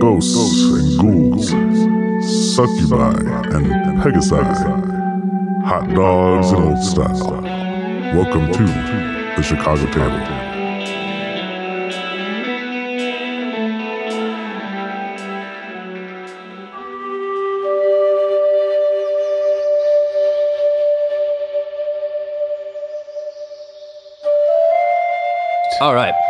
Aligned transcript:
ghosts 0.00 0.34
and 0.34 0.98
ghouls, 0.98 1.50
succubi 2.54 3.12
and 3.54 3.66
pegasi, 4.00 4.42
hot 5.62 5.86
dogs 5.94 6.52
and 6.52 6.64
old 6.64 6.82
style. 6.82 7.42
Welcome 8.14 8.50
to 8.50 8.64
the 9.36 9.42
Chicago 9.42 9.84
Table. 9.92 10.40
All 25.82 25.94
right. 25.94 26.29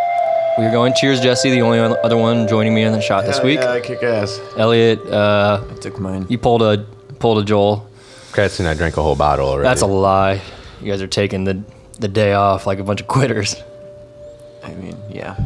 We're 0.59 0.71
going. 0.71 0.95
Cheers, 0.95 1.21
Jesse, 1.21 1.51
the 1.51 1.63
only 1.63 1.79
other 1.79 2.17
one 2.17 2.47
joining 2.49 2.75
me 2.75 2.83
in 2.83 2.93
the 2.93 3.01
shot 3.01 3.25
this 3.25 3.37
Hell 3.37 3.47
week. 3.47 3.61
Yeah, 3.61 3.73
I 3.73 3.81
kick 3.81 4.03
ass. 4.03 4.41
Elliot, 4.57 5.01
uh, 5.07 5.65
I 5.71 5.75
took 5.77 5.99
mine. 5.99 6.27
you 6.29 6.39
pulled 6.39 6.63
a 6.63 6.79
pulled 7.19 7.39
a 7.39 7.45
Joel. 7.45 7.87
Congrats, 8.27 8.59
and 8.61 8.69
I 8.69 8.75
drank 8.75 8.97
a 8.97 9.03
whole 9.03 9.17
bottle 9.17 9.49
already. 9.49 9.65
That's 9.65 9.83
a 9.83 9.87
lie. 9.87 10.41
You 10.81 10.91
guys 10.91 11.03
are 11.03 11.07
taking 11.07 11.45
the 11.45 11.63
the 11.99 12.09
day 12.09 12.33
off 12.33 12.67
like 12.67 12.79
a 12.79 12.85
bunch 12.85 13.01
of 13.01 13.07
quitters. 13.07 13.57
I 14.63 14.73
mean, 14.75 14.97
yeah. 15.09 15.37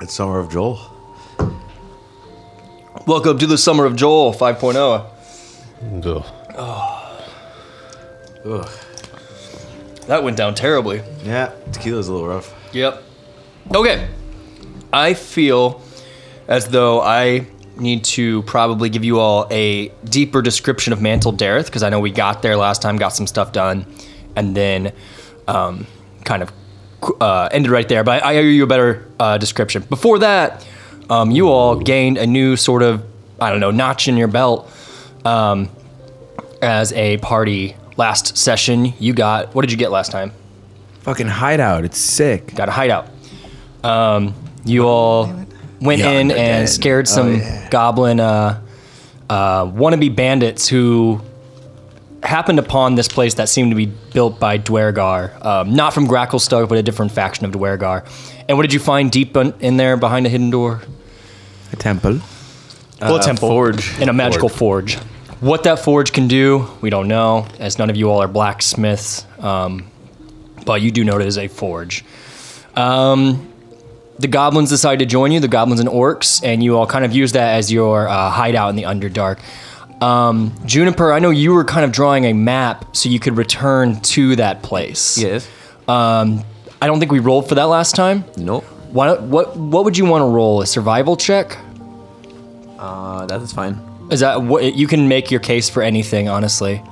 It's 0.00 0.14
Summer 0.14 0.38
of 0.38 0.50
Joel. 0.50 0.78
Welcome 3.06 3.38
to 3.38 3.46
the 3.46 3.58
summer 3.58 3.84
of 3.84 3.96
Joel 3.96 4.32
5.0. 4.32 5.06
Ugh. 6.56 7.14
Ugh. 8.44 8.68
That 10.06 10.22
went 10.22 10.36
down 10.36 10.54
terribly. 10.54 11.02
Yeah, 11.24 11.52
tequila's 11.72 12.08
a 12.08 12.12
little 12.12 12.28
rough. 12.28 12.54
Yep. 12.72 13.02
Okay. 13.74 14.08
I 14.92 15.14
feel 15.14 15.82
as 16.46 16.68
though 16.68 17.02
I 17.02 17.46
need 17.76 18.04
to 18.04 18.42
probably 18.42 18.88
give 18.88 19.04
you 19.04 19.20
all 19.20 19.46
a 19.50 19.88
deeper 20.04 20.42
description 20.42 20.92
of 20.92 20.98
Mantol-Derith 20.98 21.66
because 21.66 21.82
I 21.82 21.90
know 21.90 22.00
we 22.00 22.10
got 22.10 22.42
there 22.42 22.56
last 22.56 22.82
time, 22.82 22.96
got 22.96 23.10
some 23.10 23.26
stuff 23.26 23.52
done, 23.52 23.86
and 24.34 24.56
then 24.56 24.92
um, 25.46 25.86
kind 26.24 26.42
of 26.42 26.52
uh, 27.20 27.48
ended 27.52 27.70
right 27.70 27.88
there. 27.88 28.02
But 28.02 28.24
I, 28.24 28.38
owe 28.38 28.40
you 28.40 28.64
a 28.64 28.66
better 28.66 29.06
uh, 29.20 29.38
description. 29.38 29.82
Before 29.82 30.18
that, 30.20 30.66
um, 31.10 31.30
you 31.30 31.48
all 31.48 31.76
gained 31.76 32.18
a 32.18 32.26
new 32.26 32.56
sort 32.56 32.82
of, 32.82 33.04
I 33.40 33.50
don't 33.50 33.60
know, 33.60 33.70
notch 33.70 34.08
in 34.08 34.16
your 34.16 34.28
belt 34.28 34.70
um, 35.24 35.68
as 36.62 36.92
a 36.92 37.18
party. 37.18 37.76
Last 37.96 38.36
session, 38.36 38.94
you 38.98 39.12
got, 39.12 39.54
what 39.54 39.62
did 39.62 39.72
you 39.72 39.76
get 39.76 39.90
last 39.90 40.12
time? 40.12 40.32
Fucking 41.00 41.26
hideout. 41.26 41.84
It's 41.84 41.98
sick. 41.98 42.54
got 42.54 42.68
a 42.68 42.72
hideout. 42.72 43.08
Um, 43.88 44.34
you 44.64 44.86
all 44.86 45.26
went 45.80 46.00
Yeah, 46.00 46.10
in 46.10 46.30
and 46.30 46.66
dead. 46.66 46.68
scared 46.68 47.08
some 47.08 47.40
goblin 47.70 48.20
uh, 48.20 48.60
uh, 49.30 49.66
wannabe 49.66 50.14
bandits 50.14 50.68
who 50.68 51.20
happened 52.22 52.58
upon 52.58 52.96
this 52.96 53.08
place 53.08 53.34
that 53.34 53.48
seemed 53.48 53.70
to 53.70 53.76
be 53.76 53.86
built 53.86 54.40
by 54.40 54.58
Duergar, 54.58 55.32
um, 55.44 55.74
not 55.74 55.94
from 55.94 56.06
Gracklestug, 56.06 56.68
but 56.68 56.76
a 56.76 56.82
different 56.82 57.12
faction 57.12 57.46
of 57.46 57.52
Duergar. 57.52 58.04
And 58.48 58.58
what 58.58 58.62
did 58.62 58.72
you 58.72 58.80
find 58.80 59.10
deep 59.10 59.36
in, 59.36 59.54
in 59.60 59.76
there 59.76 59.96
behind 59.96 60.26
a 60.26 60.28
hidden 60.28 60.50
door? 60.50 60.82
A 61.72 61.76
temple. 61.76 62.20
Well, 63.00 63.16
a 63.16 63.22
temple, 63.22 63.48
forge. 63.48 63.98
in 64.00 64.08
a 64.08 64.12
magical 64.12 64.48
forge. 64.48 64.96
What 65.40 65.62
that 65.62 65.78
forge 65.78 66.12
can 66.12 66.26
do, 66.26 66.68
we 66.80 66.90
don't 66.90 67.06
know, 67.06 67.46
as 67.60 67.78
none 67.78 67.90
of 67.90 67.96
you 67.96 68.10
all 68.10 68.20
are 68.20 68.26
blacksmiths. 68.26 69.24
Um, 69.38 69.88
but 70.66 70.82
you 70.82 70.90
do 70.90 71.04
know 71.04 71.20
it 71.20 71.26
is 71.26 71.38
a 71.38 71.46
forge. 71.46 72.04
Um, 72.74 73.47
the 74.18 74.28
goblins 74.28 74.70
decide 74.70 74.98
to 74.98 75.06
join 75.06 75.32
you, 75.32 75.40
the 75.40 75.48
goblins 75.48 75.80
and 75.80 75.88
orcs, 75.88 76.42
and 76.44 76.62
you 76.62 76.76
all 76.76 76.86
kind 76.86 77.04
of 77.04 77.12
use 77.14 77.32
that 77.32 77.54
as 77.56 77.70
your 77.72 78.08
uh, 78.08 78.30
hideout 78.30 78.70
in 78.70 78.76
the 78.76 78.82
Underdark. 78.84 79.38
Um, 80.02 80.54
Juniper, 80.64 81.12
I 81.12 81.18
know 81.18 81.30
you 81.30 81.52
were 81.54 81.64
kind 81.64 81.84
of 81.84 81.92
drawing 81.92 82.24
a 82.24 82.32
map 82.32 82.96
so 82.96 83.08
you 83.08 83.18
could 83.18 83.36
return 83.36 84.00
to 84.00 84.36
that 84.36 84.62
place. 84.62 85.18
Yes. 85.18 85.48
Um, 85.88 86.44
I 86.80 86.86
don't 86.86 86.98
think 87.00 87.10
we 87.10 87.18
rolled 87.18 87.48
for 87.48 87.54
that 87.56 87.64
last 87.64 87.94
time. 87.96 88.24
Nope. 88.36 88.64
Why, 88.92 89.14
what 89.14 89.56
what 89.56 89.84
would 89.84 89.98
you 89.98 90.04
want 90.06 90.22
to 90.22 90.26
roll? 90.26 90.62
A 90.62 90.66
survival 90.66 91.16
check? 91.16 91.58
Uh, 92.78 93.26
that 93.26 93.42
is 93.42 93.52
fine. 93.52 93.80
Is 94.10 94.20
that 94.20 94.42
what 94.42 94.74
you 94.76 94.86
can 94.86 95.08
make 95.08 95.30
your 95.30 95.40
case 95.40 95.68
for 95.68 95.82
anything? 95.82 96.28
Honestly, 96.28 96.82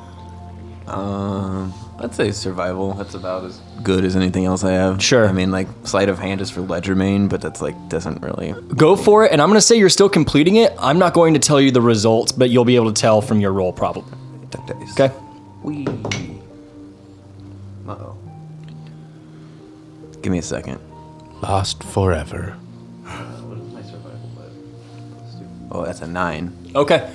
Um, 0.87 1.73
I'd 1.99 2.15
say 2.15 2.31
survival. 2.31 2.93
That's 2.95 3.15
about 3.15 3.45
as 3.45 3.59
good 3.83 4.05
as 4.05 4.17
anything 4.17 4.45
else 4.45 4.65
I 4.65 4.73
have. 4.73 5.03
Sure. 5.03 5.27
I 5.27 5.33
mean, 5.33 5.51
like 5.51 5.67
sleight 5.84 6.09
of 6.09 6.19
hand 6.19 6.41
is 6.41 6.51
for 6.51 6.61
legerdemain, 6.61 7.29
but 7.29 7.41
that's 7.41 7.62
like 7.62 7.75
doesn't 7.89 8.23
really. 8.23 8.55
go 8.75 8.97
for 8.97 9.25
it. 9.25 9.33
And 9.33 9.41
I'm 9.41 9.49
gonna 9.49 9.61
say 9.61 9.77
you're 9.79 9.89
still 9.89 10.09
completing 10.09 10.56
it. 10.56 10.75
I'm 10.79 10.99
not 10.99 11.15
going 11.15 11.35
to 11.35 11.41
tell 11.41 11.61
you 11.61 11.71
the 11.71 11.81
results, 11.81 12.33
but 12.33 12.51
you'll 12.51 12.67
be 12.67 12.77
able 12.77 12.93
to 12.93 13.01
tell 13.01 13.21
from 13.23 13.41
your 13.41 13.53
roll 13.53 13.73
probably. 13.73 14.12
Duck 14.51 14.67
dice. 14.67 14.93
Okay. 15.01 15.15
Wee. 15.62 15.87
Uh 17.89 17.93
oh. 17.93 18.19
Give 20.21 20.33
me 20.33 20.39
a 20.39 20.43
second. 20.43 20.81
Lost 21.43 21.83
forever. 21.83 22.56
Oh, 25.71 25.85
that's 25.85 26.01
a 26.01 26.06
nine. 26.06 26.56
Okay. 26.75 27.11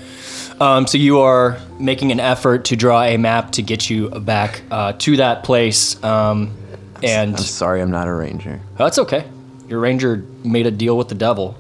Um, 0.62 0.86
so 0.86 1.00
you 1.00 1.20
are 1.20 1.58
making 1.80 2.12
an 2.12 2.20
effort 2.20 2.66
to 2.66 2.76
draw 2.76 3.02
a 3.02 3.18
map 3.18 3.54
to 3.54 3.64
get 3.64 3.90
you 3.90 4.10
back 4.10 4.62
uh, 4.70 4.94
to 5.00 5.18
that 5.18 5.44
place, 5.44 6.02
um, 6.04 6.56
and 7.02 7.36
I'm 7.36 7.42
sorry, 7.42 7.82
I'm 7.82 7.90
not 7.90 8.08
a 8.08 8.14
ranger. 8.14 8.62
that's 8.78 9.00
okay. 9.00 9.26
Your 9.68 9.80
ranger 9.80 10.24
made 10.44 10.68
a 10.68 10.72
deal 10.72 10.98
with 10.98 11.08
the 11.10 11.16
devil. 11.16 11.58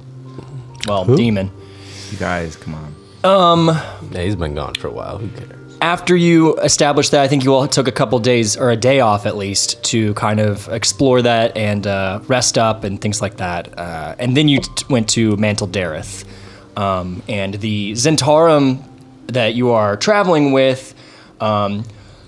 Well, 0.87 1.05
demon. 1.05 1.49
You 2.11 2.17
guys, 2.17 2.55
come 2.55 2.75
on. 2.75 2.93
Yeah, 4.11 4.21
he's 4.21 4.35
been 4.35 4.53
gone 4.53 4.75
for 4.75 4.87
a 4.87 4.91
while. 4.91 5.17
Who 5.17 5.29
cares? 5.29 5.57
after 5.81 6.15
you 6.15 6.55
established 6.57 7.09
that, 7.09 7.21
I 7.23 7.27
think 7.27 7.43
you 7.43 7.55
all 7.55 7.67
took 7.67 7.87
a 7.87 7.91
couple 7.91 8.19
days 8.19 8.55
or 8.55 8.69
a 8.69 8.75
day 8.77 8.99
off 8.99 9.25
at 9.25 9.35
least 9.35 9.83
to 9.85 10.13
kind 10.13 10.39
of 10.39 10.69
explore 10.69 11.23
that 11.23 11.57
and 11.57 11.87
uh, 11.87 12.19
rest 12.27 12.59
up 12.59 12.83
and 12.83 13.01
things 13.01 13.19
like 13.19 13.37
that. 13.37 13.77
Uh, 13.79 14.13
and 14.19 14.37
then 14.37 14.47
you 14.47 14.59
t- 14.59 14.85
went 14.89 15.09
to 15.09 15.35
Mantol-Derith. 15.37 16.23
Um, 16.77 17.23
and 17.27 17.55
the 17.55 17.93
Zhentarim 17.93 18.87
that 19.33 19.55
you 19.55 19.71
are 19.71 19.97
traveling 19.97 20.51
with, 20.51 20.93
um, 21.39 21.83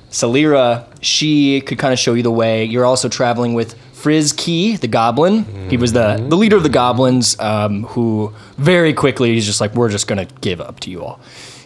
Salira, 0.09 0.86
she 1.02 1.62
could 1.62 1.80
kind 1.80 1.91
of 1.91 2.00
show 2.00 2.14
you 2.14 2.24
the 2.24 2.31
way. 2.31 2.66
You're 2.66 2.86
also 2.86 3.09
traveling 3.09 3.53
with 3.56 3.75
Frizz 3.94 4.34
Key, 4.34 4.75
the 4.75 4.88
goblin. 4.88 5.69
He 5.69 5.78
was 5.78 5.94
the, 5.94 6.24
the 6.30 6.36
leader 6.36 6.58
of 6.58 6.64
the 6.64 6.69
goblins 6.69 7.40
um, 7.40 7.84
who 7.84 8.34
very 8.58 8.94
quickly 8.94 9.34
he's 9.34 9.46
just 9.46 9.62
like, 9.62 9.74
we're 9.74 9.90
just 9.90 10.08
going 10.08 10.28
to 10.28 10.34
give 10.41 10.62
up 10.62 10.80
to 10.81 10.91
you 10.91 11.03
all. 11.03 11.19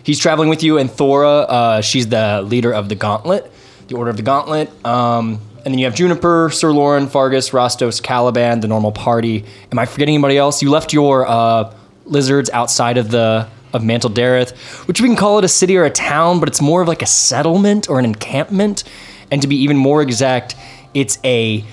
He's 0.03 0.20
traveling 0.20 0.48
with 0.48 0.64
you, 0.64 0.78
and 0.78 0.90
Thora, 0.90 1.40
uh, 1.42 1.81
she's 1.81 2.08
the 2.08 2.42
leader 2.42 2.72
of 2.74 2.88
the 2.88 2.96
Gauntlet, 2.96 3.52
the 3.90 3.96
Order 3.96 4.12
of 4.12 4.18
the 4.18 4.24
Gauntlet. 4.24 4.69
Um, 4.86 5.42
and 5.66 5.74
then 5.74 5.80
you 5.80 5.86
have 5.86 5.96
Juniper, 5.96 6.50
Sir 6.50 6.72
Lauren, 6.72 7.08
Fargus, 7.08 7.50
Rostos, 7.50 8.02
Caliban, 8.02 8.62
the 8.62 8.69
normal 8.69 8.94
party. 8.94 9.44
Am 9.69 9.80
I 9.80 9.86
forgetting 9.86 10.16
anybody 10.16 10.38
else? 10.38 10.62
You 10.62 10.69
left 10.69 10.94
your 10.94 11.28
uh, 11.28 11.74
lizards 12.06 12.50
outside 12.52 12.98
of 12.98 13.12
the 13.12 13.50
of 13.74 13.82
Mantol-Derith, 13.84 14.56
which 14.88 15.02
we 15.02 15.08
can 15.08 15.16
call 15.16 15.40
it 15.40 15.46
a 15.46 15.50
city 15.50 15.78
or 15.78 15.86
a 15.86 15.90
town, 15.90 16.40
but 16.40 16.48
it's 16.50 16.62
more 16.62 16.82
of 16.82 16.88
like 16.88 17.02
a 17.02 17.08
settlement 17.08 17.90
or 17.90 18.00
an 18.00 18.06
encampment. 18.06 18.84
And 19.32 19.42
to 19.42 19.48
be 19.48 19.58
even 19.58 19.78
more 19.78 20.02
exact, 20.02 20.56
it's 20.94 21.20
a 21.24 21.64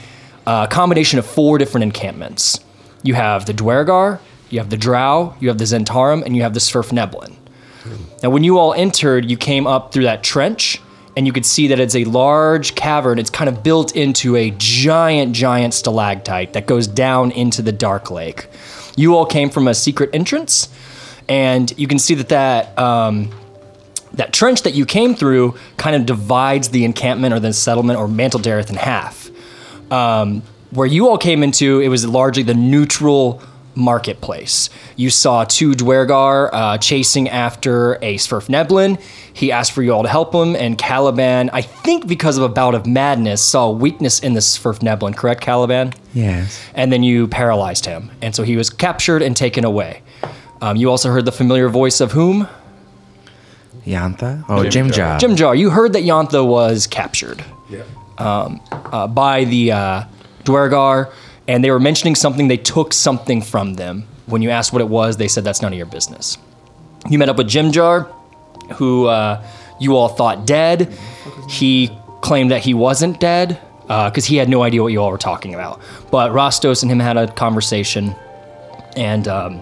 uh, 0.46 0.66
combination 0.66 1.18
of 1.18 1.26
four 1.26 1.58
different 1.58 1.84
encampments. 1.84 2.60
You 3.02 3.14
have 3.14 3.46
the 3.46 3.52
Duergar, 3.52 4.20
you 4.50 4.58
have 4.58 4.70
the 4.70 4.76
Drow, 4.76 5.34
you 5.40 5.48
have 5.48 5.58
the 5.58 5.64
Zhentarim, 5.64 6.24
and 6.24 6.36
you 6.36 6.42
have 6.42 6.54
the 6.54 6.60
Svirfneblin. 6.60 7.36
Now, 8.22 8.30
when 8.30 8.44
you 8.44 8.58
all 8.58 8.72
entered, 8.72 9.30
you 9.30 9.36
came 9.36 9.66
up 9.66 9.92
through 9.92 10.04
that 10.04 10.22
trench, 10.22 10.80
and 11.16 11.26
you 11.26 11.32
could 11.32 11.44
see 11.44 11.68
that 11.68 11.78
it's 11.78 11.94
a 11.94 12.04
large 12.04 12.74
cavern. 12.74 13.18
It's 13.18 13.30
kind 13.30 13.48
of 13.48 13.62
built 13.62 13.94
into 13.94 14.36
a 14.36 14.52
giant, 14.56 15.34
giant 15.34 15.74
stalactite 15.74 16.54
that 16.54 16.66
goes 16.66 16.86
down 16.86 17.30
into 17.30 17.62
the 17.62 17.72
dark 17.72 18.10
lake. 18.10 18.48
You 18.96 19.14
all 19.14 19.26
came 19.26 19.50
from 19.50 19.68
a 19.68 19.74
secret 19.74 20.10
entrance, 20.12 20.68
and 21.28 21.72
you 21.78 21.86
can 21.86 21.98
see 21.98 22.14
that 22.14 22.28
that 22.28 22.78
um, 22.78 23.30
that 24.14 24.32
trench 24.32 24.62
that 24.62 24.74
you 24.74 24.86
came 24.86 25.14
through 25.14 25.56
kind 25.76 25.96
of 25.96 26.06
divides 26.06 26.68
the 26.70 26.84
encampment 26.84 27.34
or 27.34 27.40
the 27.40 27.52
settlement 27.52 27.98
or 27.98 28.06
Mantol-Derith 28.06 28.70
in 28.70 28.76
half. 28.76 29.30
Um, 29.90 30.42
where 30.70 30.86
you 30.86 31.08
all 31.08 31.18
came 31.18 31.42
into, 31.42 31.80
it 31.80 31.88
was 31.88 32.06
largely 32.06 32.42
the 32.42 32.54
neutral 32.54 33.42
marketplace. 33.76 34.70
You 34.96 35.10
saw 35.10 35.44
two 35.44 35.74
Duergar 35.74 36.50
uh, 36.52 36.78
chasing 36.78 37.28
after 37.28 37.94
a 37.96 38.16
Svirfneblin. 38.16 39.00
He 39.32 39.50
asked 39.50 39.72
for 39.72 39.82
you 39.82 39.92
all 39.92 40.04
to 40.04 40.08
help 40.08 40.32
him, 40.32 40.54
and 40.54 40.78
Caliban, 40.78 41.50
I 41.52 41.62
think 41.62 42.06
because 42.06 42.36
of 42.36 42.44
a 42.44 42.48
bout 42.48 42.74
of 42.74 42.86
madness, 42.86 43.42
saw 43.42 43.70
weakness 43.70 44.20
in 44.20 44.34
the 44.34 44.40
Svirfneblin, 44.40 45.16
correct, 45.16 45.40
Caliban? 45.40 45.92
Yes. 46.12 46.60
and 46.74 46.92
then 46.92 47.02
you 47.02 47.26
paralyzed 47.26 47.86
him. 47.86 48.12
And 48.22 48.34
so 48.36 48.44
he 48.44 48.56
was 48.56 48.70
captured 48.70 49.22
and 49.22 49.36
taken 49.36 49.64
away. 49.64 50.02
Um, 50.64 50.78
you 50.78 50.90
also 50.90 51.10
heard 51.10 51.26
the 51.26 51.32
familiar 51.32 51.68
voice 51.68 52.00
of 52.00 52.12
whom? 52.12 52.48
Yantha? 53.84 54.42
Oh, 54.48 54.62
Jimjar. 54.62 55.20
Jim 55.20 55.36
Jar. 55.36 55.54
You 55.54 55.68
heard 55.68 55.92
that 55.92 56.04
Yantha 56.04 56.42
was 56.46 56.86
captured 56.86 57.44
um, 58.16 58.62
uh, 58.72 59.06
by 59.06 59.44
the 59.44 59.72
uh, 59.72 60.04
Duergar, 60.44 61.12
and 61.46 61.62
they 61.62 61.70
were 61.70 61.78
mentioning 61.78 62.14
something. 62.14 62.48
They 62.48 62.56
took 62.56 62.94
something 62.94 63.42
from 63.42 63.74
them. 63.74 64.06
when 64.24 64.40
you 64.40 64.48
asked 64.48 64.72
what 64.72 64.80
it 64.80 64.88
was, 64.88 65.18
they 65.18 65.28
said 65.28 65.44
that's 65.44 65.60
none 65.60 65.70
of 65.70 65.76
your 65.76 65.84
business. 65.84 66.38
You 67.10 67.18
met 67.18 67.28
up 67.28 67.36
with 67.36 67.48
Jimjar, 67.50 68.10
who 68.76 69.04
uh, 69.04 69.46
you 69.78 69.96
all 69.96 70.08
thought 70.08 70.46
dead. 70.46 70.96
He 71.50 71.90
claimed 72.22 72.52
that 72.52 72.62
he 72.62 72.72
wasn't 72.72 73.20
dead 73.20 73.60
because 73.82 74.24
he 74.24 74.36
had 74.36 74.48
no 74.48 74.62
idea 74.62 74.82
what 74.82 74.92
you 74.92 75.02
all 75.02 75.10
were 75.10 75.18
talking 75.18 75.52
about. 75.52 75.82
But 76.10 76.30
Rostos 76.32 76.80
and 76.80 76.90
him 76.90 77.00
had 77.00 77.18
a 77.18 77.30
conversation, 77.30 78.16
and 78.96 79.28
um, 79.28 79.60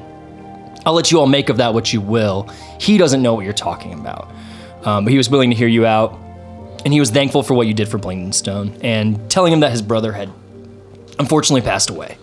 I'll 0.85 0.95
let 0.95 1.11
you 1.11 1.21
all 1.21 1.27
make 1.27 1.49
of 1.49 1.59
that 1.59 1.75
what 1.75 1.93
you 1.93 2.01
will. 2.01 2.49
He 2.81 2.99
doesn't 2.99 3.23
know 3.23 3.35
what 3.35 3.45
you're 3.45 3.53
talking 3.53 3.93
about, 3.93 4.31
um, 4.85 5.05
but 5.05 5.13
he 5.13 5.17
was 5.17 5.31
willing 5.31 5.51
to 5.51 5.57
hear 5.57 5.69
you 5.69 5.87
out, 5.87 6.19
and 6.85 6.93
he 6.93 7.01
was 7.01 7.11
thankful 7.11 7.43
for 7.43 7.55
what 7.55 7.67
you 7.67 7.75
did 7.75 7.89
for 7.89 7.99
Blingdenstone, 7.99 8.79
and 8.83 9.31
telling 9.31 9.53
him 9.53 9.61
that 9.61 9.71
his 9.71 9.83
brother 9.83 10.13
had 10.13 10.31
unfortunately 11.19 11.63
passed 11.63 11.91
away. 11.91 12.17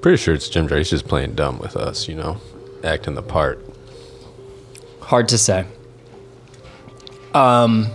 Pretty 0.00 0.16
sure 0.16 0.34
it's 0.34 0.48
Jim. 0.48 0.68
He's 0.68 0.90
just 0.90 1.06
playing 1.06 1.34
dumb 1.34 1.58
with 1.58 1.76
us, 1.76 2.08
you 2.08 2.14
know, 2.14 2.38
acting 2.82 3.14
the 3.14 3.22
part. 3.22 3.62
Hard 5.00 5.28
to 5.28 5.38
say. 5.38 5.66
Um, 7.34 7.88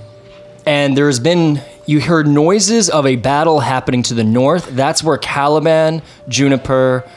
and 0.65 0.95
there's 0.97 1.19
been 1.19 1.61
you 1.87 2.01
heard 2.01 2.27
noises 2.27 2.89
of 2.89 3.05
a 3.05 3.15
battle 3.15 3.59
happening 3.59 4.03
to 4.03 4.13
the 4.13 4.23
north. 4.23 4.69
That's 4.71 5.03
where 5.03 5.17
Caliban, 5.17 6.01
Juniper, 6.27 7.09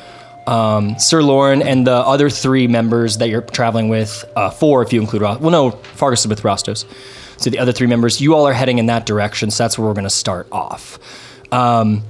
um, 0.49 0.99
Sir 0.99 1.23
Lauren, 1.23 1.61
and 1.61 1.87
the 1.87 1.93
other 1.93 2.31
three 2.31 2.67
members 2.67 3.19
that 3.19 3.29
you're 3.29 3.43
traveling 3.43 3.91
with, 3.91 4.25
uh, 4.35 4.49
four 4.49 4.83
if 4.83 4.95
you 4.95 5.01
include 5.01 5.21
Ros- 5.21 5.39
well, 5.41 5.51
no, 5.51 5.71
Fargus 5.71 6.21
is 6.21 6.29
with 6.29 6.43
Rostos. 6.43 6.87
So 7.37 7.51
the 7.51 7.59
other 7.59 7.71
three 7.71 7.87
members, 7.87 8.21
you 8.21 8.35
all 8.35 8.47
are 8.47 8.55
heading 8.55 8.79
in 8.79 8.87
that 8.87 9.05
direction. 9.05 9.51
So 9.51 9.65
that's 9.65 9.79
where 9.79 9.87
we're 9.87 9.95
going 9.95 10.05
to 10.05 10.11
start 10.11 10.49
off. 10.51 10.99
Um, 11.53 12.03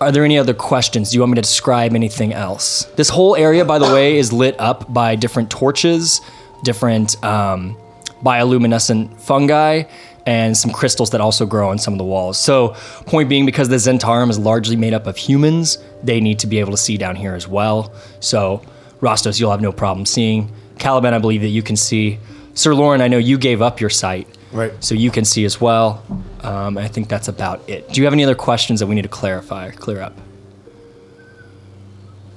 are 0.00 0.12
there 0.12 0.24
any 0.24 0.38
other 0.38 0.54
questions? 0.54 1.10
Do 1.10 1.16
you 1.16 1.20
want 1.20 1.32
me 1.32 1.36
to 1.36 1.42
describe 1.42 1.94
anything 1.94 2.32
else? 2.32 2.84
This 2.94 3.08
whole 3.08 3.34
area, 3.34 3.64
by 3.64 3.80
the 3.80 3.92
way, 3.92 4.18
is 4.18 4.32
lit 4.32 4.54
up 4.60 4.92
by 4.92 5.16
different 5.16 5.50
torches, 5.50 6.20
different 6.62 7.22
um, 7.24 7.76
bioluminescent 8.22 9.20
fungi, 9.20 9.82
and 10.26 10.56
some 10.56 10.70
crystals 10.70 11.10
that 11.10 11.20
also 11.20 11.44
grow 11.44 11.70
on 11.70 11.78
some 11.78 11.92
of 11.94 11.98
the 11.98 12.04
walls. 12.04 12.38
So, 12.38 12.76
point 13.06 13.28
being, 13.28 13.44
because 13.46 13.68
the 13.68 13.76
Zhentarim 13.76 14.30
is 14.30 14.38
largely 14.38 14.76
made 14.76 14.94
up 14.94 15.08
of 15.08 15.16
humans, 15.16 15.78
they 16.02 16.20
need 16.20 16.38
to 16.40 16.46
be 16.46 16.58
able 16.58 16.72
to 16.72 16.76
see 16.76 16.96
down 16.96 17.16
here 17.16 17.34
as 17.34 17.48
well. 17.48 17.92
So, 18.20 18.62
Rostos, 19.00 19.38
you'll 19.38 19.50
have 19.50 19.60
no 19.60 19.72
problem 19.72 20.06
seeing. 20.06 20.52
Caliban, 20.78 21.14
I 21.14 21.18
believe 21.18 21.42
that 21.42 21.48
you 21.48 21.62
can 21.62 21.76
see. 21.76 22.18
Sir 22.54 22.74
Lauren, 22.74 23.00
I 23.00 23.08
know 23.08 23.18
you 23.18 23.38
gave 23.38 23.62
up 23.62 23.80
your 23.80 23.90
sight. 23.90 24.26
Right. 24.52 24.72
So 24.82 24.94
you 24.94 25.10
can 25.10 25.24
see 25.24 25.44
as 25.44 25.60
well. 25.60 26.02
Um, 26.40 26.78
I 26.78 26.88
think 26.88 27.08
that's 27.08 27.28
about 27.28 27.68
it. 27.68 27.88
Do 27.92 28.00
you 28.00 28.04
have 28.04 28.14
any 28.14 28.24
other 28.24 28.34
questions 28.34 28.80
that 28.80 28.86
we 28.86 28.94
need 28.94 29.02
to 29.02 29.08
clarify 29.08 29.68
or 29.68 29.72
clear 29.72 30.00
up? 30.00 30.16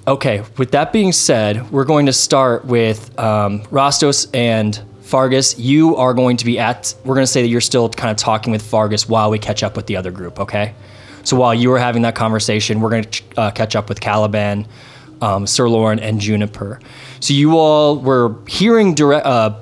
Okay, 0.08 0.44
with 0.58 0.72
that 0.72 0.92
being 0.92 1.12
said, 1.12 1.72
we're 1.72 1.86
going 1.86 2.08
to 2.08 2.14
start 2.14 2.66
with 2.66 3.18
um, 3.20 3.62
Rostos 3.66 4.28
and 4.34 4.82
Fargus. 5.02 5.58
You 5.60 5.96
are 5.96 6.14
going 6.14 6.38
to 6.38 6.46
be 6.46 6.58
at, 6.58 6.96
we're 7.06 7.14
going 7.14 7.24
to 7.24 7.32
say 7.32 7.44
that 7.44 7.48
you're 7.48 7.62
still 7.62 7.88
kind 7.88 8.10
of 8.12 8.18
talking 8.18 8.52
with 8.52 8.64
Fargus 8.64 9.08
while 9.08 9.30
we 9.30 9.38
catch 9.38 9.62
up 9.62 9.76
with 9.76 9.86
the 9.86 9.96
other 9.96 10.10
group, 10.10 10.40
okay? 10.40 10.74
So 11.24 11.36
while 11.38 11.54
you 11.54 11.70
were 11.70 11.80
having 11.80 12.02
that 12.04 12.16
conversation, 12.16 12.82
we're 12.82 12.90
going 12.90 13.04
to 13.04 13.24
uh, 13.38 13.52
catch 13.52 13.76
up 13.76 13.90
with 13.90 14.00
Caliban, 14.00 14.68
um, 15.22 15.46
Sir 15.46 15.70
Lauren, 15.70 16.00
and 16.00 16.20
Juniper. 16.20 16.80
So 17.20 17.34
you 17.34 17.58
all 17.58 17.98
were 17.98 18.36
hearing 18.48 18.96
direct, 18.96 19.26
uh, 19.26 19.56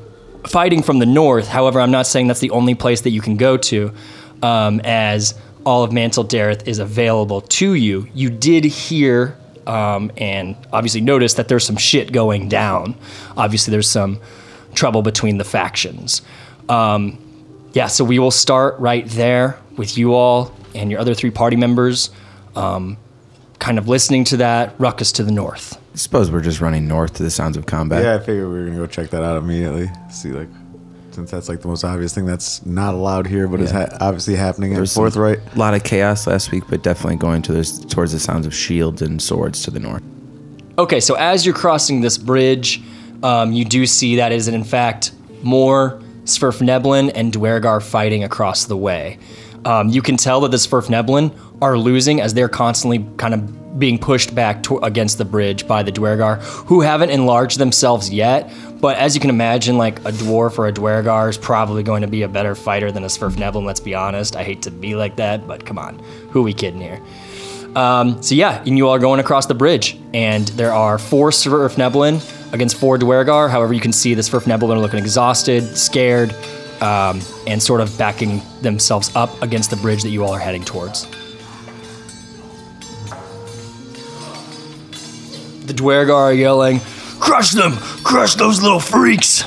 fighting 0.47 0.81
from 0.81 0.99
the 0.99 1.05
north. 1.05 1.47
However, 1.47 1.79
I'm 1.79 1.91
not 1.91 2.07
saying 2.07 2.27
that's 2.27 2.39
the 2.39 2.51
only 2.51 2.75
place 2.75 3.01
that 3.01 3.11
you 3.11 3.21
can 3.21 3.37
go 3.37 3.57
to, 3.57 3.93
um, 4.41 4.79
as 4.83 5.37
all 5.65 5.83
of 5.83 5.91
Mantol-Derith 5.91 6.67
is 6.67 6.79
available 6.79 7.41
to 7.41 7.73
you. 7.73 8.07
You 8.13 8.29
did 8.29 8.63
hear 8.63 9.37
um, 9.69 10.11
and 10.17 10.55
obviously 10.73 11.01
notice 11.01 11.35
that 11.35 11.47
there's 11.47 11.63
some 11.63 11.77
shit 11.77 12.11
going 12.11 12.49
down. 12.49 12.95
Obviously, 13.37 13.71
there's 13.71 13.89
some 13.89 14.19
trouble 14.73 15.03
between 15.03 15.37
the 15.37 15.43
factions. 15.43 16.23
Um, 16.67 17.19
yeah, 17.73 17.87
so 17.87 18.03
we 18.03 18.19
will 18.19 18.31
start 18.31 18.79
right 18.79 19.05
there 19.07 19.57
with 19.77 19.97
you 19.97 20.13
all 20.13 20.51
and 20.75 20.91
your 20.91 20.99
other 20.99 21.13
three 21.13 21.31
party 21.31 21.55
members, 21.55 22.09
um, 22.55 22.97
kind 23.59 23.77
of 23.77 23.87
listening 23.87 24.23
to 24.25 24.37
that 24.37 24.73
ruckus 24.79 25.11
to 25.13 25.23
the 25.23 25.31
north. 25.31 25.79
I 25.93 25.97
suppose 25.97 26.31
we're 26.31 26.41
just 26.41 26.61
running 26.61 26.87
north 26.87 27.15
to 27.15 27.23
the 27.23 27.31
sounds 27.31 27.57
of 27.57 27.65
combat. 27.65 28.03
Yeah, 28.03 28.15
I 28.15 28.19
figured 28.19 28.47
we 28.47 28.59
were 28.59 28.65
gonna 28.65 28.77
go 28.77 28.87
check 28.87 29.09
that 29.09 29.23
out 29.23 29.37
immediately. 29.37 29.89
See, 30.09 30.29
like, 30.29 30.47
since 31.11 31.31
that's 31.31 31.49
like 31.49 31.61
the 31.61 31.67
most 31.67 31.83
obvious 31.83 32.13
thing 32.13 32.25
that's 32.25 32.65
not 32.65 32.93
allowed 32.93 33.27
here, 33.27 33.47
but 33.47 33.59
is 33.59 33.71
ha- 33.71 33.89
obviously 33.99 34.35
happening 34.35 34.73
There's 34.73 34.95
at 34.95 34.95
Forthright. 34.95 35.39
A 35.55 35.59
lot 35.59 35.73
of 35.73 35.83
chaos 35.83 36.27
last 36.27 36.51
week, 36.51 36.63
but 36.69 36.83
definitely 36.83 37.17
going 37.17 37.41
to 37.43 37.51
this, 37.51 37.79
towards 37.79 38.13
the 38.13 38.19
sounds 38.19 38.45
of 38.45 38.53
shields 38.53 39.01
and 39.01 39.21
swords 39.21 39.63
to 39.63 39.71
the 39.71 39.79
north. 39.79 40.03
Okay, 40.77 40.99
so 41.01 41.15
as 41.15 41.45
you're 41.45 41.55
crossing 41.55 42.01
this 42.01 42.17
bridge, 42.17 42.81
um, 43.23 43.51
you 43.51 43.65
do 43.65 43.85
see 43.85 44.15
that 44.15 44.31
is 44.31 44.47
in 44.47 44.63
fact 44.63 45.11
more 45.43 46.01
Svirfneblin 46.29 47.11
and 47.13 47.33
Duergar 47.33 47.81
fighting 47.81 48.23
across 48.23 48.65
the 48.65 48.77
way. 48.77 49.17
Um, 49.65 49.89
you 49.89 50.01
can 50.01 50.15
tell 50.17 50.41
that 50.41 50.51
the 50.51 50.57
Svirfneblin 50.57 51.37
are 51.61 51.77
losing 51.77 52.21
as 52.21 52.33
they're 52.33 52.49
constantly 52.49 53.05
kind 53.17 53.33
of 53.33 53.77
being 53.77 53.99
pushed 53.99 54.33
back 54.33 54.63
to- 54.63 54.77
against 54.79 55.17
the 55.17 55.25
bridge 55.25 55.67
by 55.67 55.83
the 55.83 55.91
Duergar, 55.91 56.37
who 56.65 56.81
haven't 56.81 57.09
enlarged 57.09 57.59
themselves 57.59 58.09
yet. 58.09 58.51
But 58.79 58.97
as 58.97 59.13
you 59.13 59.21
can 59.21 59.29
imagine, 59.29 59.77
like 59.77 59.99
a 59.99 60.11
dwarf 60.11 60.57
or 60.57 60.67
a 60.67 60.71
Duergar 60.71 61.29
is 61.29 61.37
probably 61.37 61.83
going 61.83 62.01
to 62.01 62.07
be 62.07 62.21
a 62.21 62.27
better 62.27 62.55
fighter 62.55 62.91
than 62.91 63.03
a 63.03 63.07
Svirfneblin. 63.07 63.65
Let's 63.65 63.81
be 63.81 63.93
honest. 63.93 64.35
I 64.35 64.43
hate 64.43 64.61
to 64.63 64.71
be 64.71 64.95
like 64.95 65.17
that, 65.17 65.45
but 65.47 65.65
come 65.65 65.77
on, 65.77 65.99
who 66.31 66.41
we 66.41 66.53
kidding 66.53 66.81
here? 66.81 67.01
Um, 67.75 68.23
so 68.23 68.33
yeah, 68.35 68.63
and 68.65 68.77
you 68.77 68.87
all 68.87 68.95
are 68.95 68.99
going 68.99 69.19
across 69.19 69.45
the 69.45 69.53
bridge, 69.53 69.99
and 70.13 70.47
there 70.49 70.73
are 70.73 70.97
four 70.97 71.29
Svirfneblin 71.29 72.19
against 72.51 72.77
four 72.77 72.97
Duergar. 72.97 73.49
However, 73.49 73.73
you 73.73 73.79
can 73.79 73.93
see 73.93 74.13
the 74.13 74.21
Svirfneblin 74.21 74.75
are 74.75 74.79
looking 74.79 74.99
exhausted, 74.99 75.77
scared, 75.77 76.33
um, 76.81 77.21
and 77.47 77.61
sort 77.61 77.81
of 77.81 77.97
backing 77.97 78.41
themselves 78.61 79.11
up 79.15 79.41
against 79.41 79.69
the 79.69 79.75
bridge 79.77 80.03
that 80.03 80.09
you 80.09 80.23
all 80.23 80.31
are 80.31 80.39
heading 80.39 80.63
towards. 80.63 81.07
The 85.65 85.73
Duergar 85.73 86.15
are 86.15 86.33
yelling, 86.33 86.79
"Crush 87.19 87.51
them! 87.51 87.77
Crush 88.03 88.35
those 88.35 88.61
little 88.61 88.79
freaks!" 88.79 89.43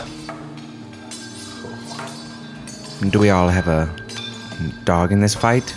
Do 3.10 3.18
we 3.18 3.30
all 3.30 3.48
have 3.48 3.66
a 3.66 3.90
dog 4.84 5.10
in 5.10 5.18
this 5.20 5.34
fight? 5.34 5.74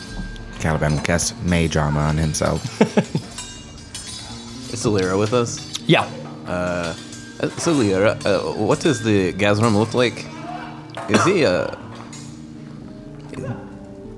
Caliban 0.59 0.93
will 0.95 1.01
cast 1.01 1.35
mage 1.43 1.75
armor 1.75 2.01
on 2.01 2.17
himself. 2.17 2.61
Is 4.73 4.85
Lyra 4.85 5.17
with 5.17 5.33
us? 5.33 5.79
Yeah. 5.87 6.07
Uh, 6.45 6.93
so 7.57 7.73
Lyra, 7.73 8.17
uh, 8.25 8.39
what 8.53 8.79
does 8.79 9.03
the 9.03 9.33
Gazram 9.33 9.75
look 9.75 9.93
like? 9.93 10.25
Is 11.09 11.23
he 11.25 11.43
a 11.43 11.77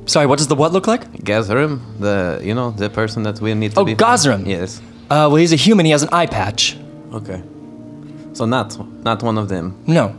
Sorry, 0.05 0.25
what 0.25 0.37
does 0.37 0.47
the 0.47 0.55
what 0.55 0.71
look 0.71 0.87
like? 0.87 1.11
Gazram? 1.23 1.81
The 1.99 2.39
you 2.41 2.53
know 2.53 2.71
the 2.71 2.89
person 2.89 3.23
that 3.23 3.41
we 3.41 3.53
need 3.53 3.71
to 3.71 3.75
be. 3.75 3.81
Oh, 3.81 3.85
be. 3.85 3.95
Gazram. 3.95 4.47
Yes. 4.47 4.81
Uh, 5.09 5.27
well, 5.29 5.35
he's 5.35 5.51
a 5.51 5.57
human. 5.57 5.85
He 5.85 5.91
has 5.91 6.03
an 6.03 6.09
eye 6.11 6.27
patch. 6.27 6.77
Okay. 7.13 7.41
So 8.33 8.45
not 8.45 8.77
not 9.03 9.21
one 9.21 9.37
of 9.37 9.49
them. 9.49 9.75
No. 9.85 10.15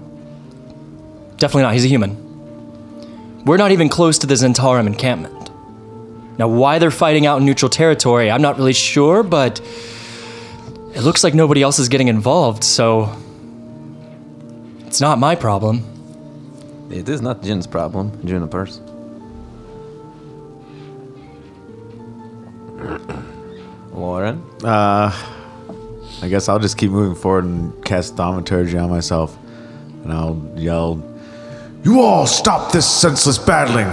Definitely 1.39 1.63
not. 1.63 1.73
He's 1.73 1.85
a 1.85 1.89
human. 1.89 2.17
We're 3.45 3.57
not 3.57 3.71
even 3.71 3.89
close 3.89 4.19
to 4.19 4.27
the 4.27 4.35
Zhentarim 4.35 4.87
encampment. 4.87 5.51
Now, 6.39 6.49
why 6.49 6.79
they're 6.79 6.91
fighting 6.91 7.27
out 7.27 7.39
in 7.41 7.47
neutral 7.47 7.69
territory, 7.69 8.31
I'm 8.31 8.43
not 8.43 8.59
really 8.59 8.73
sure, 8.73 9.23
but 9.23 9.61
it 10.99 11.03
looks 11.03 11.23
like 11.23 11.33
nobody 11.33 11.63
else 11.63 11.79
is 11.79 11.89
getting 11.89 12.09
involved, 12.09 12.65
so 12.65 13.17
it's 14.85 15.01
not 15.01 15.21
my 15.21 15.37
problem. 15.37 15.85
It 16.91 17.09
is 17.09 17.23
not 17.23 17.41
Jin's 17.41 17.69
problem. 17.69 18.11
Juniper's. 18.27 18.81
Lauren. 23.93 24.43
Uh, 24.65 25.13
I 26.21 26.29
guess 26.29 26.49
I'll 26.49 26.59
just 26.59 26.77
keep 26.77 26.91
moving 26.91 27.15
forward 27.15 27.45
and 27.45 27.85
cast 27.85 28.17
thaumaturgy 28.17 28.77
on 28.77 28.91
myself, 28.91 29.39
and 30.03 30.13
I'll 30.13 30.43
yell, 30.57 31.01
"You 31.85 32.01
all 32.01 32.27
stop 32.27 32.73
this 32.73 32.91
senseless 32.91 33.39
battling! 33.39 33.87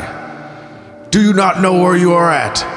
Do 1.12 1.22
you 1.22 1.34
not 1.34 1.62
know 1.62 1.84
where 1.84 1.96
you 1.96 2.14
are 2.14 2.32
at?" 2.32 2.75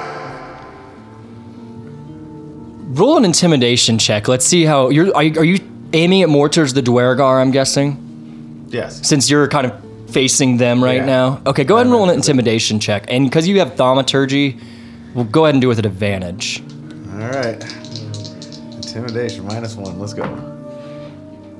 Roll 2.98 3.16
an 3.16 3.24
intimidation 3.24 3.96
check. 3.98 4.26
Let's 4.26 4.44
see 4.44 4.64
how 4.64 4.88
you're. 4.88 5.14
Are 5.14 5.22
you, 5.22 5.38
are 5.40 5.44
you 5.44 5.58
aiming 5.92 6.20
it 6.20 6.28
more 6.28 6.48
towards 6.48 6.74
the 6.74 6.82
Duergar? 6.82 7.40
I'm 7.40 7.52
guessing, 7.52 8.66
Yes. 8.70 9.06
since 9.06 9.30
you're 9.30 9.46
kind 9.46 9.66
of 9.66 9.72
facing 10.10 10.56
them 10.56 10.82
right 10.82 10.96
Yeah. 10.96 11.04
now. 11.06 11.40
Okay, 11.46 11.62
go 11.64 11.76
ahead 11.76 11.86
and 11.86 11.92
roll 11.92 12.08
an 12.08 12.14
intimidation 12.14 12.80
check, 12.80 13.04
and 13.08 13.24
because 13.24 13.46
you 13.46 13.60
have 13.60 13.74
thaumaturgy, 13.76 14.58
we'll 15.14 15.24
go 15.26 15.44
ahead 15.44 15.54
and 15.54 15.62
do 15.62 15.68
it 15.68 15.76
with 15.76 15.78
an 15.78 15.86
advantage. 15.86 16.60
All 17.12 17.28
right. 17.28 17.62
Intimidation 18.74 19.46
minus 19.46 19.76
one. 19.76 19.98
Let's 20.00 20.14
go. 20.14 20.24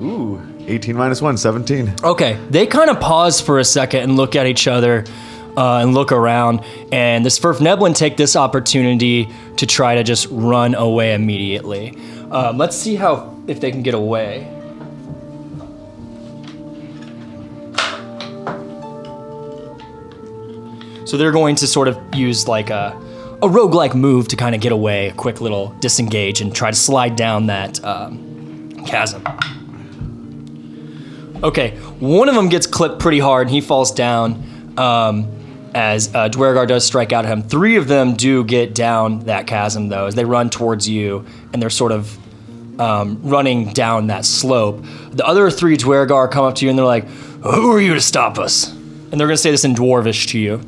Ooh, 0.00 0.40
18 0.66 0.96
minus 0.96 1.22
one, 1.22 1.36
17. 1.36 1.92
Okay, 2.02 2.36
they 2.50 2.66
kind 2.66 2.90
of 2.90 2.98
pause 3.00 3.40
for 3.40 3.58
a 3.60 3.64
second 3.64 4.00
and 4.00 4.16
look 4.16 4.34
at 4.34 4.46
each 4.46 4.66
other 4.66 5.04
uh, 5.58 5.80
and 5.82 5.92
look 5.92 6.12
around. 6.12 6.62
And 6.92 7.24
the 7.24 7.30
Svirfneblin 7.30 7.96
take 7.96 8.16
this 8.16 8.36
opportunity 8.36 9.28
to 9.56 9.66
try 9.66 9.96
to 9.96 10.04
just 10.04 10.28
run 10.30 10.76
away 10.76 11.14
immediately. 11.14 11.98
Um, 12.30 12.58
let's 12.58 12.76
see 12.76 12.94
how 12.94 13.36
if 13.48 13.60
they 13.60 13.72
can 13.72 13.82
get 13.82 13.94
away. 13.94 14.54
So 21.06 21.16
they're 21.16 21.32
going 21.32 21.56
to 21.56 21.66
sort 21.66 21.88
of 21.88 21.98
use 22.14 22.46
like 22.46 22.70
a, 22.70 22.96
a 23.42 23.48
roguelike 23.48 23.94
move 23.94 24.28
to 24.28 24.36
kind 24.36 24.54
of 24.54 24.60
get 24.60 24.70
away, 24.70 25.08
a 25.08 25.14
quick 25.14 25.40
little 25.40 25.74
disengage, 25.80 26.40
and 26.40 26.54
try 26.54 26.70
to 26.70 26.76
slide 26.76 27.16
down 27.16 27.46
that 27.46 27.82
um, 27.82 28.84
chasm. 28.86 29.26
Okay, 31.42 31.70
one 31.98 32.28
of 32.28 32.36
them 32.36 32.48
gets 32.48 32.66
clipped 32.66 33.00
pretty 33.00 33.18
hard 33.18 33.46
and 33.46 33.54
he 33.54 33.60
falls 33.60 33.90
down 33.90 34.74
um, 34.76 35.37
as 35.74 36.14
uh, 36.14 36.28
Duergar 36.28 36.66
does 36.66 36.84
strike 36.84 37.12
out 37.12 37.24
at 37.24 37.30
him. 37.30 37.42
Three 37.42 37.76
of 37.76 37.88
them 37.88 38.14
do 38.14 38.44
get 38.44 38.74
down 38.74 39.20
that 39.20 39.46
chasm 39.46 39.88
though 39.88 40.06
as 40.06 40.14
they 40.14 40.24
run 40.24 40.50
towards 40.50 40.88
you 40.88 41.24
and 41.52 41.62
they're 41.62 41.70
sort 41.70 41.92
of 41.92 42.18
um, 42.80 43.20
running 43.22 43.72
down 43.72 44.06
that 44.08 44.24
slope. 44.24 44.84
The 45.10 45.26
other 45.26 45.50
three 45.50 45.76
Duergar 45.76 46.28
come 46.28 46.44
up 46.44 46.54
to 46.56 46.64
you 46.64 46.70
and 46.70 46.78
they're 46.78 46.86
like, 46.86 47.06
Who 47.08 47.72
are 47.72 47.80
you 47.80 47.94
to 47.94 48.00
stop 48.00 48.38
us? 48.38 48.70
And 48.70 49.12
they're 49.12 49.26
going 49.26 49.36
to 49.36 49.42
say 49.42 49.50
this 49.50 49.64
in 49.64 49.74
Dwarvish 49.74 50.28
to 50.28 50.38
you. 50.38 50.60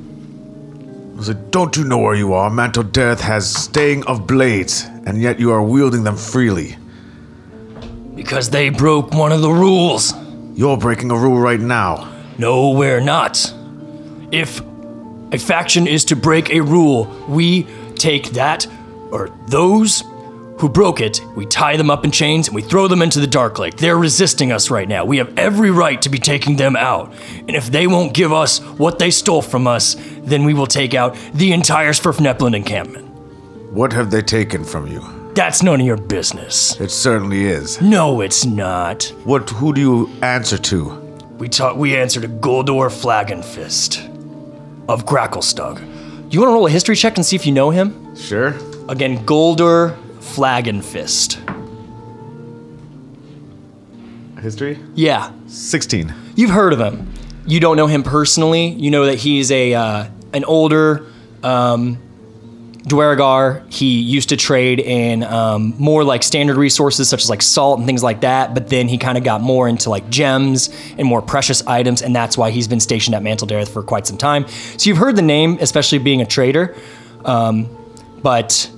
I 1.18 1.22
said, 1.22 1.50
Don't 1.50 1.76
you 1.76 1.84
know 1.84 1.98
where 1.98 2.14
you 2.14 2.32
are? 2.32 2.50
Mantle 2.50 2.82
Death 2.82 3.20
has 3.20 3.52
staying 3.52 4.06
of 4.06 4.26
blades, 4.26 4.84
and 5.04 5.20
yet 5.20 5.38
you 5.38 5.52
are 5.52 5.62
wielding 5.62 6.04
them 6.04 6.16
freely. 6.16 6.76
Because 8.14 8.50
they 8.50 8.70
broke 8.70 9.12
one 9.12 9.32
of 9.32 9.40
the 9.40 9.50
rules. 9.50 10.14
You're 10.54 10.76
breaking 10.76 11.10
a 11.10 11.16
rule 11.16 11.38
right 11.38 11.60
now. 11.60 12.10
No, 12.38 12.70
we're 12.70 13.00
not. 13.00 13.52
If 14.32 14.62
a 15.32 15.38
faction 15.38 15.86
is 15.86 16.04
to 16.06 16.16
break 16.16 16.50
a 16.50 16.60
rule, 16.60 17.04
we 17.28 17.64
take 17.94 18.30
that, 18.30 18.66
or 19.10 19.30
those 19.46 20.02
who 20.58 20.68
broke 20.68 21.00
it, 21.00 21.20
we 21.36 21.46
tie 21.46 21.76
them 21.76 21.90
up 21.90 22.04
in 22.04 22.10
chains 22.10 22.48
and 22.48 22.54
we 22.54 22.60
throw 22.62 22.86
them 22.86 23.00
into 23.00 23.18
the 23.18 23.26
Dark 23.26 23.58
Lake. 23.58 23.76
They're 23.76 23.96
resisting 23.96 24.52
us 24.52 24.70
right 24.70 24.86
now. 24.86 25.04
We 25.04 25.16
have 25.16 25.38
every 25.38 25.70
right 25.70 26.00
to 26.02 26.10
be 26.10 26.18
taking 26.18 26.56
them 26.56 26.76
out. 26.76 27.14
And 27.38 27.50
if 27.50 27.70
they 27.70 27.86
won't 27.86 28.12
give 28.12 28.32
us 28.32 28.58
what 28.58 28.98
they 28.98 29.10
stole 29.10 29.40
from 29.40 29.66
us, 29.66 29.96
then 30.18 30.44
we 30.44 30.52
will 30.52 30.66
take 30.66 30.94
out 30.94 31.16
the 31.32 31.52
entire 31.52 31.92
Svirfneblin 31.92 32.54
encampment. 32.54 33.08
What 33.72 33.92
have 33.94 34.10
they 34.10 34.20
taken 34.20 34.64
from 34.64 34.86
you? 34.86 35.02
That's 35.34 35.62
none 35.62 35.80
of 35.80 35.86
your 35.86 35.96
business. 35.96 36.78
It 36.80 36.90
certainly 36.90 37.46
is. 37.46 37.80
No, 37.80 38.20
it's 38.20 38.44
not. 38.44 39.04
What? 39.24 39.48
Who 39.50 39.72
do 39.72 39.80
you 39.80 40.10
answer 40.22 40.58
to? 40.58 40.88
We 41.38 41.48
ta- 41.48 41.72
we 41.72 41.96
answer 41.96 42.20
to 42.20 42.28
Goldor 42.28 42.90
Flagonfist 42.90 44.09
of 44.90 45.06
Gracklestug. 45.06 45.78
You 46.32 46.40
want 46.40 46.50
to 46.50 46.54
roll 46.54 46.66
a 46.66 46.70
history 46.70 46.96
check 46.96 47.16
and 47.16 47.24
see 47.24 47.36
if 47.36 47.46
you 47.46 47.52
know 47.52 47.70
him? 47.70 48.16
Sure. 48.16 48.56
Again, 48.88 49.24
Goldor 49.24 49.96
Flagonfist. 50.18 51.38
History? 54.40 54.80
Yeah, 54.96 55.30
16. 55.46 56.12
you've 56.34 56.50
heard 56.50 56.72
of 56.72 56.80
him. 56.80 57.12
You 57.46 57.60
don't 57.60 57.76
know 57.76 57.86
him 57.86 58.02
personally. 58.02 58.66
You 58.68 58.90
know 58.90 59.06
that 59.06 59.16
he's 59.16 59.52
a 59.52 59.74
uh, 59.74 60.06
an 60.32 60.44
older 60.44 61.06
um, 61.44 61.98
Duergar. 62.86 63.62
He 63.68 64.00
used 64.00 64.30
to 64.30 64.36
trade 64.36 64.80
in 64.80 65.22
um, 65.22 65.74
more 65.78 66.02
like 66.02 66.22
standard 66.22 66.56
resources 66.56 67.08
such 67.08 67.22
as 67.22 67.30
like 67.30 67.42
salt 67.42 67.78
and 67.78 67.86
things 67.86 68.02
like 68.02 68.22
that. 68.22 68.54
But 68.54 68.68
then 68.68 68.88
he 68.88 68.96
kind 68.98 69.18
of 69.18 69.24
got 69.24 69.40
more 69.40 69.68
into 69.68 69.90
like 69.90 70.08
gems 70.10 70.70
and 70.96 71.06
more 71.06 71.20
precious 71.20 71.66
items, 71.66 72.02
and 72.02 72.16
that's 72.16 72.38
why 72.38 72.50
he's 72.50 72.68
been 72.68 72.80
stationed 72.80 73.14
at 73.14 73.22
Mantol-Derith 73.22 73.68
for 73.68 73.82
quite 73.82 74.06
some 74.06 74.16
time. 74.16 74.48
So 74.48 74.88
you've 74.88 74.98
heard 74.98 75.16
the 75.16 75.22
name, 75.22 75.58
especially 75.60 75.98
being 75.98 76.22
a 76.22 76.26
trader, 76.26 76.74
um, 77.24 77.68
but 78.22 78.70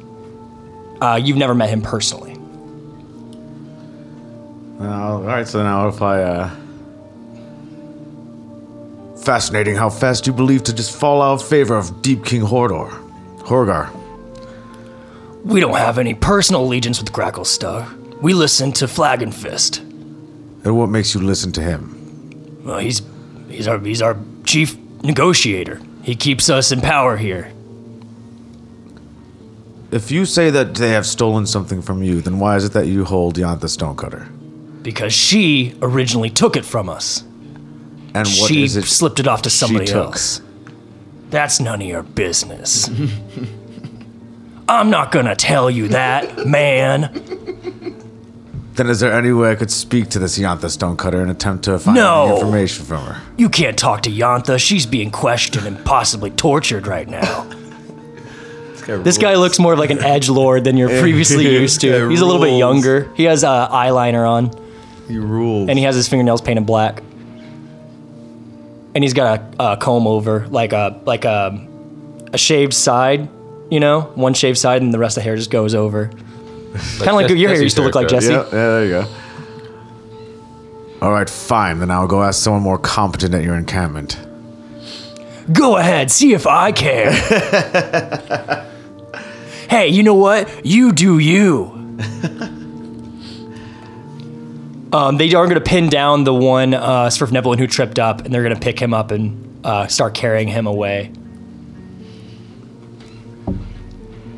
uh, 1.01 1.21
you've 1.23 1.39
never 1.39 1.55
met 1.55 1.69
him 1.69 1.81
personally. 1.83 2.37
Well, 4.79 5.13
all 5.19 5.23
right, 5.23 5.47
so 5.47 5.63
now 5.63 5.89
if 5.89 6.03
I, 6.03 6.23
uh. 6.23 6.51
Fascinating 9.23 9.77
how 9.77 9.89
fast 9.89 10.27
you 10.27 10.33
believe 10.33 10.65
to 10.65 10.75
just 10.75 10.99
fall 10.99 11.23
out 11.23 11.35
of 11.35 11.49
favor 11.49 11.77
of 11.77 12.03
Deep 12.03 12.25
King 12.25 12.41
Hordor. 12.43 12.91
Horgar. 13.45 13.91
We 15.45 15.61
don't 15.61 15.77
have 15.77 15.99
any 15.99 16.15
personal 16.15 16.63
allegiance 16.63 17.01
with 17.01 17.13
Gracklestug. 17.13 18.21
We 18.21 18.35
listen 18.35 18.73
to 18.73 18.87
Flagonfist. 18.87 19.79
And 20.65 20.79
what 20.79 20.89
makes 20.89 21.15
you 21.15 21.21
listen 21.21 21.51
to 21.53 21.63
him? 21.63 22.61
Well, 22.65 22.79
he's 22.79 23.03
he's 23.49 23.67
our 23.67 23.79
he's 23.81 24.01
our 24.01 24.17
chief 24.45 24.77
negotiator. 25.03 25.81
He 26.03 26.15
keeps 26.15 26.49
us 26.49 26.71
in 26.71 26.81
power 26.81 27.17
here. 27.17 27.53
If 29.91 30.11
you 30.11 30.25
say 30.25 30.51
that 30.51 30.75
they 30.77 30.91
have 30.91 31.05
stolen 31.05 31.47
something 31.47 31.83
from 31.83 32.03
you, 32.03 32.21
then 32.23 32.39
why 32.39 32.57
is 32.57 32.65
it 32.65 32.73
that 32.73 32.87
you 32.87 33.05
hold 33.05 33.37
Yantha 33.37 33.69
Stonecutter? 33.69 34.27
Because 34.83 35.13
she 35.13 35.77
originally 35.83 36.31
took 36.31 36.57
it 36.57 36.65
from 36.65 36.89
us. 36.89 37.23
And 38.15 38.27
what 38.27 38.49
she 38.49 38.63
is 38.63 38.77
it 38.77 38.85
slipped 38.85 39.21
it 39.21 39.29
off 39.29 39.43
to 39.43 39.51
somebody 39.51 39.91
else. 39.93 40.41
That's 41.33 41.59
none 41.59 41.81
of 41.83 41.89
your 41.89 42.03
business. 42.05 42.89
I'm 44.69 44.91
not 44.91 45.11
gonna 45.11 45.35
tell 45.35 45.69
you 45.71 45.89
that, 45.89 46.47
man. 46.47 47.11
Then 48.75 48.89
is 48.89 49.01
there 49.01 49.13
any 49.13 49.33
way 49.33 49.51
I 49.51 49.55
could 49.55 49.71
speak 49.71 50.09
to 50.11 50.19
this 50.19 50.39
Yantha 50.39 50.71
Stonecutter 50.71 51.21
and 51.21 51.31
attempt 51.31 51.65
to 51.65 51.79
find 51.79 51.95
No. 51.97 52.25
any 52.27 52.35
information 52.37 52.85
from 52.87 53.05
her? 53.05 53.21
You 53.37 53.49
can't 53.51 53.77
talk 53.77 54.03
to 54.03 54.11
Yantha. 54.11 54.59
She's 54.59 54.87
being 54.87 55.11
questioned 55.11 55.67
and 55.67 55.85
possibly 55.85 56.31
tortured 56.31 56.87
right 56.87 57.09
now. 57.09 57.47
This 58.87 59.19
guy 59.19 59.35
looks 59.37 59.59
more 59.59 59.75
of 59.75 59.79
like 59.79 59.91
an 59.91 60.03
edge 60.03 60.29
lord 60.29 60.65
than 60.65 60.77
you're 60.77 60.89
previously 61.01 61.49
used 61.53 61.81
to. 61.83 61.91
guy 62.05 62.09
He's 62.11 62.21
a 62.21 62.25
little 62.27 62.41
bit 62.41 62.49
rules. 62.49 62.59
younger. 62.59 63.11
He 63.15 63.25
has 63.25 63.45
uh, 63.45 63.69
eyeliner 63.69 64.29
on, 64.29 64.51
He 65.07 65.19
rules. 65.19 65.69
and 65.69 65.79
he 65.79 65.85
has 65.85 65.95
his 65.95 66.09
fingernails 66.09 66.41
painted 66.41 66.65
black. 66.67 67.03
And 68.95 69.03
he's 69.03 69.15
got 69.15 69.41
a, 69.59 69.73
a 69.73 69.77
comb 69.77 70.07
over, 70.07 70.47
like 70.49 70.73
a 70.73 71.01
like 71.05 71.25
a 71.25 71.67
a 72.33 72.39
shaved 72.39 72.75
side, 72.75 73.29
you 73.71 73.81
know, 73.81 74.03
one 74.15 74.35
shaved 74.35 74.59
side, 74.59 74.83
and 74.83 74.93
the 74.93 74.99
rest 74.99 75.17
of 75.17 75.23
the 75.23 75.25
hair 75.25 75.37
just 75.37 75.51
goes 75.51 75.75
over. 75.75 76.07
kind 76.99 77.09
of 77.09 77.15
like 77.15 77.31
your 77.31 77.51
hair 77.51 77.63
used 77.63 77.77
to 77.77 77.83
look 77.83 77.95
like. 77.95 78.09
Jesse. 78.09 78.33
Yeah, 78.33 78.45
yeah, 78.45 78.51
there 78.51 78.85
you 78.85 78.91
go. 78.91 79.07
All 81.03 81.13
right, 81.13 81.29
fine. 81.29 81.81
Then 81.81 81.91
I'll 81.91 82.07
go 82.07 82.23
ask 82.23 82.43
someone 82.43 82.63
more 82.63 82.79
competent 82.79 83.35
at 83.35 83.43
your 83.43 83.57
encampment. 83.57 84.19
Go 85.53 85.77
ahead, 85.77 86.11
see 86.11 86.35
if 86.35 86.47
I 86.47 86.71
care. 86.71 87.11
hey, 89.69 89.89
you 89.89 90.05
know 90.05 90.15
what? 90.15 90.65
You 90.65 90.93
do 90.93 91.19
you. 91.19 91.99
um, 94.93 95.17
they 95.17 95.33
are 95.35 95.47
going 95.47 95.55
to 95.55 95.61
pin 95.61 95.89
down 95.89 96.25
the 96.25 96.35
one 96.35 96.75
uh, 96.75 97.07
Svirfneblin 97.07 97.59
who 97.59 97.67
tripped 97.67 97.99
up, 97.99 98.25
and 98.25 98.33
they're 98.33 98.43
going 98.43 98.55
to 98.55 98.61
pick 98.61 98.79
him 98.79 98.93
up 98.93 99.11
and 99.11 99.65
uh, 99.65 99.87
start 99.87 100.15
carrying 100.15 100.49
him 100.49 100.67
away. 100.67 101.11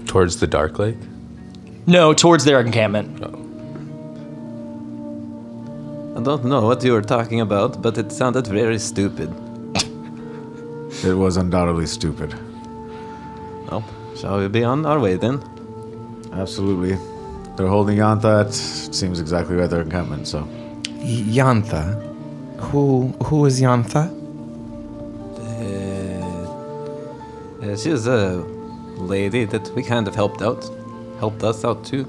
Towards 0.07 0.39
the 0.39 0.47
Dark 0.47 0.79
Lake? 0.79 0.97
No, 1.87 2.15
towards 2.15 2.45
their 2.45 2.61
encampment. 2.61 3.23
I 6.17 6.21
don't 6.23 6.45
know 6.45 6.63
what 6.63 6.85
you 6.85 6.93
were 6.93 7.03
talking 7.03 7.41
about, 7.41 7.83
but 7.83 7.99
it 7.99 8.13
sounded 8.13 8.47
very 8.47 8.79
stupid. 8.79 9.31
It 11.05 11.13
was 11.13 11.37
undoubtedly 11.37 11.87
stupid. 11.87 12.33
Well, 13.69 13.85
shall 14.17 14.39
we 14.39 14.49
be 14.49 14.63
on 14.63 14.87
our 14.87 15.01
way 15.01 15.17
then? 15.17 15.43
Absolutely. 16.33 16.97
They're 17.57 17.69
holding 17.69 17.99
Yantha. 17.99 18.47
It 18.47 18.53
seems 18.53 19.21
exactly 19.21 19.55
right 19.57 19.65
at 19.65 19.71
their 19.71 19.83
encampment, 19.83 20.27
so. 20.27 20.41
Y- 20.99 21.25
Yantha? 21.39 22.01
Who 22.71 23.09
who 23.25 23.47
is 23.47 23.61
Yantha? 23.61 24.11
Uh, 27.63 27.77
she 27.77 27.91
was 27.91 28.07
a 28.07 28.45
lady 28.97 29.45
that 29.45 29.69
we 29.75 29.83
kind 29.83 30.07
of 30.09 30.15
helped 30.15 30.43
out. 30.43 30.69
Helped 31.19 31.43
us 31.45 31.65
out 31.65 31.85
too. 31.85 32.05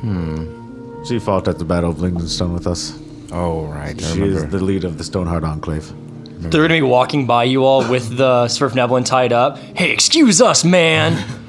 Hmm. 0.00 1.04
She 1.04 1.18
fought 1.18 1.48
at 1.48 1.58
the 1.58 1.64
Battle 1.64 1.90
of 1.90 1.98
Lindenstone 1.98 2.52
with 2.52 2.66
us. 2.66 2.98
Oh 3.32 3.64
right, 3.66 3.96
I 4.02 4.14
She 4.14 4.22
is 4.22 4.46
the 4.48 4.62
lead 4.62 4.84
of 4.84 4.98
the 4.98 5.04
Stoneheart 5.04 5.44
Enclave. 5.44 5.92
They're 6.40 6.50
going 6.50 6.68
to 6.70 6.74
be 6.74 6.82
walking 6.82 7.26
by 7.26 7.44
you 7.44 7.64
all 7.64 7.86
with 7.88 8.16
the 8.16 8.46
Svirfneblin 8.46 9.04
tied 9.04 9.32
up. 9.32 9.58
Hey, 9.58 9.90
excuse 9.92 10.40
us, 10.40 10.64
man. 10.64 11.22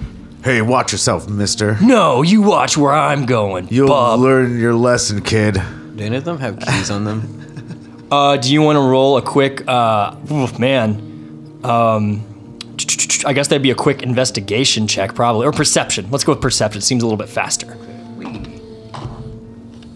Hey, 0.43 0.61
watch 0.61 0.91
yourself, 0.91 1.29
mister. 1.29 1.77
No, 1.81 2.23
you 2.23 2.41
watch 2.41 2.75
where 2.77 2.93
I'm 2.93 3.25
going, 3.25 3.67
You'll 3.69 3.87
bub. 3.87 4.19
learn 4.19 4.59
your 4.59 4.73
lesson, 4.73 5.21
kid. 5.21 5.61
Do 5.95 6.03
any 6.03 6.15
of 6.17 6.25
them 6.25 6.39
have 6.39 6.59
keys 6.59 6.89
on 6.89 7.05
them? 7.05 7.37
Uh, 8.11 8.35
do 8.35 8.51
you 8.51 8.61
want 8.61 8.75
to 8.75 8.81
roll 8.81 9.15
a 9.15 9.21
quick, 9.21 9.65
uh, 9.69 10.13
oof, 10.29 10.59
man, 10.59 11.57
um, 11.63 12.21
I 13.25 13.31
guess 13.31 13.47
that'd 13.47 13.61
be 13.61 13.71
a 13.71 13.75
quick 13.75 14.03
investigation 14.03 14.85
check, 14.85 15.15
probably, 15.15 15.47
or 15.47 15.53
perception. 15.53 16.11
Let's 16.11 16.25
go 16.25 16.33
with 16.33 16.41
perception. 16.41 16.81
Seems 16.81 17.03
a 17.03 17.05
little 17.05 17.15
bit 17.17 17.29
faster. 17.29 17.67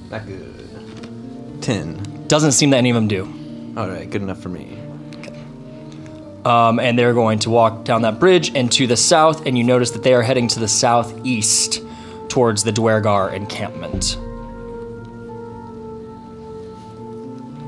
Not 0.10 0.26
good. 0.26 1.62
Ten. 1.62 2.26
Doesn't 2.30 2.54
seem 2.54 2.70
that 2.70 2.78
any 2.78 2.90
of 2.90 2.96
them 2.96 3.10
do. 3.10 3.26
All 3.76 3.90
right, 3.90 4.10
good 4.10 4.22
enough 4.22 4.40
for 4.42 4.48
me. 4.48 4.78
Um, 6.46 6.80
and 6.80 6.98
they're 6.98 7.16
going 7.16 7.40
to 7.40 7.50
walk 7.50 7.86
down 7.86 8.04
that 8.04 8.20
bridge 8.20 8.56
and 8.56 8.72
to 8.74 8.86
the 8.86 8.96
south, 8.96 9.48
and 9.48 9.58
you 9.58 9.64
notice 9.64 9.90
that 9.92 10.04
they 10.04 10.14
are 10.14 10.22
heading 10.22 10.48
to 10.50 10.60
the 10.60 10.68
southeast 10.68 11.82
towards 12.30 12.64
the 12.64 12.72
Duergar 12.72 13.34
encampment. 13.34 14.18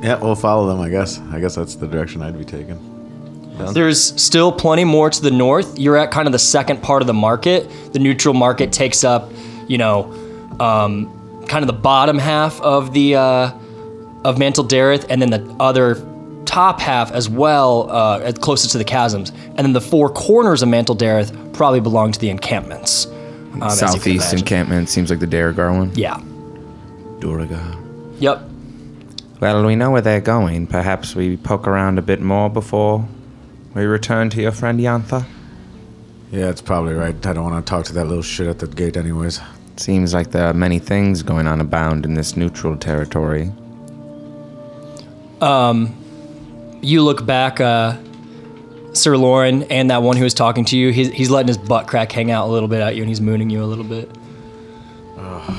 Yeah, 0.03 0.19
we'll 0.21 0.35
follow 0.35 0.67
them, 0.67 0.79
I 0.79 0.89
guess. 0.89 1.19
I 1.31 1.39
guess 1.39 1.55
that's 1.55 1.73
the 1.75 1.87
direction 1.87 2.21
I'd 2.21 2.37
be 2.37 2.45
taking. 2.45 2.77
Down. 3.57 3.73
There's 3.73 4.21
still 4.21 4.51
plenty 4.51 4.83
more 4.83 5.09
to 5.09 5.21
the 5.21 5.31
north. 5.31 5.79
You're 5.79 5.97
at 5.97 6.11
kind 6.11 6.27
of 6.27 6.31
the 6.31 6.39
second 6.39 6.83
part 6.83 7.01
of 7.01 7.07
the 7.07 7.15
market. 7.15 7.67
The 7.93 7.99
neutral 7.99 8.35
market 8.35 8.71
takes 8.71 9.03
up, 9.03 9.31
you 9.67 9.79
know, 9.79 10.13
um, 10.59 11.43
kind 11.47 11.63
of 11.63 11.67
the 11.67 11.73
bottom 11.73 12.19
half 12.19 12.61
of 12.61 12.93
the 12.93 13.15
uh, 13.15 13.51
of 14.23 14.35
Mantol-Derith, 14.35 15.07
and 15.09 15.19
then 15.19 15.31
the 15.31 15.55
other 15.59 15.95
top 16.57 16.79
half 16.79 17.11
as 17.11 17.29
well, 17.29 17.87
uh, 17.91 18.19
at 18.23 18.41
closest 18.41 18.71
to 18.71 18.79
the 18.79 18.83
chasms. 18.83 19.29
And 19.29 19.59
then 19.59 19.73
the 19.73 19.81
four 19.81 20.09
corners 20.09 20.63
of 20.63 20.69
Mantol-Derith 20.69 21.53
probably 21.53 21.81
belong 21.81 22.11
to 22.13 22.19
the 22.19 22.31
encampments. 22.31 23.05
um, 23.05 23.61
as 23.61 23.79
you 23.79 23.87
can 23.87 23.93
Southeast 23.93 24.33
encampment 24.33 24.89
seems 24.89 25.11
like 25.11 25.19
the 25.19 25.27
Daragar 25.27 25.77
one. 25.77 25.91
Yeah. 25.93 26.19
Duragar. 27.19 27.77
Yep. 28.19 28.41
Well, 29.39 29.67
we 29.67 29.75
know 29.75 29.91
where 29.91 30.01
they're 30.01 30.19
going. 30.19 30.65
Perhaps 30.65 31.13
we 31.13 31.37
poke 31.37 31.67
around 31.67 31.99
a 31.99 32.01
bit 32.01 32.21
more 32.21 32.49
before 32.49 33.07
we 33.75 33.83
return 33.83 34.31
to 34.31 34.41
your 34.41 34.51
friend 34.51 34.79
Yantha. 34.79 35.27
Yeah, 36.31 36.49
it's 36.49 36.61
probably 36.61 36.95
right. 36.95 37.13
I 37.23 37.33
don't 37.33 37.43
want 37.43 37.63
to 37.63 37.69
talk 37.69 37.85
to 37.85 37.93
that 37.93 38.05
little 38.05 38.23
shit 38.23 38.47
at 38.47 38.57
the 38.57 38.65
gate, 38.65 38.97
anyways. 38.97 39.39
Seems 39.75 40.11
like 40.11 40.31
there 40.31 40.47
are 40.47 40.55
many 40.55 40.79
things 40.79 41.21
going 41.21 41.45
on 41.45 41.61
abound 41.61 42.03
in 42.03 42.15
this 42.15 42.35
neutral 42.35 42.75
territory. 42.75 43.51
You 46.81 47.03
look 47.03 47.25
back, 47.25 47.59
uh, 47.59 47.97
Sir 48.93 49.17
Lauren, 49.17 49.63
and 49.63 49.89
that 49.91 50.01
one 50.03 50.17
who 50.17 50.23
was 50.23 50.33
talking 50.33 50.65
to 50.65 50.77
you, 50.77 50.91
he's, 50.91 51.11
he's 51.11 51.29
letting 51.29 51.47
his 51.47 51.57
butt 51.57 51.87
crack 51.87 52.11
hang 52.11 52.31
out 52.31 52.47
a 52.47 52.51
little 52.51 52.69
bit 52.69 52.81
at 52.81 52.95
you, 52.95 53.01
and 53.01 53.09
he's 53.09 53.21
mooning 53.21 53.49
you 53.49 53.63
a 53.63 53.65
little 53.65 53.83
bit. 53.83 54.09
I 55.17 55.49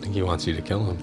think 0.00 0.14
he 0.14 0.22
wants 0.22 0.46
you 0.46 0.54
to 0.54 0.62
kill 0.62 0.84
him. 0.84 0.98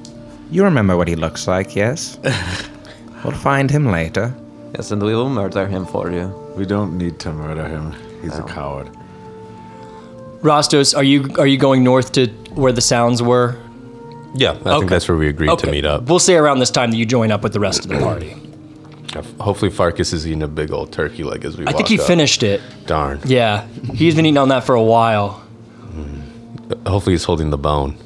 You 0.51 0.63
remember 0.63 0.95
what 0.95 1.07
he 1.07 1.15
looks 1.15 1.47
like, 1.47 1.75
yes? 1.75 2.17
we'll 3.23 3.33
find 3.33 3.69
him 3.69 3.91
later. 3.91 4.33
Yes, 4.75 4.91
and 4.91 5.01
we 5.01 5.15
will 5.15 5.29
murder 5.29 5.67
him 5.67 5.85
for 5.85 6.11
you. 6.11 6.27
We 6.55 6.65
don't 6.65 6.97
need 6.97 7.19
to 7.19 7.31
murder 7.33 7.67
him. 7.67 7.93
He's 8.21 8.37
a 8.37 8.43
coward. 8.43 8.89
Rostos, 10.41 10.95
are 10.95 11.03
you 11.03 11.29
are 11.39 11.47
you 11.47 11.57
going 11.57 11.83
north 11.83 12.11
to 12.13 12.27
where 12.53 12.71
the 12.71 12.81
sounds 12.81 13.21
were? 13.23 13.57
Yeah, 14.35 14.51
I 14.51 14.53
Okay. 14.53 14.77
think 14.79 14.89
that's 14.89 15.07
where 15.07 15.17
we 15.17 15.27
agreed 15.29 15.57
to 15.59 15.71
meet 15.71 15.85
up. 15.85 16.03
We'll 16.09 16.19
say 16.19 16.35
around 16.35 16.59
this 16.59 16.69
time 16.71 16.91
that 16.91 16.97
you 16.97 17.05
join 17.05 17.31
up 17.31 17.41
with 17.43 17.53
the 17.53 17.59
rest 17.59 17.85
of 17.85 17.89
the 17.89 17.97
party. 17.99 18.35
Hopefully, 19.39 19.71
Farkas 19.71 20.13
is 20.13 20.27
eating 20.27 20.43
a 20.43 20.47
big 20.47 20.71
old 20.71 20.91
turkey 20.91 21.23
leg 21.23 21.43
as 21.45 21.57
we 21.57 21.63
walk 21.63 21.69
up. 21.69 21.75
I 21.75 21.77
think 21.77 21.89
he 21.89 21.99
up. 21.99 22.05
finished 22.05 22.43
it. 22.43 22.61
Darn. 22.85 23.19
Yeah, 23.25 23.65
he's 23.93 24.13
been 24.15 24.25
eating 24.25 24.37
on 24.37 24.49
that 24.49 24.63
for 24.63 24.75
a 24.75 24.83
while. 24.83 25.41
Hopefully, 26.85 27.13
he's 27.13 27.23
holding 27.23 27.49
the 27.49 27.57
bone. 27.57 27.97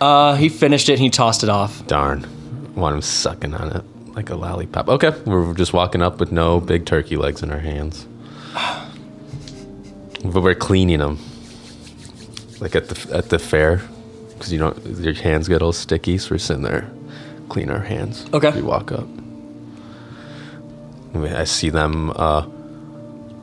Uh, 0.00 0.34
he 0.34 0.48
finished 0.48 0.88
it 0.88 0.94
and 0.94 1.02
he 1.02 1.08
tossed 1.10 1.42
it 1.44 1.48
off. 1.48 1.86
Darn. 1.86 2.26
Want 2.74 2.94
him 2.96 3.02
sucking 3.02 3.54
on 3.54 3.70
it 3.76 3.84
like 4.16 4.28
a 4.30 4.34
lollipop. 4.34 4.88
Okay, 4.88 5.10
we're 5.24 5.54
just 5.54 5.72
walking 5.72 6.02
up 6.02 6.18
with 6.18 6.32
no 6.32 6.60
big 6.60 6.84
turkey 6.84 7.16
legs 7.16 7.42
in 7.42 7.50
our 7.52 7.60
hands. 7.60 8.06
But 10.24 10.42
we're 10.42 10.54
cleaning 10.54 10.98
them. 10.98 11.18
Like 12.60 12.76
at 12.76 12.88
the 12.88 13.16
at 13.16 13.28
the 13.30 13.38
fair, 13.38 13.82
because 14.42 14.52
you 14.52 14.58
don't 14.58 14.84
your 14.98 15.14
hands 15.14 15.46
get 15.46 15.62
all 15.62 15.72
sticky. 15.72 16.18
So 16.18 16.32
we're 16.32 16.38
sitting 16.38 16.64
there, 16.64 16.90
clean 17.48 17.70
our 17.70 17.78
hands. 17.78 18.26
Okay. 18.34 18.50
We 18.50 18.62
walk 18.62 18.90
up. 18.90 19.06
I 21.14 21.42
I 21.42 21.44
see 21.44 21.70
them. 21.70 22.10
Uh, 22.10 22.44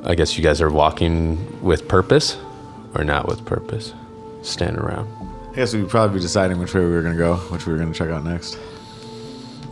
I 0.04 0.16
guess 0.16 0.38
you 0.38 0.44
guys 0.44 0.60
are 0.62 0.70
walking 0.70 1.62
with 1.64 1.88
purpose, 1.88 2.38
or 2.96 3.06
not 3.06 3.30
with 3.30 3.46
purpose. 3.46 3.94
Stand 4.42 4.78
around. 4.78 5.08
I 5.52 5.56
guess 5.56 5.74
we'd 5.74 5.88
probably 5.90 6.16
be 6.16 6.22
deciding 6.22 6.60
which 6.60 6.74
way 6.74 6.82
we 6.82 6.92
were 6.92 7.02
gonna 7.02 7.16
go, 7.18 7.38
which 7.48 7.66
we 7.66 7.72
were 7.72 7.80
gonna 7.80 7.94
check 7.94 8.10
out 8.10 8.26
next. 8.26 8.58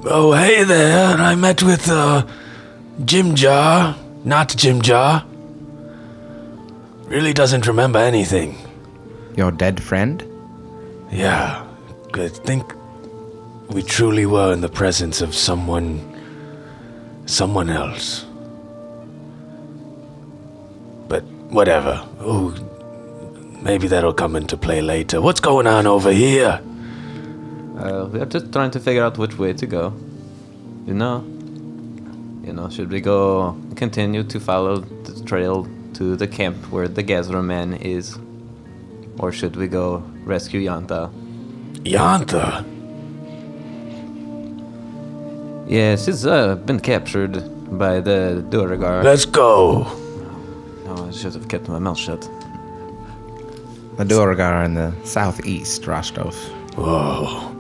Oh, 0.05 0.31
hey 0.31 0.63
there. 0.63 1.17
I 1.17 1.35
met 1.35 1.61
with, 1.61 1.89
uh, 1.89 2.25
Jimjar. 3.01 3.97
Not 4.23 4.49
Jimjar. 4.49 5.25
Really 7.07 7.33
doesn't 7.33 7.67
remember 7.67 7.99
anything. 7.99 8.57
Your 9.35 9.51
dead 9.51 9.81
friend? 9.81 10.23
Yeah. 11.11 11.65
I 12.13 12.27
think 12.29 12.73
we 13.69 13.83
truly 13.83 14.25
were 14.25 14.53
in 14.53 14.61
the 14.61 14.69
presence 14.69 15.21
of 15.21 15.35
someone. 15.35 16.01
someone 17.25 17.69
else. 17.69 18.25
But 21.07 21.23
whatever. 21.49 22.01
Oh, 22.19 22.55
maybe 23.61 23.87
that'll 23.87 24.13
come 24.13 24.35
into 24.35 24.57
play 24.57 24.81
later. 24.81 25.21
What's 25.21 25.39
going 25.39 25.67
on 25.67 25.85
over 25.87 26.11
here? 26.11 26.61
Uh, 27.77 28.09
we 28.11 28.19
are 28.19 28.25
just 28.25 28.51
trying 28.51 28.71
to 28.71 28.79
figure 28.79 29.03
out 29.03 29.17
which 29.17 29.37
way 29.37 29.53
to 29.53 29.65
go. 29.67 29.93
You 30.85 30.93
know? 30.93 31.23
You 32.43 32.53
know, 32.53 32.69
should 32.69 32.89
we 32.89 33.01
go 33.01 33.55
continue 33.75 34.23
to 34.23 34.39
follow 34.39 34.77
the 34.77 35.23
trail 35.25 35.67
to 35.95 36.15
the 36.15 36.27
camp 36.27 36.71
where 36.71 36.87
the 36.87 37.03
Gazra 37.03 37.43
man 37.43 37.73
is? 37.73 38.17
Or 39.19 39.31
should 39.31 39.55
we 39.55 39.67
go 39.67 40.03
rescue 40.23 40.61
Yanta? 40.61 41.11
Yanta? 41.83 42.63
Yeah, 45.67 45.95
she's 45.95 46.25
uh, 46.25 46.55
been 46.55 46.79
captured 46.79 47.33
by 47.77 47.99
the 47.99 48.45
Duragar. 48.49 49.03
Let's 49.03 49.25
go. 49.25 49.85
Oh, 49.85 51.07
I 51.07 51.11
should 51.11 51.33
have 51.33 51.47
kept 51.49 51.67
my 51.67 51.79
mouth 51.79 51.97
shut. 51.97 52.21
The 53.97 54.05
Duragar 54.05 54.53
are 54.53 54.63
in 54.63 54.75
the 54.75 54.93
southeast, 55.03 55.85
Rostov. 55.87 56.35
Whoa. 56.75 57.53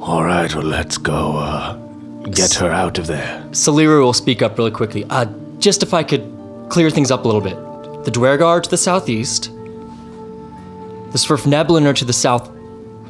All 0.00 0.22
right, 0.22 0.54
well, 0.54 0.64
let's 0.64 0.98
go 0.98 1.36
uh, 1.38 1.74
get 2.30 2.54
her 2.54 2.70
out 2.70 2.98
of 2.98 3.06
there. 3.06 3.44
Salira 3.50 4.00
will 4.02 4.12
speak 4.12 4.42
up 4.42 4.56
really 4.58 4.70
quickly. 4.70 5.04
Uh, 5.10 5.26
just 5.58 5.82
if 5.82 5.92
I 5.94 6.02
could 6.02 6.22
clear 6.68 6.90
things 6.90 7.10
up 7.10 7.24
a 7.24 7.28
little 7.28 7.40
bit. 7.40 7.56
The 8.04 8.10
Duergar 8.10 8.62
to 8.62 8.70
the 8.70 8.76
southeast. 8.76 9.50
The 11.10 11.18
Svirfneblin 11.18 11.86
are 11.86 11.94
to 11.94 12.04
the 12.04 12.12
south. 12.12 12.50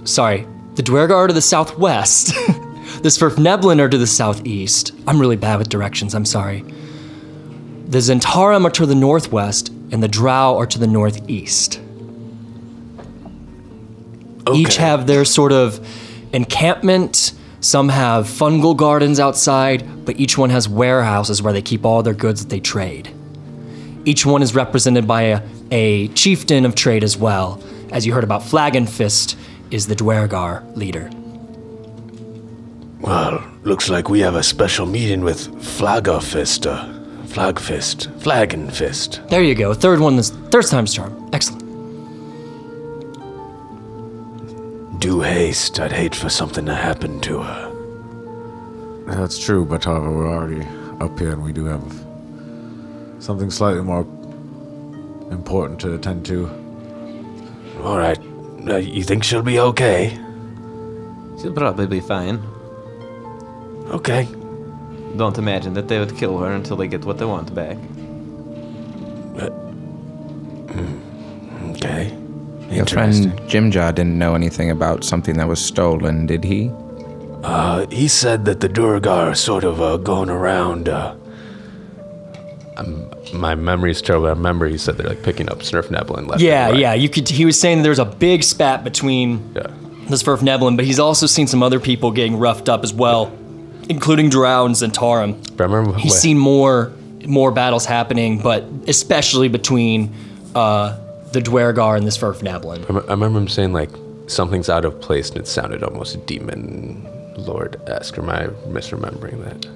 Sorry, 0.04 0.46
the 0.74 0.82
Dwergar 0.82 1.16
are 1.16 1.26
to 1.26 1.34
the 1.34 1.42
southwest. 1.42 2.28
the 3.02 3.08
Svirfneblin 3.08 3.80
are 3.80 3.88
to 3.88 3.98
the 3.98 4.06
southeast. 4.06 4.92
I'm 5.06 5.20
really 5.20 5.36
bad 5.36 5.58
with 5.58 5.68
directions, 5.68 6.14
I'm 6.14 6.24
sorry. 6.24 6.62
The 7.88 7.98
Zhentarim 7.98 8.64
are 8.64 8.70
to 8.70 8.86
the 8.86 8.94
northwest, 8.94 9.70
and 9.90 10.00
the 10.02 10.08
Drow 10.08 10.56
are 10.56 10.66
to 10.66 10.78
the 10.78 10.86
northeast. 10.86 11.80
Each 14.54 14.76
have 14.76 15.06
their 15.06 15.24
sort 15.24 15.52
of 15.52 15.84
encampment. 16.32 17.32
Some 17.60 17.88
have 17.88 18.26
fungal 18.26 18.76
gardens 18.76 19.18
outside, 19.18 20.04
but 20.04 20.20
each 20.20 20.38
one 20.38 20.50
has 20.50 20.68
warehouses 20.68 21.42
where 21.42 21.52
they 21.52 21.62
keep 21.62 21.84
all 21.84 22.02
their 22.02 22.14
goods 22.14 22.42
that 22.42 22.50
they 22.50 22.60
trade. 22.60 23.10
Each 24.04 24.24
one 24.24 24.42
is 24.42 24.54
represented 24.54 25.08
by 25.08 25.22
a, 25.22 25.42
a 25.70 26.08
chieftain 26.08 26.64
of 26.64 26.74
trade 26.74 27.02
as 27.02 27.16
well. 27.16 27.60
As 27.90 28.06
you 28.06 28.12
heard 28.12 28.24
about, 28.24 28.42
Flagonfist 28.42 29.36
is 29.70 29.86
the 29.86 29.94
Duergar 29.94 30.62
leader. 30.76 31.10
Well, 33.00 33.42
looks 33.62 33.88
like 33.88 34.08
we 34.08 34.20
have 34.20 34.34
a 34.34 34.42
special 34.42 34.86
meeting 34.86 35.22
with 35.22 35.48
Flaggerfist, 35.56 36.66
uh, 36.66 36.84
Flagfist, 37.26 38.08
Flagonfist. 38.20 39.28
There 39.28 39.42
you 39.42 39.54
go. 39.54 39.72
Third 39.72 40.00
one 40.00 40.16
this 40.16 40.30
third 40.50 40.66
time's 40.66 40.92
charm. 40.92 41.30
Excellent. 41.32 41.64
Do 45.00 45.20
haste. 45.20 45.78
I'd 45.78 45.92
hate 45.92 46.14
for 46.14 46.28
something 46.28 46.66
to 46.66 46.74
happen 46.74 47.20
to 47.20 47.40
her. 47.40 47.74
That's 49.06 49.38
true, 49.38 49.64
but 49.64 49.84
however, 49.84 50.10
we're 50.10 50.28
already 50.28 50.66
up 51.00 51.18
here 51.18 51.32
and 51.32 51.42
we 51.42 51.52
do 51.52 51.64
have 51.66 52.04
something 53.20 53.50
slightly 53.50 53.82
more 53.82 54.02
important 55.30 55.80
to 55.80 55.94
attend 55.94 56.26
to. 56.26 56.48
All 57.82 57.96
right. 57.98 58.18
Uh, 58.68 58.76
you 58.76 59.02
think 59.02 59.24
she'll 59.24 59.42
be 59.42 59.58
okay? 59.58 60.18
She'll 61.40 61.52
probably 61.52 61.86
be 61.86 62.00
fine. 62.00 62.42
Okay. 63.90 64.28
Don't 65.16 65.38
imagine 65.38 65.74
that 65.74 65.88
they 65.88 65.98
would 65.98 66.16
kill 66.16 66.38
her 66.38 66.52
until 66.52 66.76
they 66.76 66.88
get 66.88 67.04
what 67.04 67.18
they 67.18 67.24
want 67.24 67.54
back. 67.54 67.78
Okay. 71.78 72.08
Your 72.68 72.80
Interesting. 72.80 73.30
friend 73.30 73.50
Jimja 73.50 73.94
didn't 73.94 74.18
know 74.18 74.34
anything 74.34 74.70
about 74.70 75.04
something 75.04 75.36
that 75.38 75.48
was 75.48 75.64
stolen, 75.64 76.26
did 76.26 76.44
he? 76.44 76.70
Uh, 77.42 77.86
he 77.86 78.08
said 78.08 78.44
that 78.44 78.60
the 78.60 78.68
Durgar 78.68 79.30
are 79.30 79.34
sort 79.34 79.64
of 79.64 79.80
uh, 79.80 79.96
going 79.96 80.28
around. 80.28 80.88
Uh, 80.88 81.14
My 83.32 83.54
memory's 83.54 84.00
terrible. 84.02 84.26
I 84.26 84.30
remember 84.30 84.66
he 84.68 84.78
said 84.78 84.96
they're 84.96 85.08
like 85.08 85.22
picking 85.22 85.50
up 85.50 85.58
Snurf 85.60 85.88
Neblin 85.88 86.26
left. 86.28 86.40
Yeah, 86.42 86.70
right. 86.70 86.78
yeah. 86.78 86.94
You 86.94 87.08
could. 87.08 87.28
He 87.28 87.44
was 87.44 87.58
saying 87.60 87.82
there's 87.82 87.98
a 87.98 88.04
big 88.04 88.42
spat 88.42 88.84
between 88.84 89.52
Yeah. 89.54 89.66
the 90.08 90.16
Svirfneblin, 90.16 90.76
but 90.76 90.84
he's 90.84 90.98
also 90.98 91.26
seen 91.26 91.46
some 91.46 91.62
other 91.62 91.80
people 91.80 92.10
getting 92.10 92.38
roughed 92.38 92.68
up 92.68 92.84
as 92.84 92.92
well, 92.94 93.30
including 93.88 94.30
Drow 94.30 94.64
and 94.66 94.74
Zhentarim. 94.74 95.56
But 95.56 95.64
I 95.64 95.66
remember 95.72 95.98
He's 95.98 96.12
when- 96.12 96.20
seen 96.20 96.38
more 96.38 96.92
more 97.26 97.50
battles 97.50 97.84
happening, 97.84 98.38
but 98.40 98.64
especially 98.86 99.48
between 99.48 100.14
uh, 100.54 100.96
the 101.32 101.40
Duergar 101.40 101.96
and 101.96 102.06
the 102.06 102.10
Svirfneblin. 102.10 102.88
I 102.88 102.92
rem- 102.94 103.04
I 103.08 103.10
remember 103.12 103.40
him 103.40 103.48
saying 103.48 103.72
like 103.72 103.90
something's 104.28 104.68
out 104.70 104.84
of 104.84 105.00
place, 105.00 105.28
and 105.30 105.38
it 105.38 105.46
sounded 105.48 105.82
almost 105.82 106.24
demon 106.26 107.04
Lord? 107.36 107.76
Or 107.86 107.92
am 108.16 108.30
I 108.30 108.46
misremembering 108.68 109.44
that? 109.44 109.66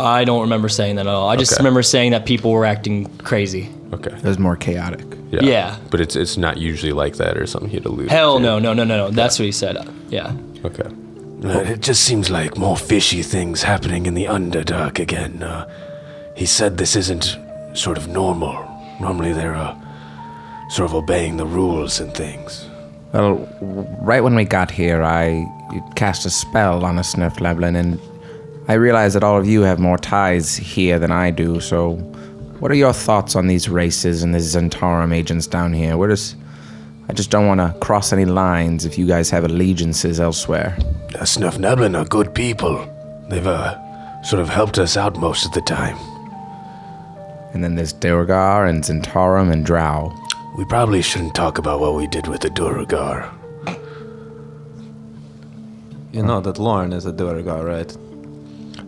I 0.00 0.24
don't 0.24 0.40
remember 0.42 0.68
saying 0.68 0.96
that 0.96 1.06
at 1.06 1.12
all. 1.12 1.28
I 1.28 1.36
just 1.36 1.52
Okay. 1.52 1.60
remember 1.60 1.82
saying 1.82 2.10
that 2.12 2.26
people 2.26 2.50
were 2.50 2.64
acting 2.64 3.06
crazy. 3.18 3.68
Okay. 3.92 4.10
It 4.16 4.24
was 4.24 4.38
more 4.38 4.56
chaotic. 4.56 5.04
Yeah. 5.30 5.40
Yeah. 5.42 5.76
But 5.90 6.00
it's 6.00 6.16
it's 6.16 6.36
not 6.36 6.56
usually 6.58 6.92
like 6.92 7.16
that 7.16 7.36
or 7.36 7.46
something 7.46 7.70
he'd 7.70 7.84
allude 7.86 8.10
Hell 8.10 8.36
to. 8.38 8.42
no, 8.42 8.58
no, 8.58 8.72
no, 8.72 8.84
no, 8.84 8.96
no. 8.96 9.10
That's 9.10 9.38
what 9.38 9.46
he 9.46 9.52
said. 9.52 9.76
Yeah. 10.10 10.32
Okay. 10.64 10.88
Uh, 11.44 11.58
it 11.72 11.80
just 11.80 12.02
seems 12.04 12.30
like 12.30 12.56
more 12.56 12.76
fishy 12.76 13.22
things 13.22 13.62
happening 13.62 14.06
in 14.06 14.14
the 14.14 14.24
Underdark 14.24 14.98
again. 14.98 15.42
Uh, 15.42 15.68
he 16.36 16.46
said 16.46 16.76
this 16.78 16.96
isn't 16.96 17.36
sort 17.74 17.98
of 17.98 18.08
normal. 18.08 18.54
Normally 19.00 19.32
they're 19.32 19.54
uh, 19.54 19.74
sort 20.70 20.88
of 20.88 20.94
obeying 20.94 21.36
the 21.36 21.46
rules 21.46 22.00
and 22.00 22.12
things. 22.14 22.66
Well, 23.12 23.46
right 24.02 24.22
when 24.24 24.34
we 24.34 24.44
got 24.44 24.70
here, 24.70 25.02
I 25.04 25.44
cast 25.96 26.26
a 26.26 26.30
spell 26.30 26.84
on 26.84 26.98
a 26.98 27.02
Sniffleblin, 27.02 27.76
and 27.76 28.00
I 28.66 28.74
realize 28.74 29.14
that 29.14 29.22
all 29.22 29.38
of 29.38 29.46
you 29.46 29.62
have 29.62 29.78
more 29.78 29.98
ties 29.98 30.56
here 30.56 30.98
than 30.98 31.10
I 31.10 31.30
do. 31.30 31.60
So, 31.60 31.96
what 32.60 32.70
are 32.70 32.76
your 32.76 32.92
thoughts 32.92 33.36
on 33.36 33.46
these 33.46 33.68
races 33.68 34.22
and 34.22 34.34
the 34.34 34.38
Zhentarim 34.38 35.14
agents 35.14 35.46
down 35.46 35.72
here? 35.72 35.96
Where 35.96 36.08
does 36.08 36.34
I 37.08 37.12
just 37.12 37.30
don't 37.30 37.46
want 37.46 37.60
to 37.60 37.78
cross 37.80 38.12
any 38.12 38.24
lines 38.24 38.86
if 38.86 38.96
you 38.96 39.06
guys 39.06 39.28
have 39.30 39.44
allegiances 39.44 40.20
elsewhere. 40.20 40.78
Uh, 41.18 41.24
Snuff 41.24 41.58
Neblin 41.58 41.98
are 41.98 42.06
good 42.06 42.34
people. 42.34 42.90
They've 43.28 43.46
uh, 43.46 44.22
sort 44.22 44.40
of 44.40 44.48
helped 44.48 44.78
us 44.78 44.96
out 44.96 45.18
most 45.18 45.44
of 45.44 45.52
the 45.52 45.60
time. 45.60 45.96
And 47.52 47.62
then 47.62 47.74
there's 47.74 47.92
Durgar 47.92 48.68
and 48.68 48.82
Zhentarim 48.82 49.52
and 49.52 49.66
Drow. 49.66 50.16
We 50.56 50.64
probably 50.64 51.02
shouldn't 51.02 51.34
talk 51.34 51.58
about 51.58 51.80
what 51.80 51.94
we 51.94 52.06
did 52.06 52.26
with 52.26 52.40
the 52.40 52.48
Duragar. 52.48 53.30
You 56.12 56.22
know 56.22 56.40
that 56.40 56.58
Lauren 56.58 56.92
is 56.92 57.06
a 57.06 57.12
Durgar, 57.12 57.64
right? 57.64 57.96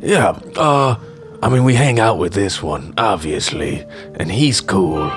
Yeah, 0.07 0.38
uh, 0.57 0.97
I 1.42 1.49
mean, 1.49 1.64
we 1.64 1.75
hang 1.75 1.99
out 1.99 2.19
with 2.19 2.33
this 2.33 2.62
one, 2.62 2.95
obviously, 2.97 3.85
and 4.14 4.31
he's 4.31 4.61
cool. 4.61 5.11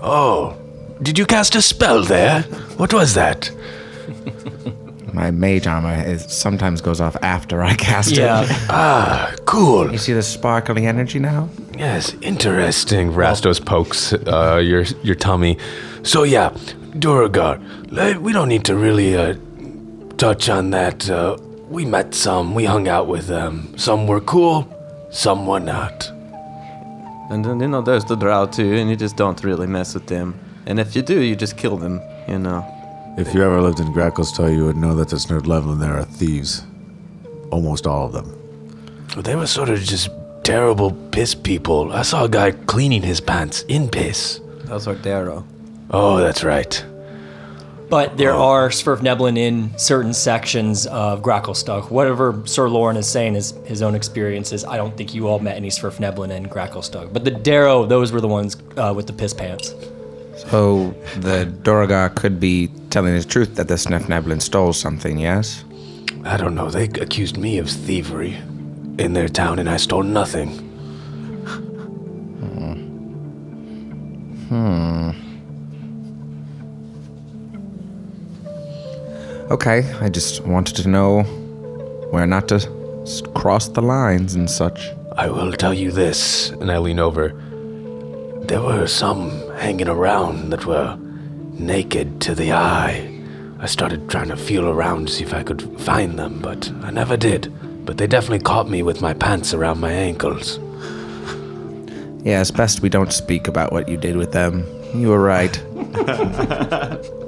Oh, 0.00 0.56
did 1.02 1.18
you 1.18 1.26
cast 1.26 1.54
a 1.56 1.62
spell 1.62 2.02
there? 2.02 2.42
What 2.76 2.92
was 2.92 3.14
that? 3.14 3.50
My 5.12 5.30
mage 5.30 5.66
armor 5.66 6.02
is, 6.06 6.24
sometimes 6.32 6.80
goes 6.80 7.00
off 7.00 7.16
after 7.22 7.62
I 7.62 7.74
cast 7.74 8.12
Yeah. 8.12 8.42
it. 8.44 8.50
Ah, 8.70 9.34
cool. 9.44 9.92
You 9.92 9.98
see 9.98 10.12
the 10.14 10.22
sparkling 10.22 10.86
energy 10.86 11.18
now? 11.18 11.48
Yes, 11.76 12.14
interesting. 12.22 13.10
Rastos 13.12 13.60
pokes 13.64 14.12
uh, 14.14 14.56
your 14.62 14.84
your 15.02 15.14
tummy. 15.14 15.58
So 16.02 16.22
yeah, 16.22 16.50
Duragar. 16.98 17.58
le- 17.90 18.20
We 18.20 18.32
don't 18.32 18.48
need 18.48 18.64
to 18.66 18.74
really 18.76 19.14
uh, 19.16 19.34
touch 20.16 20.48
on 20.48 20.70
that. 20.70 21.10
Uh, 21.10 21.36
we 21.72 21.84
met 21.86 22.14
some. 22.14 22.54
We 22.54 22.64
hung 22.64 22.86
out 22.86 23.06
with 23.08 23.26
them. 23.26 23.72
Some 23.78 24.06
were 24.06 24.20
cool. 24.20 24.68
Some 25.10 25.46
were 25.46 25.60
not. 25.60 26.08
And 27.30 27.44
then, 27.44 27.60
you 27.60 27.68
know, 27.68 27.80
there's 27.80 28.04
the 28.04 28.14
Drow 28.14 28.46
too, 28.46 28.74
and 28.74 28.90
you 28.90 28.96
just 28.96 29.16
don't 29.16 29.42
really 29.42 29.66
mess 29.66 29.94
with 29.94 30.06
them. 30.06 30.38
And 30.66 30.78
if 30.78 30.94
you 30.94 31.02
do, 31.02 31.20
you 31.22 31.34
just 31.34 31.56
kill 31.56 31.76
them, 31.78 32.00
you 32.28 32.38
know. 32.38 32.64
If 33.16 33.34
you 33.34 33.42
ever 33.42 33.60
lived 33.60 33.80
in 33.80 33.92
Gracklestone, 33.92 34.54
you 34.54 34.66
would 34.66 34.76
know 34.76 34.94
that 34.94 35.08
the 35.08 35.16
Snurd 35.16 35.46
Levelin 35.46 35.80
there 35.80 35.96
are 35.96 36.04
thieves. 36.04 36.64
Almost 37.50 37.86
all 37.86 38.06
of 38.06 38.12
them. 38.12 38.28
Well, 39.14 39.22
They 39.22 39.34
were 39.34 39.46
sort 39.46 39.70
of 39.70 39.80
just 39.80 40.10
terrible 40.44 40.92
piss 41.10 41.34
people. 41.34 41.92
I 41.92 42.02
saw 42.02 42.24
a 42.24 42.28
guy 42.28 42.52
cleaning 42.52 43.02
his 43.02 43.20
pants 43.20 43.62
in 43.68 43.88
piss. 43.88 44.40
Those 44.64 44.86
are 44.86 44.94
Darrow. 44.94 45.46
Oh, 45.90 46.18
that's 46.18 46.44
right. 46.44 46.84
But 47.92 48.16
there 48.16 48.32
are 48.32 48.70
Svirfneblin 48.70 49.36
in 49.36 49.76
certain 49.76 50.14
sections 50.14 50.86
of 50.86 51.20
Gracklestug. 51.20 51.90
Whatever 51.90 52.42
Sir 52.46 52.70
Lauren 52.70 52.96
is 52.96 53.06
saying 53.06 53.34
is 53.34 53.50
his 53.66 53.82
own 53.82 53.94
experiences. 53.94 54.64
I 54.64 54.78
don't 54.78 54.96
think 54.96 55.12
you 55.12 55.28
all 55.28 55.40
met 55.40 55.56
any 55.56 55.68
Svirfneblin 55.68 56.30
in 56.30 56.46
Gracklestug. 56.46 57.12
But 57.12 57.26
the 57.26 57.30
Darrow, 57.30 57.84
those 57.84 58.10
were 58.10 58.22
the 58.22 58.28
ones 58.28 58.56
uh, 58.78 58.94
with 58.96 59.08
the 59.08 59.12
piss 59.12 59.34
pants. 59.34 59.74
So 60.38 60.94
the 61.18 61.52
Duragar 61.64 62.14
could 62.14 62.40
be 62.40 62.68
telling 62.88 63.14
the 63.14 63.22
truth 63.22 63.56
that 63.56 63.68
the 63.68 63.74
Sniffneblin 63.74 64.40
stole 64.40 64.72
something, 64.72 65.18
yes? 65.18 65.62
I 66.24 66.38
don't 66.38 66.54
know. 66.54 66.70
They 66.70 66.84
accused 66.84 67.36
me 67.36 67.58
of 67.58 67.68
thievery 67.68 68.36
in 68.96 69.12
their 69.12 69.28
town, 69.28 69.58
and 69.58 69.68
I 69.68 69.76
stole 69.76 70.02
nothing. 70.02 70.70
Okay, 79.52 79.84
I 80.00 80.08
just 80.08 80.40
wanted 80.46 80.76
to 80.76 80.88
know 80.88 81.22
where 82.10 82.26
not 82.26 82.48
to 82.48 82.54
s- 83.02 83.20
cross 83.34 83.68
the 83.68 83.82
lines 83.82 84.34
and 84.34 84.48
such. 84.48 84.88
I 85.18 85.28
will 85.28 85.52
tell 85.52 85.74
you 85.74 85.90
this. 85.90 86.48
And 86.60 86.70
I 86.72 86.78
lean 86.78 86.98
over. 86.98 87.28
There 88.48 88.62
were 88.62 88.86
some 88.86 89.30
hanging 89.58 89.88
around 89.88 90.50
that 90.50 90.64
were 90.64 90.96
naked 91.52 92.20
to 92.22 92.34
the 92.34 92.52
eye. 92.52 93.08
I 93.60 93.66
started 93.66 94.08
trying 94.08 94.28
to 94.28 94.36
feel 94.38 94.66
around 94.66 95.08
to 95.08 95.12
see 95.12 95.24
if 95.24 95.34
I 95.34 95.42
could 95.42 95.60
find 95.82 96.18
them, 96.18 96.38
but 96.40 96.72
I 96.82 96.90
never 96.90 97.18
did. 97.18 97.52
But 97.84 97.98
they 97.98 98.06
definitely 98.06 98.40
caught 98.40 98.70
me 98.70 98.82
with 98.82 99.02
my 99.02 99.12
pants 99.12 99.52
around 99.52 99.80
my 99.80 99.92
ankles. 99.92 100.58
Yeah, 102.24 102.40
it's 102.40 102.50
best 102.50 102.80
we 102.80 102.88
don't 102.88 103.12
speak 103.12 103.48
about 103.48 103.70
what 103.70 103.86
you 103.88 103.98
did 103.98 104.16
with 104.16 104.32
them. 104.32 104.64
You 104.94 105.08
were 105.10 105.20
right. 105.22 105.54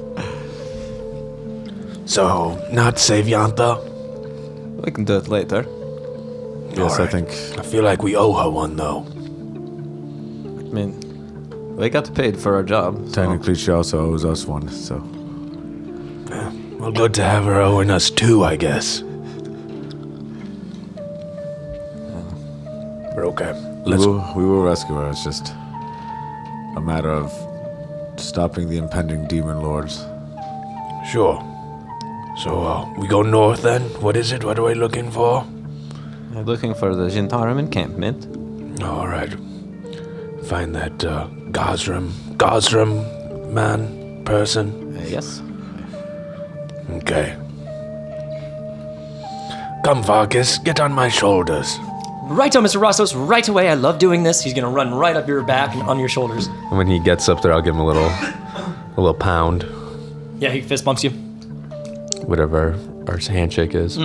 So, 2.07 2.59
not 2.71 2.99
save 2.99 3.25
Yanta? 3.27 3.83
We 4.85 4.91
can 4.93 5.05
do 5.05 5.17
it 5.17 5.29
later. 5.29 5.67
Yes, 6.75 6.99
I 6.99 7.07
think 7.07 7.29
I 7.59 7.63
feel 7.63 7.83
like 7.85 8.03
we 8.03 8.17
owe 8.17 8.33
her 8.33 8.51
one, 8.51 8.77
though. 8.77 9.07
I 9.07 10.75
mean, 10.75 11.77
we 11.77 11.89
got 11.89 12.13
paid 12.15 12.39
for 12.39 12.55
our 12.57 12.63
job. 12.63 13.07
so- 13.09 13.13
technically 13.15 13.55
she 13.55 13.71
also 13.71 14.01
owes 14.13 14.25
us 14.25 14.45
one, 14.47 14.69
so. 14.69 15.03
Well, 16.79 16.93
good 16.93 17.15
to 17.15 17.23
have 17.25 17.45
her 17.45 17.61
owing 17.63 17.91
us 17.91 18.11
two, 18.11 18.45
I 18.45 18.57
guess. 18.57 19.03
We're 23.15 23.27
okay. 23.29 23.53
Let's 23.87 24.05
will, 24.05 24.33
we 24.37 24.45
will 24.45 24.63
rescue 24.63 24.95
her. 24.97 25.09
It's 25.11 25.25
just 25.25 25.53
a 26.77 26.81
matter 26.83 27.11
of 27.11 27.33
stopping 28.21 28.69
the 28.69 28.77
impending 28.77 29.27
demon 29.29 29.63
lords. 29.63 30.05
Sure. 31.11 31.41
So, 32.37 32.63
uh, 32.63 32.93
we 32.99 33.07
go 33.07 33.23
north 33.23 33.63
then? 33.63 33.83
What 34.01 34.17
is 34.17 34.33
it? 34.33 34.43
What 34.45 34.59
are 34.59 34.65
we 34.65 34.75
looking 34.75 35.11
for? 35.11 35.47
We're 36.33 36.43
looking 36.43 36.75
for 36.75 36.95
the 36.95 37.05
Zhentarim 37.09 37.59
encampment. 37.59 38.27
Alright. 38.83 39.35
Find 40.47 40.75
that, 40.75 41.05
uh, 41.05 41.29
Gosram. 41.51 42.11
Gosram 42.37 43.51
man, 43.53 44.25
person. 44.25 44.97
Uh, 44.99 45.05
yes. 45.07 45.41
Okay. 46.91 47.37
Come, 49.85 50.03
Vargas, 50.03 50.59
get 50.59 50.81
on 50.81 50.93
my 50.93 51.09
shoulders. 51.09 51.79
Right 52.25 52.55
on, 52.57 52.65
Mr. 52.65 52.81
Rossos, 52.81 53.13
right 53.15 53.47
away. 53.49 53.69
I 53.69 53.75
love 53.75 53.99
doing 53.99 54.23
this. 54.23 54.43
He's 54.43 54.55
going 54.55 54.65
to 54.65 54.71
run 54.71 54.93
right 54.95 55.15
up 55.15 55.29
your 55.29 55.43
back 55.43 55.75
and 55.75 55.83
on 55.83 55.99
your 55.99 56.09
shoulders. 56.09 56.47
And 56.47 56.79
when 56.79 56.87
he 56.87 56.99
gets 56.99 57.29
up 57.29 57.43
there, 57.43 57.53
I'll 57.53 57.61
give 57.63 57.75
him 57.75 57.81
a 57.81 57.87
little 57.87 58.07
a 58.07 58.97
little 58.97 59.15
pound, 59.15 59.65
Yeah, 60.39 60.51
he 60.51 60.61
fist 60.63 60.85
bumps 60.85 61.05
you. 61.05 61.11
Whatever 62.27 62.79
our 63.09 63.19
handshake 63.19 63.75
is. 63.75 63.99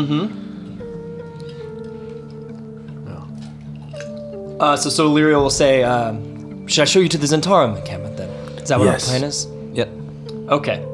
Uh, 4.60 4.75
so, 4.75 4.89
so 4.89 5.10
Lyria 5.10 5.36
will 5.41 5.49
say, 5.49 5.84
um, 5.84 6.67
Should 6.67 6.82
I 6.82 6.86
show 6.86 6.99
you 6.99 7.08
to 7.10 7.17
the 7.17 7.25
Zhentarim 7.25 7.77
encampment 7.77 8.17
then? 8.17 8.29
Is 8.62 8.69
that 8.69 8.77
what 8.79 8.86
Yes. 8.86 9.08
our 9.08 9.17
plan 9.17 9.23
is? 9.27 9.47
Yep. 9.73 9.89
Okay. 10.49 10.86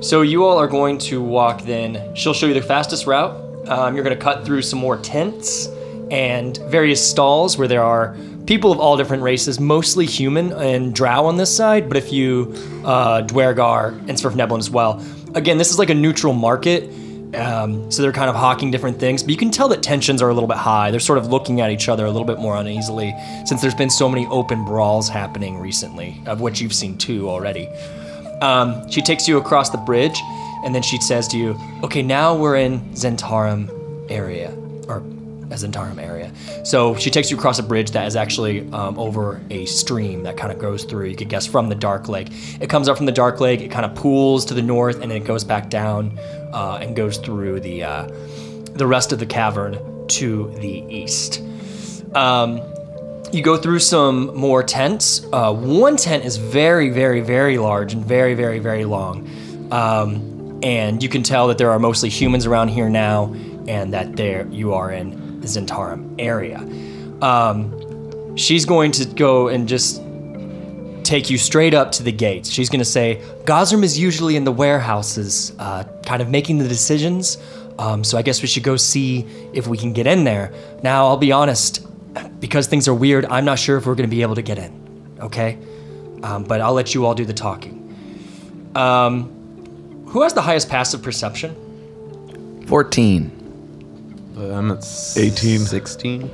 So 0.00 0.22
you 0.22 0.44
all 0.44 0.56
are 0.58 0.66
going 0.66 0.96
to 0.98 1.20
walk 1.22 1.62
then. 1.62 2.00
She'll 2.14 2.32
show 2.32 2.46
you 2.46 2.54
the 2.54 2.62
fastest 2.62 3.06
route. 3.06 3.36
Um, 3.68 3.94
you're 3.94 4.02
going 4.04 4.16
to 4.16 4.22
cut 4.22 4.44
through 4.46 4.62
some 4.62 4.78
more 4.78 4.96
tents 4.96 5.68
and 6.10 6.56
various 6.68 7.06
stalls 7.06 7.58
where 7.58 7.68
there 7.68 7.82
are 7.82 8.16
people 8.46 8.72
of 8.72 8.80
all 8.80 8.96
different 8.96 9.22
races, 9.22 9.60
mostly 9.60 10.06
human 10.06 10.52
and 10.54 10.94
drow 10.94 11.26
on 11.26 11.36
this 11.36 11.54
side, 11.54 11.86
but 11.88 11.96
a 11.98 12.00
few 12.00 12.52
uh, 12.84 13.20
Duergar 13.20 13.88
and 14.08 14.12
Svirfneblin 14.12 14.58
as 14.58 14.70
well. 14.70 14.98
Again, 15.34 15.58
this 15.58 15.70
is 15.70 15.78
like 15.78 15.90
a 15.90 15.94
neutral 15.94 16.32
market. 16.32 16.90
Um, 17.34 17.90
so 17.92 18.02
they're 18.02 18.12
kind 18.12 18.28
of 18.28 18.34
hawking 18.34 18.72
different 18.72 18.98
things, 18.98 19.22
but 19.22 19.30
you 19.30 19.36
can 19.36 19.52
tell 19.52 19.68
that 19.68 19.84
tensions 19.84 20.20
are 20.20 20.28
a 20.28 20.34
little 20.34 20.48
bit 20.48 20.56
high. 20.56 20.90
They're 20.90 20.98
sort 20.98 21.18
of 21.18 21.28
looking 21.28 21.60
at 21.60 21.70
each 21.70 21.88
other 21.88 22.04
a 22.04 22.10
little 22.10 22.26
bit 22.26 22.40
more 22.40 22.56
uneasily 22.56 23.14
since 23.46 23.60
there's 23.60 23.74
been 23.74 23.90
so 23.90 24.08
many 24.08 24.26
open 24.26 24.64
brawls 24.64 25.08
happening 25.08 25.58
recently, 25.58 26.20
of 26.26 26.40
which 26.40 26.60
you've 26.60 26.74
seen 26.74 26.98
two 26.98 27.30
already. 27.30 27.68
Um, 28.42 28.88
she 28.90 29.00
takes 29.00 29.28
you 29.28 29.38
across 29.38 29.70
the 29.70 29.78
bridge, 29.78 30.20
and 30.64 30.74
then 30.74 30.82
she 30.82 31.00
says 31.00 31.28
to 31.28 31.38
you, 31.38 31.56
"Okay, 31.84 32.02
now 32.02 32.34
we're 32.34 32.56
in 32.56 32.80
Zhentarim 32.94 33.70
area, 34.10 34.52
or 34.88 35.04
Zhentarim 35.56 36.02
area. 36.02 36.32
So 36.64 36.94
she 36.96 37.10
takes 37.10 37.30
you 37.30 37.36
across 37.36 37.58
a 37.58 37.62
bridge 37.62 37.90
that 37.92 38.06
is 38.06 38.16
actually 38.16 38.70
um, 38.72 38.98
over 38.98 39.40
a 39.50 39.66
stream 39.66 40.22
that 40.22 40.36
kind 40.36 40.52
of 40.52 40.58
goes 40.58 40.84
through. 40.84 41.06
You 41.06 41.16
could 41.16 41.28
guess 41.28 41.46
from 41.46 41.68
the 41.68 41.74
Dark 41.74 42.08
Lake. 42.08 42.28
It 42.60 42.68
comes 42.68 42.88
up 42.88 42.96
from 42.96 43.06
the 43.06 43.12
Dark 43.12 43.40
Lake. 43.40 43.60
It 43.60 43.70
kind 43.70 43.84
of 43.84 43.94
pools 43.94 44.44
to 44.46 44.54
the 44.54 44.62
north, 44.62 45.00
and 45.00 45.10
then 45.10 45.22
it 45.22 45.26
goes 45.26 45.44
back 45.44 45.70
down 45.70 46.18
uh, 46.52 46.78
and 46.80 46.96
goes 46.96 47.18
through 47.18 47.60
the 47.60 47.82
uh, 47.82 48.08
the 48.74 48.86
rest 48.86 49.12
of 49.12 49.18
the 49.18 49.26
cavern 49.26 50.06
to 50.08 50.52
the 50.58 50.84
east. 50.88 51.42
Um, 52.14 52.60
you 53.32 53.42
go 53.42 53.56
through 53.56 53.78
some 53.78 54.34
more 54.34 54.62
tents. 54.62 55.24
Uh, 55.32 55.52
one 55.54 55.96
tent 55.96 56.24
is 56.24 56.36
very, 56.36 56.90
very, 56.90 57.20
very 57.20 57.58
large 57.58 57.92
and 57.92 58.04
very, 58.04 58.34
very, 58.34 58.58
very 58.58 58.84
long. 58.84 59.28
Um, 59.70 60.58
and 60.62 61.02
you 61.02 61.08
can 61.08 61.22
tell 61.22 61.46
that 61.48 61.58
there 61.58 61.70
are 61.70 61.78
mostly 61.78 62.08
humans 62.08 62.44
around 62.44 62.68
here 62.68 62.88
now, 62.88 63.32
and 63.68 63.94
that 63.94 64.16
there 64.16 64.46
you 64.48 64.74
are 64.74 64.90
in 64.90 65.19
Zhentarim 65.46 66.14
area. 66.18 66.58
Um, 67.22 68.36
she's 68.36 68.64
going 68.64 68.92
to 68.92 69.04
go 69.04 69.48
and 69.48 69.68
just 69.68 70.02
take 71.02 71.30
you 71.30 71.38
straight 71.38 71.74
up 71.74 71.92
to 71.92 72.02
the 72.02 72.12
gates. 72.12 72.50
She's 72.50 72.68
going 72.68 72.80
to 72.80 72.84
say, 72.84 73.20
Gosram 73.44 73.82
is 73.82 73.98
usually 73.98 74.36
in 74.36 74.44
the 74.44 74.52
warehouses, 74.52 75.52
uh, 75.58 75.84
kind 76.04 76.22
of 76.22 76.28
making 76.28 76.58
the 76.58 76.68
decisions. 76.68 77.38
Um, 77.78 78.04
so 78.04 78.18
I 78.18 78.22
guess 78.22 78.42
we 78.42 78.48
should 78.48 78.62
go 78.62 78.76
see 78.76 79.26
if 79.52 79.66
we 79.66 79.76
can 79.76 79.92
get 79.92 80.06
in 80.06 80.24
there. 80.24 80.52
Now, 80.82 81.06
I'll 81.06 81.16
be 81.16 81.32
honest, 81.32 81.86
because 82.38 82.66
things 82.66 82.86
are 82.86 82.94
weird, 82.94 83.24
I'm 83.26 83.44
not 83.44 83.58
sure 83.58 83.76
if 83.76 83.86
we're 83.86 83.94
going 83.94 84.08
to 84.08 84.14
be 84.14 84.22
able 84.22 84.34
to 84.34 84.42
get 84.42 84.58
in. 84.58 85.16
Okay? 85.20 85.58
Um, 86.22 86.44
but 86.44 86.60
I'll 86.60 86.74
let 86.74 86.94
you 86.94 87.06
all 87.06 87.14
do 87.14 87.24
the 87.24 87.32
talking. 87.32 87.76
Um, 88.74 90.04
who 90.06 90.22
has 90.22 90.34
the 90.34 90.42
highest 90.42 90.68
passive 90.68 91.02
perception? 91.02 91.56
14. 92.66 93.39
Uh, 94.36 94.52
I'm 94.52 94.70
at 94.70 94.78
18. 95.16 95.60
16. 95.60 96.30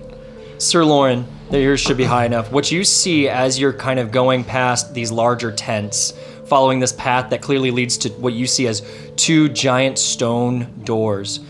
Sir 0.59 0.85
Lauren, 0.85 1.27
that 1.51 1.61
yours 1.61 1.81
should 1.81 1.97
be 1.97 2.05
high 2.05 2.25
enough. 2.27 2.51
What 2.51 2.71
you 2.73 2.85
see 2.85 3.29
as 3.29 3.59
you're 3.59 3.73
kind 3.73 3.99
of 3.99 4.11
going 4.11 4.45
past 4.45 4.95
these 4.95 5.13
larger 5.13 5.53
tents, 5.53 6.13
following 6.47 6.79
this 6.79 6.93
path 6.93 7.31
that 7.31 7.43
clearly 7.43 7.71
leads 7.71 7.99
to 7.99 8.09
what 8.11 8.33
you 8.33 8.47
see 8.47 8.67
as 8.67 8.83
two 9.17 9.49
giant 9.49 9.99
stone 9.99 10.83
doors, 10.85 11.41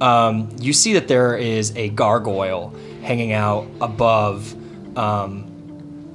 um, 0.00 0.48
you 0.60 0.72
see 0.72 0.94
that 0.94 1.08
there 1.08 1.36
is 1.36 1.74
a 1.76 1.88
gargoyle 1.90 2.74
hanging 3.02 3.32
out 3.32 3.66
above 3.80 4.54
um, 4.98 5.55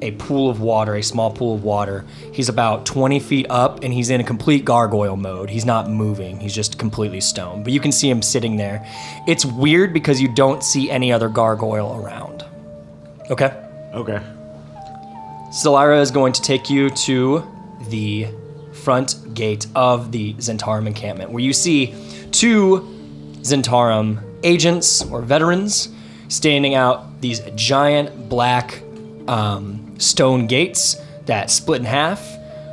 a 0.01 0.11
pool 0.11 0.49
of 0.49 0.61
water, 0.61 0.95
a 0.95 1.03
small 1.03 1.31
pool 1.31 1.55
of 1.55 1.63
water. 1.63 2.05
He's 2.31 2.49
about 2.49 2.85
20 2.85 3.19
feet 3.19 3.45
up 3.49 3.83
and 3.83 3.93
he's 3.93 4.09
in 4.09 4.19
a 4.19 4.23
complete 4.23 4.65
gargoyle 4.65 5.15
mode. 5.15 5.49
He's 5.49 5.65
not 5.65 5.89
moving, 5.89 6.39
he's 6.39 6.55
just 6.55 6.79
completely 6.79 7.21
stone. 7.21 7.63
But 7.63 7.73
you 7.73 7.79
can 7.79 7.91
see 7.91 8.09
him 8.09 8.21
sitting 8.21 8.57
there. 8.57 8.85
It's 9.27 9.45
weird 9.45 9.93
because 9.93 10.19
you 10.21 10.33
don't 10.33 10.63
see 10.63 10.89
any 10.89 11.11
other 11.11 11.29
gargoyle 11.29 12.03
around. 12.03 12.43
Okay? 13.29 13.55
Okay. 13.93 14.21
Stelara 15.51 16.01
is 16.01 16.11
going 16.11 16.33
to 16.33 16.41
take 16.41 16.69
you 16.69 16.89
to 16.89 17.45
the 17.89 18.27
front 18.73 19.33
gate 19.33 19.67
of 19.75 20.11
the 20.11 20.33
Zhentarim 20.35 20.87
encampment, 20.87 21.31
where 21.31 21.43
you 21.43 21.53
see 21.53 21.93
two 22.31 22.87
Zhentarim 23.41 24.23
agents 24.43 25.03
or 25.03 25.21
veterans 25.21 25.89
standing 26.29 26.73
out 26.73 27.21
these 27.21 27.41
giant 27.55 28.29
black 28.29 28.81
um, 29.27 29.90
stone 30.01 30.47
gates 30.47 30.95
that 31.25 31.49
split 31.51 31.79
in 31.79 31.85
half. 31.85 32.21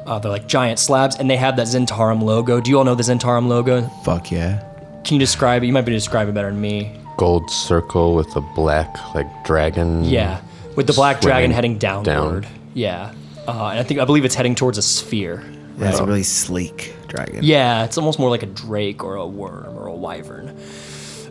Uh, 0.06 0.18
they're 0.18 0.30
like 0.30 0.48
giant 0.48 0.78
slabs, 0.78 1.16
and 1.16 1.28
they 1.28 1.36
have 1.36 1.56
that 1.56 1.66
Zhentarim 1.66 2.22
logo. 2.22 2.60
Do 2.60 2.70
you 2.70 2.78
all 2.78 2.84
know 2.84 2.94
the 2.94 3.02
Zhentarim 3.02 3.46
logo? 3.46 3.82
Fuck 4.04 4.30
yeah. 4.32 4.64
Can 5.04 5.14
you 5.14 5.20
describe 5.20 5.62
it? 5.62 5.66
You 5.66 5.72
might 5.72 5.82
be 5.82 5.92
able 5.92 5.98
to 6.00 6.04
describe 6.04 6.28
it 6.28 6.34
better 6.34 6.50
than 6.50 6.60
me. 6.60 6.96
Gold 7.18 7.50
circle 7.50 8.14
with 8.14 8.34
a 8.36 8.40
black 8.40 8.94
like 9.14 9.26
dragon. 9.44 10.04
Yeah, 10.04 10.40
with 10.76 10.86
the 10.86 10.92
black 10.92 11.20
dragon 11.20 11.50
Swimming 11.50 11.54
heading 11.54 11.78
downward. 11.78 12.44
down. 12.44 12.46
Yeah, 12.74 13.12
uh, 13.46 13.68
and 13.68 13.78
I 13.78 13.82
think 13.82 14.00
I 14.00 14.04
believe 14.04 14.24
it's 14.24 14.34
heading 14.34 14.54
towards 14.54 14.78
a 14.78 14.82
sphere. 14.82 15.44
That's 15.76 15.98
a 16.00 16.04
really 16.04 16.22
sleek 16.24 16.94
dragon. 17.06 17.40
Yeah, 17.42 17.84
it's 17.84 17.98
almost 17.98 18.18
more 18.18 18.30
like 18.30 18.42
a 18.42 18.46
drake 18.46 19.04
or 19.04 19.14
a 19.16 19.26
worm 19.26 19.76
or 19.76 19.86
a 19.86 19.94
wyvern. 19.94 20.56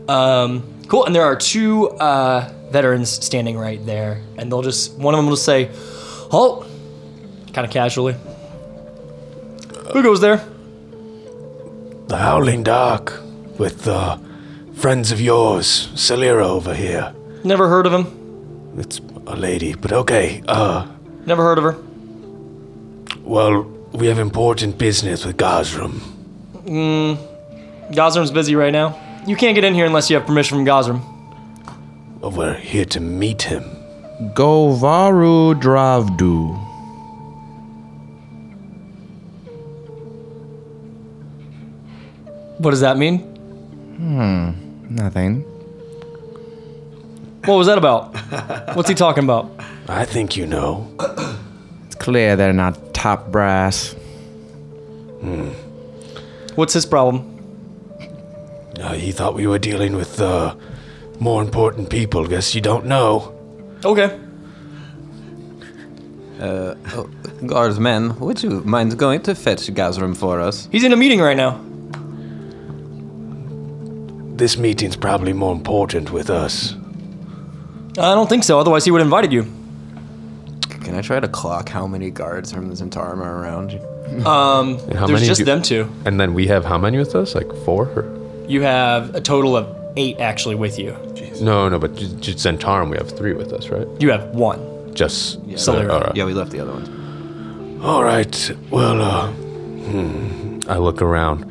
Um, 0.07 0.63
cool. 0.87 1.05
And 1.05 1.15
there 1.15 1.23
are 1.23 1.35
two 1.35 1.89
uh, 1.89 2.49
veterans 2.71 3.09
standing 3.09 3.57
right 3.57 3.83
there, 3.85 4.21
and 4.37 4.51
they'll 4.51 4.61
just 4.61 4.93
one 4.97 5.13
of 5.13 5.17
them 5.17 5.25
will 5.27 5.33
just 5.35 5.45
say, 5.45 5.69
"Halt," 6.31 6.65
kind 7.53 7.65
of 7.65 7.71
casually. 7.71 8.15
Who 9.93 10.03
goes 10.03 10.19
there? 10.21 10.41
The 12.07 12.17
Howling 12.17 12.63
Dark 12.63 13.13
with 13.57 13.87
uh, 13.87 14.17
friends 14.75 15.11
of 15.11 15.19
yours, 15.19 15.87
Celira 15.95 16.45
over 16.45 16.73
here. 16.73 17.13
Never 17.43 17.67
heard 17.69 17.85
of 17.85 17.93
him. 17.93 18.05
It's 18.77 18.99
a 19.25 19.35
lady, 19.35 19.73
but 19.75 19.91
okay. 19.91 20.43
Uh, 20.47 20.87
Never 21.25 21.43
heard 21.43 21.57
of 21.57 21.63
her. 21.63 21.75
well, 23.23 23.63
we 23.91 24.07
have 24.07 24.19
important 24.19 24.77
business 24.77 25.25
with 25.25 25.35
Gazrum. 25.37 25.99
Gosram's 27.91 28.31
busy 28.31 28.55
right 28.55 28.71
now. 28.71 28.95
You 29.27 29.35
can't 29.35 29.55
get 29.55 29.65
in 29.65 29.73
here 29.73 29.85
unless 29.85 30.09
you 30.09 30.15
have 30.15 30.25
permission 30.25 30.57
from 30.57 30.65
Gosram. 30.65 31.01
Well, 32.21 32.31
we're 32.31 32.53
here 32.53 32.85
to 32.85 33.01
meet 33.01 33.41
him. 33.41 33.61
Govaru 34.33 35.53
Dravdu. 35.59 36.55
What 42.59 42.71
does 42.71 42.79
that 42.79 42.97
mean? 42.97 43.19
Hmm, 43.97 44.95
nothing. 44.95 45.41
What 47.43 47.55
was 47.55 47.67
that 47.67 47.77
about? 47.77 48.15
What's 48.77 48.87
he 48.87 48.95
talking 48.95 49.25
about? 49.25 49.51
I 49.89 50.05
think 50.05 50.37
you 50.37 50.47
know. 50.47 50.89
It's 51.85 51.95
clear 51.95 52.37
they're 52.37 52.53
not 52.53 52.93
top 52.93 53.29
brass. 53.29 53.91
Hmm. 55.19 55.49
What's 56.55 56.73
his 56.73 56.85
problem? 56.85 57.36
Uh, 58.81 58.93
he 58.93 59.11
thought 59.11 59.33
we 59.33 59.47
were 59.47 59.59
dealing 59.59 59.95
with 59.95 60.21
uh, 60.21 60.55
more 61.19 61.41
important 61.41 61.89
people. 61.89 62.25
Guess 62.27 62.53
you 62.55 62.61
don't 62.61 62.85
know. 62.85 63.33
Okay. 63.83 64.19
Guardsmen, 67.45 68.19
would 68.19 68.41
you 68.43 68.61
mind 68.63 68.97
going 68.97 69.21
to 69.23 69.33
fetch 69.35 69.67
Gazram 69.73 70.15
for 70.15 70.39
us? 70.39 70.67
He's 70.71 70.83
in 70.83 70.93
a 70.93 70.95
meeting 70.95 71.19
right 71.19 71.37
now. 71.37 71.59
This 74.37 74.57
meeting's 74.57 74.95
probably 74.95 75.33
more 75.33 75.51
important 75.53 76.11
with 76.11 76.29
us. 76.29 76.75
I 77.97 78.13
don't 78.13 78.29
think 78.29 78.43
so. 78.43 78.59
Otherwise, 78.59 78.85
he 78.85 78.91
would 78.91 78.99
have 78.99 79.07
invited 79.07 79.33
you. 79.33 79.43
Can 80.83 80.93
I 80.95 81.01
try 81.01 81.19
to 81.19 81.27
clock 81.27 81.69
how 81.69 81.87
many 81.87 82.11
guards 82.11 82.51
from 82.51 82.69
the 82.69 82.75
Zhentarim 82.75 83.19
are 83.19 83.41
around 83.43 83.71
you? 83.71 83.79
Um, 84.25 84.77
And 84.87 84.93
how 84.93 85.07
there's 85.07 85.19
many 85.19 85.25
just 85.27 85.39
do- 85.39 85.45
them 85.45 85.61
two. 85.61 85.89
And 86.05 86.19
then 86.19 86.33
we 86.33 86.47
have 86.47 86.63
how 86.65 86.77
many 86.77 86.97
with 86.99 87.15
us? 87.15 87.33
Like 87.35 87.51
four? 87.65 87.85
Or? 87.95 88.05
You 88.47 88.61
have 88.61 89.13
a 89.15 89.21
total 89.21 89.55
of 89.57 89.67
eight 89.97 90.19
actually 90.19 90.55
with 90.55 90.77
you. 90.79 90.95
No, 91.41 91.69
no, 91.69 91.77
but 91.79 91.95
j- 91.95 92.07
j- 92.19 92.33
Zhentarim, 92.33 92.89
we 92.89 92.97
have 92.97 93.11
three 93.11 93.33
with 93.33 93.53
us, 93.53 93.69
right? 93.69 93.87
You 93.99 94.09
have 94.11 94.23
one. 94.29 94.93
Just 94.95 95.45
Celera. 95.49 95.91
all 95.93 95.99
right. 96.01 96.15
Yeah, 96.15 96.25
we 96.25 96.33
left 96.33 96.51
the 96.51 96.59
other 96.59 96.71
ones. 96.73 96.89
All 97.83 98.03
right. 98.03 98.51
Well, 98.71 99.01
uh, 99.01 99.27
hmm, 99.31 100.59
I 100.67 100.77
look 100.77 101.01
around. 101.01 101.45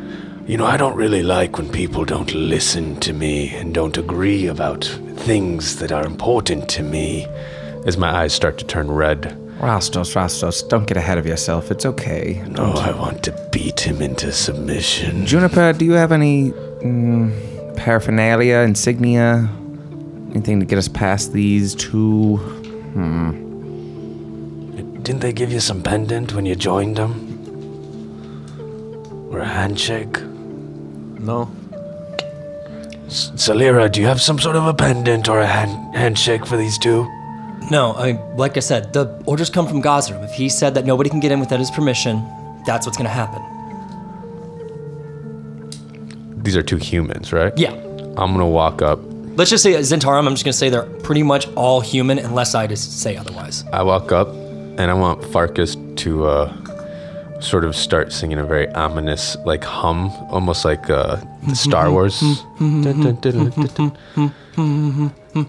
you 0.48 0.56
know, 0.56 0.66
I 0.66 0.76
don't 0.76 0.96
really 0.96 1.22
like 1.22 1.56
when 1.59 1.68
people 1.68 2.04
don't 2.04 2.32
listen 2.35 2.96
to 3.00 3.12
me 3.12 3.50
and 3.50 3.72
don't 3.74 3.96
agree 3.96 4.46
about 4.46 4.85
things 5.16 5.76
that 5.76 5.92
are 5.92 6.04
important 6.04 6.68
to 6.70 6.82
me. 6.82 7.26
As 7.85 7.96
my 7.96 8.11
eyes 8.22 8.32
start 8.32 8.59
to 8.59 8.64
turn 8.64 8.90
red, 8.90 9.37
Rastos, 9.61 10.14
Rastos, 10.14 10.68
don't 10.68 10.87
get 10.87 10.96
ahead 10.96 11.18
of 11.18 11.26
yourself. 11.26 11.70
It's 11.70 11.87
okay. 11.87 12.42
No, 12.48 12.72
I 12.72 12.90
want 12.92 13.22
to 13.24 13.48
beat 13.52 13.80
him 13.80 14.02
into 14.02 14.30
submission. 14.32 15.24
Juniper, 15.26 15.72
do 15.72 15.85
you 15.85 15.92
have 15.92 16.11
any 16.12 16.52
mm, 16.90 17.77
paraphernalia, 17.77 18.59
insignia, 18.59 19.49
anything 20.31 20.61
to 20.61 20.66
get 20.66 20.79
us 20.79 20.88
past 20.88 21.33
these 21.33 21.75
two? 21.75 22.37
Hmm. 22.94 23.42
Didn't 25.03 25.20
they 25.20 25.33
give 25.33 25.53
you 25.53 25.61
some 25.61 25.83
pendant 25.83 26.35
when 26.35 26.46
you 26.46 26.55
joined 26.57 26.96
them? 26.96 27.22
Or 29.31 29.38
a 29.40 29.44
handshake? 29.44 30.20
No. 31.20 31.49
S- 33.07 33.31
Salira, 33.37 33.90
do 33.90 34.01
you 34.01 34.07
have 34.07 34.20
some 34.20 34.38
sort 34.38 34.57
of 34.57 34.66
a 34.66 34.75
pendant 34.75 35.29
or 35.29 35.38
a 35.40 35.46
hand- 35.46 35.94
handshake 35.94 36.44
for 36.46 36.57
these 36.57 36.77
two? 36.79 37.05
No, 37.70 37.94
I 37.96 38.12
mean, 38.12 38.37
like 38.37 38.57
I 38.57 38.61
said, 38.61 38.92
the 38.92 39.07
orders 39.27 39.51
come 39.51 39.66
from 39.66 39.83
Gosram. 39.83 40.22
If 40.25 40.33
he 40.33 40.49
said 40.49 40.75
that 40.75 40.85
nobody 40.87 41.09
can 41.11 41.20
get 41.20 41.33
in 41.33 41.40
without 41.40 41.59
his 41.61 41.70
permission, 41.70 42.22
that's 42.64 42.87
what's 42.87 42.96
gonna 42.96 43.09
happen. 43.09 43.42
These 46.46 46.56
are 46.56 46.62
two 46.62 46.76
humans, 46.76 47.32
right? 47.32 47.52
Yeah. 47.59 47.72
I'm 47.72 48.30
gonna 48.32 48.46
walk 48.48 48.80
up. 48.80 49.00
Let's 49.35 49.50
just 49.50 49.64
say 49.64 49.72
Zhentarim, 49.72 50.28
I'm 50.28 50.35
just 50.35 50.44
gonna 50.44 50.52
say 50.52 50.70
they're 50.70 50.85
pretty 51.02 51.24
much 51.24 51.48
all 51.56 51.80
human 51.80 52.20
unless 52.20 52.54
I 52.54 52.68
just 52.68 53.00
say 53.00 53.16
otherwise. 53.16 53.64
I 53.72 53.82
walk 53.82 54.12
up, 54.12 54.28
and 54.28 54.82
I 54.82 54.94
want 54.94 55.24
Farkas 55.24 55.76
to 55.96 56.26
uh, 56.26 57.40
sort 57.40 57.64
of 57.64 57.74
start 57.74 58.12
singing 58.12 58.38
a 58.38 58.44
very 58.44 58.68
ominous, 58.74 59.37
like 59.44 59.64
hum, 59.64 60.11
almost 60.30 60.64
like 60.64 60.88
uh, 60.88 61.16
Star 61.52 61.90
Wars. 61.90 62.22
and 62.61 62.78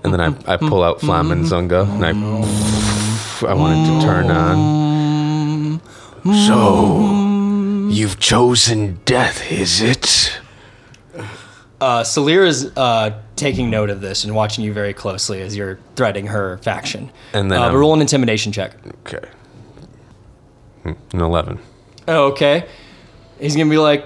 then 0.03 0.19
I, 0.19 0.33
I 0.47 0.57
pull 0.57 0.81
out 0.81 0.99
Flamen 0.99 1.43
Zunga 1.45 1.87
and 1.93 2.03
I 2.03 2.09
I 3.47 3.53
want 3.53 3.77
it 3.77 3.99
to 3.99 4.01
turn 4.03 4.31
on. 4.31 5.79
So, 6.47 7.87
you've 7.91 8.17
chosen 8.19 8.99
death, 9.05 9.51
is 9.51 9.79
it? 9.79 10.39
Uh, 11.79 12.01
Salir 12.03 12.45
is 12.45 12.71
uh, 12.75 13.21
taking 13.35 13.69
note 13.69 13.89
of 13.91 14.01
this 14.01 14.23
and 14.23 14.33
watching 14.33 14.63
you 14.65 14.73
very 14.73 14.93
closely 14.93 15.41
as 15.41 15.55
you're 15.55 15.77
threatening 15.95 16.27
her 16.27 16.57
faction. 16.59 17.11
And 17.33 17.51
then 17.51 17.61
uh, 17.61 17.65
I'm- 17.65 17.75
roll 17.75 17.93
an 17.93 18.01
intimidation 18.01 18.51
check. 18.51 18.73
Okay. 19.05 19.27
Hmm, 20.83 20.93
An 21.13 21.21
eleven. 21.21 21.59
Okay. 22.07 22.65
He's 23.39 23.55
gonna 23.55 23.69
be 23.69 23.77
like, 23.77 24.05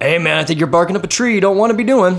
"Hey 0.00 0.18
man, 0.18 0.38
I 0.38 0.44
think 0.44 0.58
you're 0.60 0.68
barking 0.68 0.96
up 0.96 1.04
a 1.04 1.08
tree 1.08 1.34
you 1.34 1.40
don't 1.40 1.58
want 1.58 1.70
to 1.70 1.76
be 1.76 1.84
doing." 1.84 2.18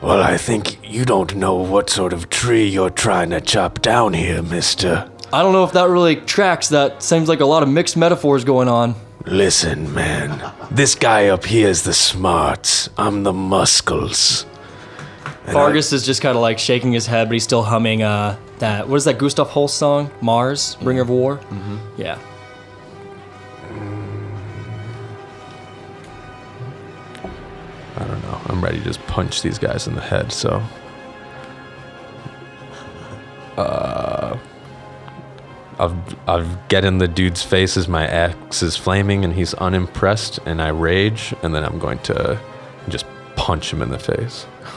Well, 0.00 0.22
I 0.22 0.38
think 0.38 0.78
you 0.88 1.04
don't 1.04 1.34
know 1.36 1.56
what 1.56 1.90
sort 1.90 2.14
of 2.14 2.30
tree 2.30 2.66
you're 2.66 2.88
trying 2.88 3.28
to 3.30 3.40
chop 3.42 3.82
down 3.82 4.14
here, 4.14 4.40
mister. 4.42 5.10
I 5.30 5.42
don't 5.42 5.52
know 5.52 5.64
if 5.64 5.72
that 5.72 5.88
really 5.90 6.16
tracks. 6.16 6.68
That 6.70 7.02
seems 7.02 7.28
like 7.28 7.40
a 7.40 7.44
lot 7.44 7.62
of 7.62 7.68
mixed 7.68 7.98
metaphors 7.98 8.42
going 8.44 8.68
on. 8.68 8.94
Listen, 9.26 9.92
man. 9.94 10.52
This 10.70 10.94
guy 10.94 11.28
up 11.28 11.44
here 11.44 11.68
is 11.68 11.82
the 11.82 11.92
smarts. 11.92 12.88
I'm 12.96 13.22
the 13.22 13.32
muscles. 13.32 14.46
And 15.46 15.50
I- 15.50 15.52
Vargas 15.52 15.92
is 15.92 16.04
just 16.06 16.22
kind 16.22 16.36
of 16.36 16.42
like 16.42 16.58
shaking 16.58 16.92
his 16.92 17.06
head, 17.06 17.28
but 17.28 17.34
he's 17.34 17.44
still 17.44 17.62
humming 17.62 18.02
uh, 18.02 18.36
that. 18.58 18.88
What 18.88 18.96
is 18.96 19.04
that 19.04 19.18
Gustav 19.18 19.48
Holst 19.48 19.76
song? 19.76 20.10
Mars, 20.20 20.76
Bringer 20.76 21.02
of 21.02 21.10
War. 21.10 21.36
Mm-hmm. 21.36 21.76
Yeah. 22.00 22.18
I 27.96 28.04
don't 28.04 28.22
know. 28.22 28.40
I'm 28.46 28.62
ready 28.62 28.78
to 28.78 28.84
just 28.84 29.04
punch 29.06 29.42
these 29.42 29.58
guys 29.58 29.86
in 29.86 29.94
the 29.94 30.00
head. 30.00 30.32
So, 30.32 30.62
uh, 33.56 34.38
I've 35.80 36.28
I've 36.28 36.68
get 36.68 36.84
in 36.84 36.98
the 36.98 37.08
dude's 37.08 37.42
face 37.42 37.76
as 37.76 37.88
my 37.88 38.06
axe 38.06 38.62
is 38.62 38.76
flaming 38.76 39.24
and 39.24 39.32
he's 39.32 39.54
unimpressed, 39.54 40.38
and 40.44 40.60
I 40.60 40.68
rage, 40.68 41.34
and 41.42 41.54
then 41.54 41.64
I'm 41.64 41.78
going 41.78 41.98
to 42.00 42.38
just 42.88 43.06
punch 43.36 43.72
him 43.72 43.80
in 43.82 43.90
the 43.90 43.98
face. 43.98 44.46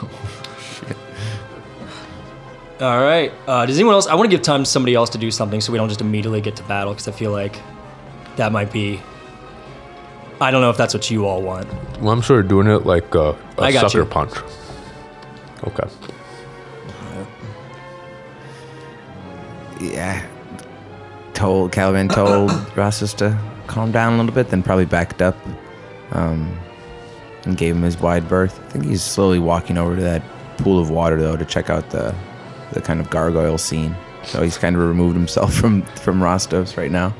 All 2.80 3.00
right. 3.00 3.32
Uh, 3.46 3.66
does 3.66 3.76
anyone 3.78 3.94
else? 3.94 4.06
I 4.06 4.14
want 4.14 4.30
to 4.30 4.36
give 4.36 4.42
time 4.42 4.64
to 4.64 4.70
somebody 4.70 4.94
else 4.94 5.10
to 5.10 5.18
do 5.18 5.30
something, 5.30 5.60
so 5.60 5.70
we 5.72 5.78
don't 5.78 5.88
just 5.88 6.00
immediately 6.00 6.40
get 6.40 6.56
to 6.56 6.62
battle, 6.64 6.92
because 6.92 7.06
I 7.06 7.12
feel 7.12 7.30
like 7.30 7.60
that 8.36 8.50
might 8.50 8.72
be. 8.72 9.00
I 10.40 10.50
don't 10.50 10.60
know 10.62 10.70
if 10.70 10.76
that's 10.76 10.92
what 10.94 11.08
you 11.10 11.26
all 11.26 11.40
want. 11.42 11.68
Well, 12.00 12.10
I'm 12.10 12.22
sort 12.22 12.40
of 12.40 12.48
doing 12.48 12.66
it 12.66 12.84
like 12.84 13.14
a, 13.14 13.30
a 13.58 13.62
I 13.62 13.72
got 13.72 13.90
sucker 13.90 14.02
you. 14.02 14.08
punch. 14.10 14.32
Okay. 15.64 15.88
Yeah. 19.80 20.26
Told 21.34 21.72
Calvin 21.72 22.08
told 22.08 22.50
Rassus 22.76 23.14
to 23.16 23.38
calm 23.66 23.92
down 23.92 24.14
a 24.14 24.16
little 24.18 24.32
bit, 24.32 24.48
then 24.48 24.62
probably 24.62 24.84
backed 24.86 25.20
up, 25.20 25.36
um, 26.12 26.56
and 27.44 27.56
gave 27.56 27.74
him 27.74 27.82
his 27.82 27.98
wide 27.98 28.28
berth. 28.28 28.60
I 28.66 28.68
think 28.70 28.84
he's 28.84 29.02
slowly 29.02 29.38
walking 29.38 29.76
over 29.76 29.96
to 29.96 30.02
that 30.02 30.22
pool 30.58 30.78
of 30.78 30.90
water 30.90 31.20
though 31.20 31.36
to 31.36 31.44
check 31.44 31.70
out 31.70 31.90
the 31.90 32.14
the 32.72 32.80
kind 32.80 33.00
of 33.00 33.10
gargoyle 33.10 33.58
scene. 33.58 33.94
So 34.24 34.42
he's 34.42 34.56
kind 34.56 34.76
of 34.76 34.82
removed 34.82 35.16
himself 35.16 35.54
from 35.60 35.82
from 35.82 36.20
Rostov's 36.20 36.76
right 36.76 36.90
now. 36.90 37.14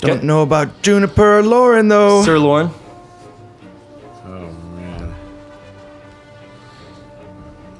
Don't 0.00 0.22
know 0.22 0.42
about 0.42 0.82
Juniper 0.82 1.38
or 1.38 1.42
Lauren 1.42 1.88
though. 1.88 2.22
Sir 2.24 2.38
Lauren. 2.38 2.70
Oh 4.24 4.50
man. 4.76 5.14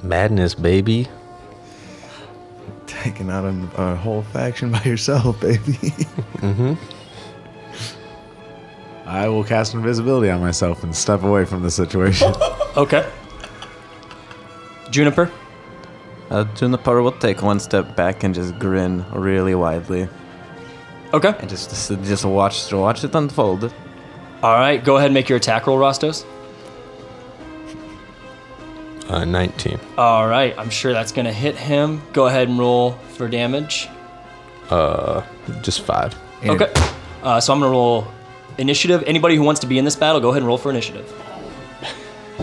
Madness, 0.03 0.53
baby. 0.53 1.07
Taking 2.89 3.29
out 3.29 3.45
a, 3.45 3.69
a 3.81 3.95
whole 3.95 4.23
faction 4.23 4.71
by 4.71 4.81
yourself, 4.83 5.39
baby. 5.39 5.59
mm-hmm. 6.41 6.73
I 9.05 9.27
will 9.27 9.43
cast 9.43 9.73
invisibility 9.73 10.29
on 10.29 10.41
myself 10.41 10.83
and 10.83 10.95
step 10.95 11.23
away 11.23 11.45
from 11.45 11.61
the 11.63 11.71
situation. 11.71 12.33
Okay. 12.77 13.03
Juniper. 14.91 15.29
Uh, 16.29 16.43
Juniper 16.55 17.01
will 17.01 17.11
take 17.11 17.41
one 17.41 17.59
step 17.59 17.95
back 17.95 18.23
and 18.23 18.33
just 18.33 18.57
grin 18.59 19.03
really 19.11 19.55
widely, 19.55 20.07
Okay. 21.11 21.33
and 21.39 21.49
just 21.49 21.71
just, 21.71 21.89
just 22.03 22.23
watch 22.25 22.71
watch 22.71 23.03
it 23.03 23.15
unfold. 23.15 23.73
All 24.43 24.53
right. 24.53 24.81
Go 24.83 24.97
ahead 24.97 25.07
and 25.07 25.13
make 25.15 25.27
your 25.29 25.37
attack 25.37 25.65
roll, 25.67 25.79
Rostos. 25.79 26.25
Uh, 29.09 29.25
19. 29.25 29.79
All 29.97 30.27
right. 30.27 30.53
I'm 30.57 30.69
sure 30.69 30.93
that's 30.93 31.11
gonna 31.11 31.33
hit 31.33 31.55
him. 31.57 32.01
Go 32.13 32.27
ahead 32.27 32.47
and 32.47 32.59
roll 32.59 32.91
for 33.17 33.27
damage. 33.27 33.89
Uh, 34.69 35.23
just 35.61 35.81
five. 35.81 36.15
Okay. 36.45 36.71
Uh, 37.23 37.39
so 37.41 37.51
I'm 37.51 37.59
gonna 37.59 37.71
roll 37.71 38.07
initiative. 38.59 39.03
Anybody 39.07 39.35
who 39.35 39.41
wants 39.43 39.61
to 39.61 39.67
be 39.67 39.79
in 39.79 39.85
this 39.85 39.95
battle, 39.95 40.21
go 40.21 40.29
ahead 40.29 40.41
and 40.41 40.47
roll 40.47 40.57
for 40.59 40.69
initiative. 40.69 41.11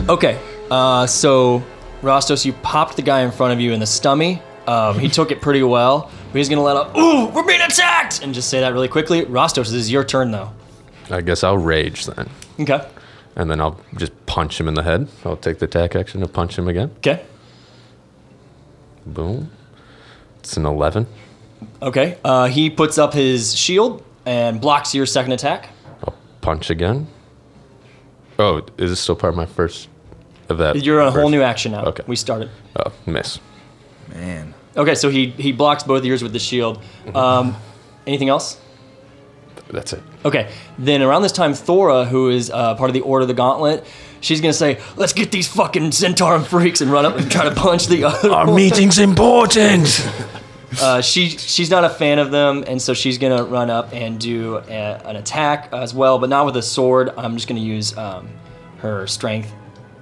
Okay. 0.09 0.39
Uh, 0.69 1.07
so 1.07 1.63
Rostos, 2.01 2.45
you 2.45 2.53
popped 2.53 2.95
the 2.97 3.01
guy 3.01 3.21
in 3.21 3.31
front 3.31 3.53
of 3.53 3.59
you 3.61 3.71
in 3.73 3.79
the 3.79 3.85
stummy. 3.85 4.41
Um, 4.67 4.99
he 4.99 5.07
took 5.07 5.31
it 5.31 5.41
pretty 5.41 5.63
well, 5.63 6.11
but 6.31 6.37
he's 6.37 6.49
gonna 6.49 6.61
let 6.61 6.75
out, 6.75 6.97
"Ooh, 6.97 7.27
we're 7.27 7.45
being 7.47 7.61
attacked!" 7.61 8.21
and 8.21 8.33
just 8.33 8.49
say 8.49 8.59
that 8.59 8.73
really 8.73 8.89
quickly. 8.89 9.23
Rostos, 9.23 9.65
this 9.71 9.73
is 9.73 9.91
your 9.91 10.03
turn 10.03 10.31
though. 10.31 10.51
I 11.09 11.21
guess 11.21 11.43
I'll 11.45 11.57
rage 11.57 12.05
then. 12.05 12.29
Okay. 12.59 12.85
And 13.37 13.49
then 13.51 13.61
I'll 13.61 13.79
just 13.95 14.11
punch 14.25 14.59
him 14.59 14.67
in 14.67 14.73
the 14.73 14.81
head. 14.83 15.07
I'll 15.23 15.37
take 15.37 15.59
the 15.59 15.65
attack 15.65 15.95
action 15.95 16.21
to 16.21 16.27
punch 16.27 16.57
him 16.57 16.67
again. 16.67 16.91
Okay. 16.97 17.23
Boom. 19.05 19.51
It's 20.39 20.57
an 20.57 20.65
11. 20.65 21.05
Okay. 21.81 22.17
Uh, 22.25 22.47
he 22.47 22.69
puts 22.71 22.97
up 22.97 23.13
his 23.13 23.55
shield 23.55 24.03
and 24.25 24.59
blocks 24.59 24.93
your 24.95 25.05
second 25.05 25.33
attack. 25.33 25.69
I'll 26.03 26.15
punch 26.41 26.71
again. 26.71 27.07
Oh, 28.39 28.61
is 28.77 28.89
this 28.89 28.99
still 28.99 29.15
part 29.15 29.33
of 29.33 29.37
my 29.37 29.45
first 29.45 29.87
of 30.49 30.57
that? 30.57 30.83
You're 30.83 30.99
on 31.01 31.07
a 31.07 31.11
whole 31.11 31.29
new 31.29 31.43
action 31.43 31.71
now. 31.71 31.85
Okay. 31.85 32.03
We 32.07 32.15
started. 32.15 32.49
Oh, 32.75 32.91
miss. 33.05 33.39
Man. 34.09 34.55
Okay, 34.75 34.95
so 34.95 35.09
he 35.09 35.31
he 35.31 35.51
blocks 35.51 35.83
both 35.83 36.03
ears 36.05 36.21
with 36.21 36.33
the 36.33 36.39
shield. 36.39 36.81
Um, 37.15 37.55
anything 38.05 38.29
else? 38.29 38.59
That's 39.69 39.93
it. 39.93 40.03
Okay, 40.23 40.49
then 40.77 41.01
around 41.01 41.23
this 41.23 41.31
time, 41.31 41.53
Thora, 41.53 42.05
who 42.05 42.29
is 42.29 42.49
uh, 42.49 42.75
part 42.75 42.89
of 42.89 42.93
the 42.93 43.01
Order 43.01 43.23
of 43.23 43.27
the 43.27 43.33
Gauntlet, 43.33 43.85
she's 44.21 44.41
gonna 44.41 44.53
say, 44.53 44.79
"Let's 44.95 45.13
get 45.13 45.31
these 45.31 45.47
fucking 45.47 45.91
Zhentarim 45.91 46.45
freaks," 46.45 46.81
and 46.81 46.91
run 46.91 47.05
up 47.05 47.17
and 47.17 47.29
try 47.29 47.43
to 47.43 47.55
punch 47.55 47.87
the 47.87 48.05
other. 48.05 48.31
Our 48.31 48.45
one. 48.45 48.55
meeting's 48.55 48.99
important. 48.99 50.07
Uh, 50.81 51.01
she 51.01 51.29
she's 51.29 51.69
not 51.69 51.85
a 51.85 51.89
fan 51.89 52.19
of 52.19 52.29
them, 52.29 52.63
and 52.67 52.79
so 52.81 52.93
she's 52.93 53.17
gonna 53.17 53.43
run 53.43 53.69
up 53.69 53.93
and 53.93 54.19
do 54.19 54.57
a, 54.57 55.01
an 55.05 55.15
attack 55.15 55.69
as 55.71 55.93
well, 55.93 56.19
but 56.19 56.29
not 56.29 56.45
with 56.45 56.57
a 56.57 56.61
sword. 56.61 57.09
I'm 57.17 57.35
just 57.35 57.47
gonna 57.47 57.61
use 57.61 57.97
um, 57.97 58.27
her 58.79 59.07
strength 59.07 59.51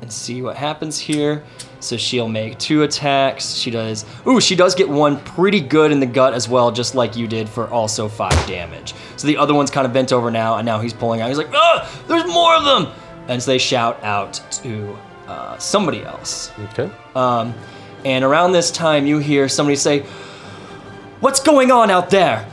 and 0.01 0.11
see 0.11 0.41
what 0.41 0.55
happens 0.55 0.97
here. 0.99 1.43
So 1.79 1.97
she'll 1.97 2.27
make 2.27 2.57
two 2.57 2.81
attacks. 2.81 3.53
She 3.53 3.69
does. 3.69 4.05
Ooh, 4.25 4.41
she 4.41 4.55
does 4.55 4.73
get 4.73 4.89
one 4.89 5.19
pretty 5.19 5.61
good 5.61 5.91
in 5.91 5.99
the 5.99 6.05
gut 6.07 6.33
as 6.33 6.49
well, 6.49 6.71
just 6.71 6.95
like 6.95 7.15
you 7.15 7.27
did 7.27 7.47
for 7.47 7.69
also 7.69 8.07
five 8.07 8.33
damage. 8.47 8.95
So 9.25 9.29
the 9.29 9.37
other 9.37 9.55
one's 9.55 9.71
kind 9.71 9.87
of 9.87 9.91
bent 9.91 10.13
over 10.13 10.29
now, 10.29 10.57
and 10.57 10.67
now 10.67 10.79
he's 10.79 10.93
pulling 10.93 11.19
out. 11.19 11.29
He's 11.29 11.39
like, 11.39 11.51
ah, 11.51 11.89
there's 12.07 12.27
more 12.27 12.55
of 12.55 12.63
them! 12.63 12.93
And 13.27 13.41
so 13.41 13.49
they 13.49 13.57
shout 13.57 14.03
out 14.03 14.39
to 14.61 14.95
uh, 15.25 15.57
somebody 15.57 16.03
else. 16.03 16.51
Okay. 16.65 16.91
Um, 17.15 17.55
and 18.03 18.23
around 18.23 18.51
this 18.51 18.69
time, 18.69 19.07
you 19.07 19.17
hear 19.17 19.49
somebody 19.49 19.77
say, 19.77 20.01
What's 21.21 21.39
going 21.39 21.71
on 21.71 21.89
out 21.89 22.11
there? 22.11 22.47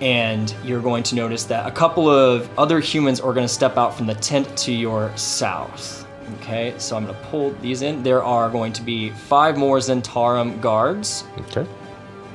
And 0.00 0.52
you're 0.64 0.82
going 0.82 1.04
to 1.04 1.14
notice 1.14 1.44
that 1.44 1.68
a 1.68 1.70
couple 1.70 2.10
of 2.10 2.50
other 2.58 2.80
humans 2.80 3.20
are 3.20 3.32
going 3.32 3.46
to 3.46 3.52
step 3.52 3.76
out 3.76 3.96
from 3.96 4.08
the 4.08 4.16
tent 4.16 4.56
to 4.58 4.72
your 4.72 5.16
south. 5.16 6.08
Okay, 6.38 6.74
so 6.78 6.96
I'm 6.96 7.04
going 7.04 7.14
to 7.14 7.22
pull 7.26 7.50
these 7.60 7.82
in. 7.82 8.02
There 8.02 8.24
are 8.24 8.50
going 8.50 8.72
to 8.72 8.82
be 8.82 9.10
five 9.10 9.56
more 9.56 9.78
Zhentarim 9.78 10.60
guards. 10.60 11.22
Okay. 11.38 11.64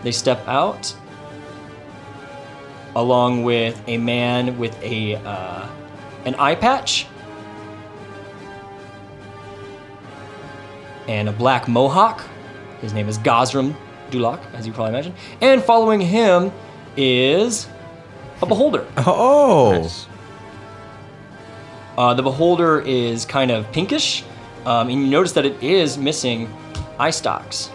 They 0.02 0.14
step 0.14 0.48
out 0.48 0.96
along 2.96 3.44
with 3.44 3.82
a 3.88 3.98
man 3.98 4.58
with 4.58 4.82
a 4.82 5.16
uh, 5.16 5.68
an 6.26 6.36
eye 6.36 6.56
patch 6.56 7.08
and 11.08 11.30
a 11.30 11.32
black 11.32 11.68
mohawk. 11.68 12.24
His 12.82 12.94
name 12.94 13.08
is 13.08 13.18
Gosram 13.18 13.76
Dulak, 14.12 14.42
as 14.54 14.66
you 14.66 14.74
probably 14.74 14.94
imagine. 14.94 15.14
And 15.42 15.64
following 15.64 16.02
him 16.02 16.52
is 16.98 17.68
a 18.42 18.46
beholder. 18.46 18.86
Oh. 18.98 20.08
Uh, 21.98 22.14
the 22.14 22.24
beholder 22.24 22.82
is 22.82 23.26
kind 23.26 23.52
of 23.52 23.72
pinkish, 23.72 24.24
um, 24.66 24.90
and 24.90 25.02
you 25.02 25.08
notice 25.08 25.32
that 25.34 25.46
it 25.46 25.62
is 25.64 25.98
missing 25.98 26.54
eye 27.00 27.12
stalks. 27.12 27.72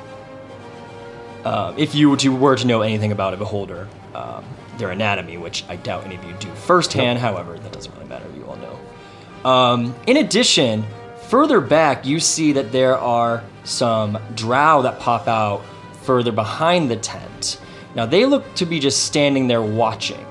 Uh, 1.45 1.73
if 1.79 1.95
you 1.95 2.11
were 2.11 2.19
to, 2.19 2.29
were 2.29 2.57
to 2.57 2.67
know 2.67 2.83
anything 2.83 3.13
about 3.13 3.33
a 3.33 3.39
beholder, 3.39 3.89
um, 4.15 4.45
their 4.81 4.91
anatomy, 4.91 5.37
which 5.37 5.65
I 5.69 5.77
doubt 5.77 6.05
any 6.05 6.17
of 6.17 6.25
you 6.25 6.33
do 6.41 6.49
firsthand, 6.55 7.19
however, 7.19 7.59
that 7.59 7.73
doesn't 7.73 7.95
really 7.95 8.09
matter. 8.09 8.27
You 8.37 8.45
all 8.47 8.57
know. 8.57 9.49
Um, 9.49 9.95
in 10.07 10.17
addition, 10.17 10.85
further 11.29 11.61
back, 11.61 12.05
you 12.05 12.19
see 12.19 12.53
that 12.53 12.73
there 12.73 12.99
are 12.99 13.45
some 13.65 14.19
drow 14.35 14.83
that 14.83 14.99
pop 14.99 15.29
out 15.29 15.63
further 16.03 16.33
behind 16.33 16.91
the 16.91 16.97
tent. 16.97 17.61
Now, 17.95 18.07
they 18.07 18.25
look 18.25 18.55
to 18.57 18.67
be 18.67 18.81
just 18.81 19.05
standing 19.05 19.47
there 19.47 19.63
watching, 19.63 20.25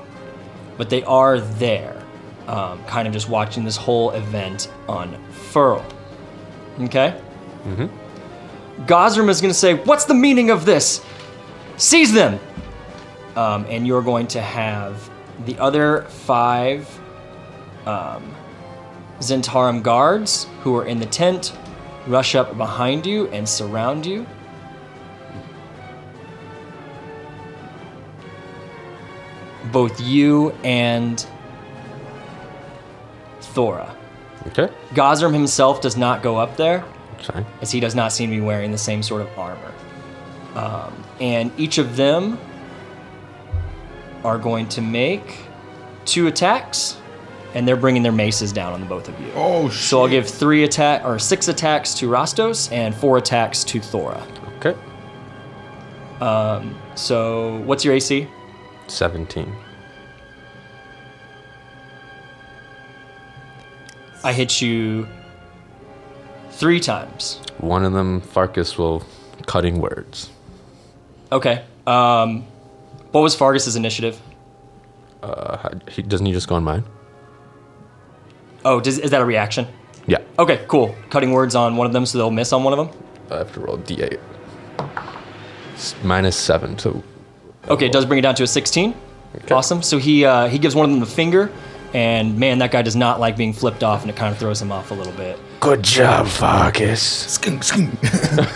but 0.76 0.90
they 0.90 1.02
are 1.04 1.40
there, 1.40 2.02
um, 2.46 2.82
kind 2.84 3.06
of 3.06 3.14
just 3.14 3.28
watching 3.28 3.64
this 3.64 3.76
whole 3.76 4.10
event 4.10 4.70
unfurl. 4.88 5.84
Okay? 6.80 7.20
Mm-hmm. 7.64 8.84
Gosram 8.86 9.28
is 9.28 9.40
going 9.40 9.52
to 9.52 9.58
say, 9.58 9.74
What's 9.74 10.06
the 10.06 10.14
meaning 10.14 10.50
of 10.50 10.64
this? 10.64 11.04
Seize 11.76 12.12
them! 12.12 12.38
Um, 13.36 13.64
and 13.68 13.86
you're 13.86 14.02
going 14.02 14.26
to 14.28 14.40
have 14.40 15.10
the 15.46 15.58
other 15.58 16.02
five 16.02 16.88
um, 17.86 18.34
Zhentarim 19.20 19.82
guards 19.82 20.46
who 20.62 20.76
are 20.76 20.86
in 20.86 20.98
the 20.98 21.06
tent 21.06 21.56
rush 22.06 22.34
up 22.34 22.56
behind 22.56 23.06
you 23.06 23.28
and 23.28 23.48
surround 23.48 24.06
you. 24.06 24.26
Both 29.72 30.00
you 30.00 30.50
and 30.64 31.24
Thora. 33.40 33.94
Okay. 34.48 34.68
Gosram 34.94 35.32
himself 35.32 35.80
does 35.80 35.96
not 35.96 36.22
go 36.22 36.38
up 36.38 36.56
there, 36.56 36.82
Fine. 37.22 37.44
as 37.60 37.70
he 37.70 37.78
does 37.78 37.94
not 37.94 38.12
seem 38.12 38.30
to 38.30 38.36
be 38.36 38.40
wearing 38.40 38.72
the 38.72 38.78
same 38.78 39.02
sort 39.02 39.22
of 39.22 39.38
armor. 39.38 39.72
Um, 40.54 41.04
and 41.20 41.52
each 41.58 41.78
of 41.78 41.96
them 41.96 42.38
are 44.24 44.38
going 44.38 44.68
to 44.68 44.82
make 44.82 45.40
two 46.04 46.26
attacks, 46.26 46.96
and 47.54 47.66
they're 47.66 47.76
bringing 47.76 48.02
their 48.02 48.12
maces 48.12 48.52
down 48.52 48.72
on 48.72 48.80
the 48.80 48.86
both 48.86 49.08
of 49.08 49.20
you. 49.20 49.30
Oh, 49.34 49.68
shit. 49.68 49.82
So 49.82 50.02
I'll 50.02 50.08
give 50.08 50.28
three 50.28 50.64
attack 50.64 51.04
or 51.04 51.18
six 51.18 51.48
attacks 51.48 51.94
to 51.94 52.08
Rastos 52.08 52.70
and 52.72 52.94
four 52.94 53.18
attacks 53.18 53.64
to 53.64 53.80
Thora. 53.80 54.26
Okay. 54.58 54.76
So 57.00 57.56
what's 57.64 57.82
your 57.82 57.94
AC? 57.94 58.28
17. 58.88 59.56
I 64.22 64.32
hit 64.34 64.60
you 64.60 65.08
three 66.50 66.78
times. 66.78 67.40
One 67.56 67.86
of 67.86 67.94
them, 67.94 68.20
Farkas 68.20 68.76
will 68.76 69.02
cutting 69.46 69.80
words. 69.80 70.28
Okay. 71.32 71.64
Um, 71.86 72.44
what 73.12 73.20
was 73.20 73.34
Fargus's 73.36 73.76
initiative? 73.76 74.20
Uh, 75.22 75.70
he, 75.88 76.02
doesn't 76.02 76.26
he 76.26 76.32
just 76.32 76.48
go 76.48 76.54
on 76.54 76.64
mine? 76.64 76.84
Oh, 78.64 78.80
does, 78.80 78.98
is 78.98 79.10
that 79.10 79.20
a 79.20 79.24
reaction? 79.24 79.66
Yeah. 80.06 80.18
Okay, 80.38 80.64
cool. 80.68 80.94
Cutting 81.10 81.32
words 81.32 81.54
on 81.54 81.76
one 81.76 81.86
of 81.86 81.92
them 81.92 82.06
so 82.06 82.18
they'll 82.18 82.30
miss 82.30 82.52
on 82.52 82.64
one 82.64 82.72
of 82.72 82.78
them. 82.78 83.04
I 83.30 83.38
have 83.38 83.52
to 83.54 83.60
roll 83.60 83.78
d8. 83.78 84.18
It's 85.74 85.94
minus 86.02 86.36
seven, 86.36 86.78
so 86.78 87.02
Okay, 87.68 87.86
it 87.86 87.92
does 87.92 88.06
bring 88.06 88.18
it 88.18 88.22
down 88.22 88.34
to 88.36 88.42
a 88.42 88.46
16. 88.46 88.94
Okay. 89.36 89.54
Awesome. 89.54 89.82
So 89.82 89.98
he 89.98 90.24
uh, 90.24 90.48
he 90.48 90.58
gives 90.58 90.74
one 90.74 90.84
of 90.86 90.90
them 90.90 91.00
the 91.00 91.06
finger, 91.06 91.52
and 91.94 92.36
man, 92.38 92.58
that 92.58 92.72
guy 92.72 92.82
does 92.82 92.96
not 92.96 93.20
like 93.20 93.36
being 93.36 93.52
flipped 93.52 93.84
off, 93.84 94.02
and 94.02 94.10
it 94.10 94.16
kind 94.16 94.32
of 94.32 94.38
throws 94.38 94.60
him 94.60 94.72
off 94.72 94.90
a 94.90 94.94
little 94.94 95.12
bit. 95.12 95.38
Good 95.60 95.82
job, 95.82 96.26
Farkas. 96.26 97.00
Skink, 97.02 97.62
skink. 97.62 97.94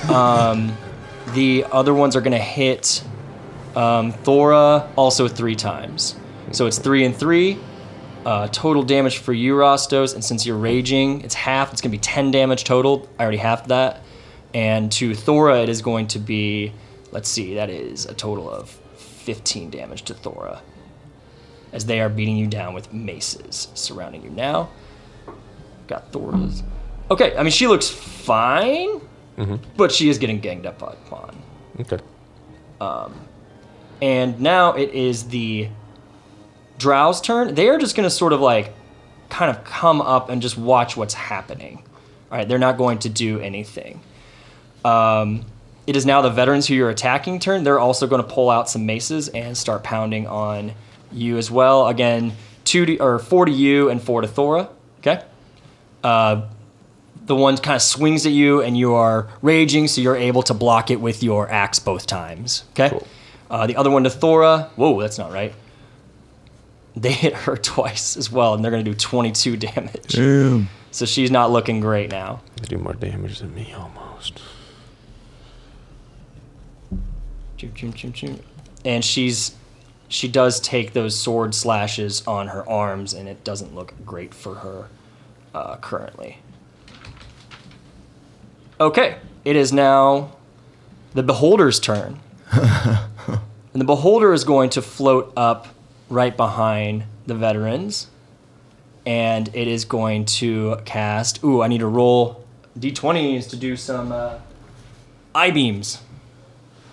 The 1.32 1.64
other 1.72 1.94
ones 1.94 2.14
are 2.14 2.20
going 2.20 2.32
to 2.32 2.38
hit 2.38 3.02
um, 3.77 4.12
Thora 4.12 4.91
also 4.97 5.29
three 5.29 5.57
times. 5.57 6.16
So 6.53 6.66
it's 6.66 6.79
three 6.79 7.05
and 7.05 7.14
three. 7.14 7.59
Uh, 8.25 8.49
total 8.49 8.83
damage 8.83 9.18
for 9.18 9.33
you, 9.33 9.55
Rostos. 9.55 10.14
And 10.14 10.25
since 10.25 10.47
you're 10.47 10.57
raging, 10.57 11.20
it's 11.22 11.35
half. 11.35 11.72
It's 11.72 11.81
going 11.83 11.91
to 11.91 11.97
be 11.97 12.01
10 12.01 12.31
damage 12.31 12.64
total. 12.64 13.09
I 13.18 13.22
already 13.22 13.39
halved 13.39 13.68
that. 13.68 14.03
And 14.55 14.91
to 14.93 15.14
Thora, 15.14 15.62
it 15.62 15.68
is 15.68 15.83
going 15.83 16.07
to 16.09 16.18
be, 16.18 16.72
let's 17.11 17.29
see, 17.29 17.55
that 17.55 17.68
is 17.70 18.07
a 18.07 18.14
total 18.14 18.49
of 18.49 18.70
15 18.70 19.70
damage 19.70 20.03
to 20.05 20.14
Thora. 20.14 20.62
As 21.72 21.87
they 21.87 22.01
are 22.01 22.09
beating 22.09 22.37
you 22.37 22.47
down 22.47 22.72
with 22.72 22.93
maces 22.93 23.68
surrounding 23.75 24.22
you 24.22 24.31
now. 24.31 24.70
Got 25.89 26.12
Thora's. 26.12 26.62
Okay, 27.11 27.37
I 27.37 27.43
mean, 27.43 27.51
she 27.51 27.66
looks 27.66 27.89
fine, 27.91 29.01
but 29.77 29.91
she 29.93 30.09
is 30.09 30.16
getting 30.18 30.39
ganged 30.41 30.64
up 30.66 30.81
upon. 30.81 31.37
okay. 31.81 31.99
And 34.03 34.40
now 34.40 34.72
it 34.72 34.90
is 34.90 35.28
the 35.28 35.68
Drow's 36.78 37.20
turn. 37.20 37.55
They 37.55 37.68
are 37.68 37.78
just 37.78 37.97
going 37.97 38.05
to 38.05 38.11
sort 38.11 38.32
of 38.32 38.40
like 38.40 38.72
kind 39.28 39.51
of 39.51 39.64
come 39.64 40.01
up 40.01 40.28
and 40.28 40.42
just 40.42 40.59
watch 40.59 40.97
what's 40.97 41.14
happening. 41.14 41.82
All 42.30 42.38
right, 42.38 42.49
they're 42.49 42.59
not 42.59 42.76
going 42.76 42.99
to 43.01 43.09
do 43.09 43.40
anything. 43.40 44.01
Um, 44.84 45.45
it 45.86 45.97
is 45.97 46.07
now 46.07 46.22
the 46.22 46.30
veterans 46.30 46.66
who 46.66 46.74
you're 46.74 46.90
attacking 46.90 47.38
turn. 47.38 47.62
They're 47.64 47.78
also 47.78 48.07
going 48.07 48.22
to 48.22 48.28
pull 48.28 48.51
out 48.51 48.68
some 48.68 48.86
maces 48.86 49.28
and 49.28 49.57
start 49.57 49.84
pounding 49.84 50.26
on 50.26 50.72
you 51.12 51.38
as 51.38 51.51
well. 51.51 51.88
Again, 51.88 52.32
two 52.64 52.86
to, 52.86 52.99
or 52.99 53.18
four 53.18 53.47
to 53.47 53.53
you 53.53 53.90
and 53.90 54.03
four 54.03 54.20
to 54.20 54.28
Thora. 54.28 54.68
Okay. 54.99 55.22
Uh, 56.03 56.49
the 57.26 57.36
one 57.36 57.57
kind 57.57 57.76
of 57.76 57.82
swings 57.82 58.26
at 58.26 58.32
you 58.32 58.61
and 58.62 58.76
you 58.76 58.95
are 58.95 59.28
raging, 59.42 59.88
so 59.88 60.01
you're 60.01 60.16
able 60.16 60.42
to 60.42 60.55
block 60.55 60.90
it 60.90 61.01
with 61.01 61.22
your 61.22 61.51
axe 61.51 61.78
both 61.78 62.07
times. 62.07 62.64
Okay. 62.72 62.90
Cool. 62.90 63.07
Uh, 63.51 63.66
the 63.66 63.76
other 63.76 63.90
one 63.90 64.05
to 64.05 64.11
Thora. 64.11 64.70
Whoa, 64.76 65.01
that's 65.01 65.18
not 65.18 65.32
right. 65.32 65.55
They 66.97 67.12
hit 67.24 67.34
her 67.34 67.57
twice 67.57 68.16
as 68.16 68.30
well, 68.30 68.55
and 68.55 68.64
they're 68.64 68.70
going 68.70 68.84
to 68.84 68.90
do 68.90 68.97
22 68.97 69.57
damage. 69.57 70.09
Damn. 70.09 70.68
So 70.90 71.07
she's 71.07 71.30
not 71.30 71.51
looking 71.51 71.80
great 71.80 72.11
now. 72.11 72.40
They 72.57 72.68
do 72.68 72.78
more 72.78 72.92
damage 72.92 73.40
than 73.40 73.55
me 73.55 73.74
almost. 73.76 74.40
And 78.84 79.05
she's 79.05 79.57
she 80.09 80.28
does 80.28 80.61
take 80.61 80.92
those 80.92 81.18
sword 81.18 81.55
slashes 81.55 82.24
on 82.26 82.49
her 82.49 82.68
arms, 82.68 83.14
and 83.14 83.28
it 83.28 83.42
doesn't 83.42 83.74
look 83.74 83.95
great 84.05 84.34
for 84.34 84.57
her 84.57 84.86
uh, 85.55 85.76
currently. 85.76 86.38
Okay, 88.80 89.16
it 89.45 89.57
is 89.57 89.72
now 89.72 90.36
the 91.14 91.22
beholder's 91.22 91.80
turn, 91.80 92.20
and 93.75 93.81
the 93.81 93.85
beholder 93.85 94.33
is 94.33 94.45
going 94.45 94.70
to 94.70 94.81
float 94.81 95.33
up 95.37 95.66
right 96.09 96.35
behind 96.35 97.05
the 97.27 97.35
veterans, 97.35 98.07
and 99.05 99.49
it 99.53 99.68
is 99.68 99.85
going 99.85 100.25
to 100.25 100.77
cast. 100.85 101.43
Ooh, 101.45 101.61
I 101.61 101.68
need 101.68 101.79
to 101.79 101.87
roll 101.87 102.45
d20s 102.79 103.51
to 103.51 103.57
do 103.57 103.77
some 103.77 104.12
uh, 104.12 104.39
eye 105.35 105.51
beams. 105.51 106.01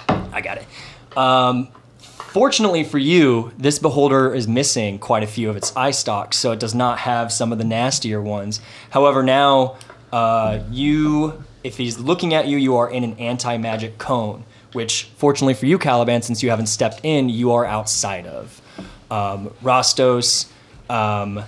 I 0.10 0.42
got 0.42 0.58
it. 0.58 1.18
Um, 1.18 1.70
fortunately 2.00 2.84
for 2.84 2.98
you, 2.98 3.52
this 3.58 3.78
beholder 3.78 4.34
is 4.34 4.48
missing 4.48 4.98
quite 4.98 5.22
a 5.24 5.28
few 5.28 5.50
of 5.50 5.56
its 5.56 5.76
eye 5.76 5.92
stalks, 5.92 6.38
so 6.38 6.52
it 6.52 6.60
does 6.60 6.74
not 6.74 7.00
have 7.00 7.32
some 7.32 7.52
of 7.52 7.60
the 7.60 7.64
nastier 7.64 8.22
ones. 8.22 8.60
However, 8.90 9.22
now 9.22 9.78
uh, 10.12 10.60
you, 10.72 11.44
if 11.64 11.78
he's 11.78 12.00
looking 12.00 12.34
at 12.34 12.48
you, 12.48 12.58
you 12.58 12.76
are 12.78 12.90
in 12.90 13.04
an 13.04 13.18
anti-magic 13.20 14.00
cone, 14.00 14.46
which 14.74 15.09
fortunately 15.17 15.53
for 15.53 15.65
you, 15.65 15.78
Caliban, 15.78 16.22
since 16.22 16.41
you 16.43 16.49
haven't 16.49 16.67
stepped 16.67 17.01
in, 17.03 17.30
you 17.30 17.51
are 17.51 17.65
outside 17.65 18.26
of. 18.28 18.61
Um, 19.09 19.49
Rostos, 19.61 20.49
um, 20.89 21.43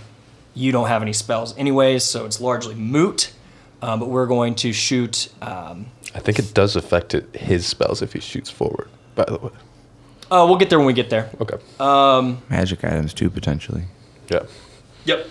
you 0.53 0.71
don't 0.71 0.87
have 0.87 1.01
any 1.01 1.13
spells 1.13 1.57
anyways, 1.57 2.03
so 2.03 2.25
it's 2.25 2.39
largely 2.41 2.75
moot. 2.75 3.33
Um, 3.81 3.99
but 3.99 4.07
we're 4.07 4.27
going 4.27 4.55
to 4.55 4.71
shoot. 4.71 5.27
Um, 5.41 5.87
I 6.15 6.19
think 6.19 6.39
it 6.39 6.53
does 6.53 6.75
affect 6.77 7.13
it, 7.13 7.35
his 7.35 7.65
spells 7.65 8.01
if 8.01 8.13
he 8.13 8.19
shoots 8.21 8.49
forward, 8.49 8.87
by 9.15 9.25
the 9.25 9.37
way. 9.37 9.51
oh, 10.31 10.47
we'll 10.47 10.55
get 10.57 10.69
there 10.69 10.79
when 10.79 10.85
we 10.87 10.93
get 10.93 11.09
there. 11.09 11.29
Okay. 11.41 11.57
Um, 11.81 12.41
Magic 12.49 12.83
items 12.85 13.13
too, 13.13 13.29
potentially. 13.29 13.83
yeah. 14.29 14.43
Yep. 15.05 15.27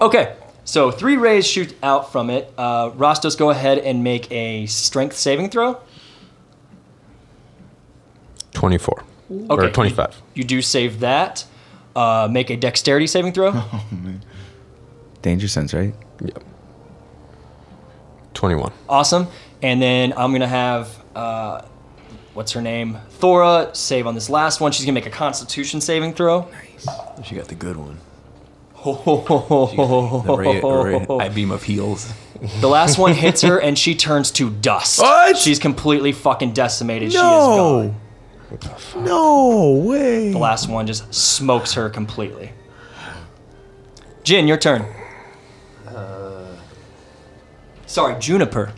Okay, 0.00 0.36
so 0.64 0.90
three 0.90 1.16
rays 1.16 1.46
shoot 1.46 1.74
out 1.82 2.12
from 2.12 2.30
it. 2.30 2.52
Uh, 2.56 2.90
Rostos, 2.90 3.36
go 3.36 3.50
ahead 3.50 3.78
and 3.78 4.04
make 4.04 4.30
a 4.30 4.66
strength 4.66 5.16
saving 5.16 5.50
throw. 5.50 5.80
24. 8.52 9.04
Okay. 9.30 9.66
Or 9.66 9.70
25. 9.70 10.22
You 10.34 10.44
do 10.44 10.62
save 10.62 11.00
that. 11.00 11.44
Uh, 11.94 12.28
make 12.30 12.50
a 12.50 12.56
dexterity 12.56 13.06
saving 13.06 13.32
throw. 13.32 13.52
Danger 15.22 15.48
sense, 15.48 15.74
right? 15.74 15.94
Yep. 16.22 16.44
21. 18.34 18.72
Awesome. 18.88 19.26
And 19.62 19.82
then 19.82 20.12
I'm 20.16 20.32
gonna 20.32 20.46
have 20.46 20.96
uh, 21.16 21.62
what's 22.34 22.52
her 22.52 22.62
name? 22.62 22.98
Thora 23.10 23.70
save 23.74 24.06
on 24.06 24.14
this 24.14 24.30
last 24.30 24.60
one. 24.60 24.70
She's 24.70 24.84
gonna 24.84 24.92
make 24.94 25.06
a 25.06 25.10
Constitution 25.10 25.80
saving 25.80 26.14
throw. 26.14 26.48
Nice. 26.52 26.86
She 27.24 27.34
got 27.34 27.48
the 27.48 27.56
good 27.56 27.76
one. 27.76 27.98
The 28.84 30.22
The 30.26 30.36
ray, 30.36 30.60
ray, 30.60 31.06
I 31.20 31.28
beam 31.28 31.50
of 31.50 31.62
heals. 31.62 32.12
The 32.60 32.68
last 32.68 32.98
one 32.98 33.14
hits 33.14 33.42
her 33.42 33.58
and 33.60 33.76
she 33.78 33.94
turns 33.94 34.30
to 34.32 34.50
dust. 34.50 35.00
What? 35.00 35.36
She's 35.36 35.58
completely 35.58 36.12
fucking 36.12 36.52
decimated. 36.52 37.10
She 37.12 37.16
is 37.18 37.22
No. 37.22 37.94
gone. 38.50 39.04
No 39.04 39.72
way. 39.84 40.30
The 40.32 40.38
last 40.38 40.68
one 40.68 40.86
just 40.86 41.12
smokes 41.12 41.74
her 41.74 41.90
completely. 41.90 42.52
Jin, 44.22 44.46
your 44.46 44.56
turn. 44.56 44.84
Sorry, 47.86 48.18
Juniper. 48.20 48.72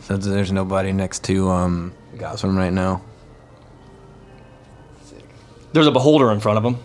Since 0.00 0.26
there's 0.26 0.52
nobody 0.52 0.92
next 0.92 1.24
to 1.24 1.50
um 1.50 1.92
Gosram 2.16 2.56
right 2.56 2.72
now. 2.72 3.02
There's 5.78 5.86
a 5.86 5.92
beholder 5.92 6.32
in 6.32 6.40
front 6.40 6.58
of 6.58 6.64
him. 6.64 6.76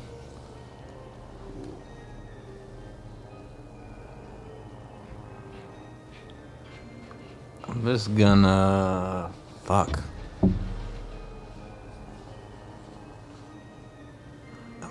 I'm 7.67 7.83
just 7.83 8.13
gonna 8.13 9.33
fuck. 9.63 9.99
I'm 10.43 10.53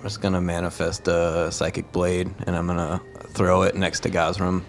just 0.02 0.20
gonna 0.20 0.40
manifest 0.40 1.06
a 1.06 1.52
psychic 1.52 1.92
blade 1.92 2.28
and 2.48 2.56
I'm 2.56 2.66
gonna 2.66 3.00
throw 3.28 3.62
it 3.62 3.76
next 3.76 4.00
to 4.00 4.10
Gosram. 4.10 4.64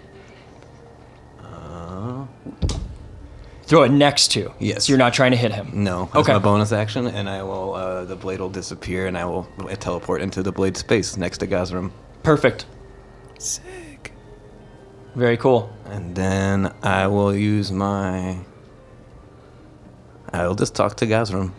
Throw 3.66 3.82
it 3.84 3.90
next 3.90 4.28
to. 4.32 4.52
Yes. 4.58 4.84
So 4.84 4.90
you're 4.92 4.98
not 4.98 5.14
trying 5.14 5.30
to 5.30 5.36
hit 5.38 5.52
him. 5.52 5.70
No, 5.72 6.04
that's 6.06 6.16
Okay. 6.16 6.32
my 6.34 6.38
bonus 6.38 6.70
action, 6.72 7.06
and 7.06 7.28
I 7.28 7.42
will. 7.42 7.74
Uh, 7.74 8.04
the 8.04 8.16
blade 8.16 8.40
will 8.40 8.50
disappear, 8.50 9.06
and 9.06 9.16
I 9.16 9.24
will 9.24 9.46
teleport 9.80 10.20
into 10.20 10.42
the 10.42 10.52
blade 10.52 10.76
space 10.76 11.16
next 11.16 11.38
to 11.38 11.46
Gosram. 11.46 11.90
Perfect. 12.22 12.66
Sick. 13.38 14.12
Very 15.14 15.36
cool. 15.36 15.70
And 15.86 16.14
then 16.14 16.72
I 16.82 17.06
will 17.06 17.34
use 17.34 17.70
my. 17.72 18.38
I 20.32 20.46
will 20.46 20.56
just 20.56 20.74
talk 20.74 20.96
to 20.96 21.06
Gazram. 21.06 21.52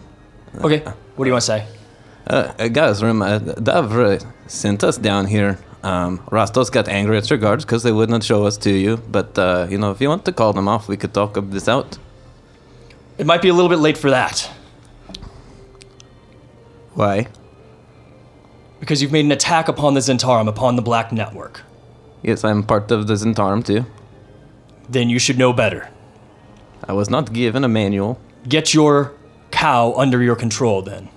Okay. 0.62 0.80
What 1.16 1.26
do 1.26 1.30
you 1.30 1.32
want 1.34 1.41
to 1.43 1.47
say? 1.47 1.68
Uh, 2.28 2.34
uh, 2.60 2.64
Gazram, 2.68 3.24
uh, 3.24 3.39
Davra 3.62 4.22
sent 4.47 4.84
us 4.84 4.97
down 4.97 5.26
here. 5.28 5.58
Um, 5.86 6.18
Rastos 6.32 6.72
got 6.72 6.88
angry 6.88 7.16
at 7.18 7.30
your 7.30 7.38
guards 7.38 7.64
because 7.64 7.84
they 7.84 7.92
would 7.92 8.10
not 8.10 8.24
show 8.24 8.46
us 8.46 8.58
to 8.58 8.72
you. 8.72 8.98
But, 8.98 9.38
uh, 9.38 9.68
you 9.70 9.78
know, 9.78 9.92
if 9.92 10.02
you 10.02 10.10
want 10.10 10.26
to 10.26 10.32
call 10.32 10.52
them 10.52 10.68
off, 10.68 10.88
we 10.88 10.98
could 10.98 11.14
talk 11.14 11.38
this 11.52 11.68
out. 11.68 12.00
It 13.20 13.26
might 13.28 13.42
be 13.42 13.50
a 13.50 13.54
little 13.54 13.70
bit 13.70 13.80
late 13.80 13.98
for 13.98 14.10
that 14.10 14.50
Why? 16.96 17.28
because 18.80 19.02
you've 19.02 19.12
made 19.12 19.26
an 19.26 19.32
attack 19.32 19.68
upon 19.68 19.94
the 19.94 20.02
Zhentarim, 20.02 20.48
upon 20.50 20.76
the 20.76 20.82
Black 20.82 21.12
Network. 21.12 21.62
Yes, 22.22 22.44
I'm 22.44 22.62
part 22.62 22.92
of 22.92 23.08
the 23.08 23.14
Zhentarim 23.14 23.66
too. 23.66 23.86
Then 24.90 25.10
you 25.10 25.18
should 25.18 25.38
know 25.38 25.54
better. 25.54 25.90
I 26.88 26.94
was 26.94 27.10
not 27.10 27.32
given 27.32 27.64
a 27.64 27.68
manual. 27.70 28.20
Get 28.48 28.74
your 28.74 29.14
cow 29.52 29.94
under 29.94 30.22
your 30.22 30.36
control 30.36 30.82
then. 30.82 31.10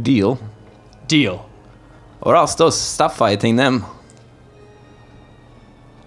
Deal. 0.00 0.38
Deal. 1.08 1.49
Or 2.22 2.36
else 2.36 2.54
those 2.54 2.78
stop 2.78 3.12
fighting 3.12 3.56
them. 3.56 3.84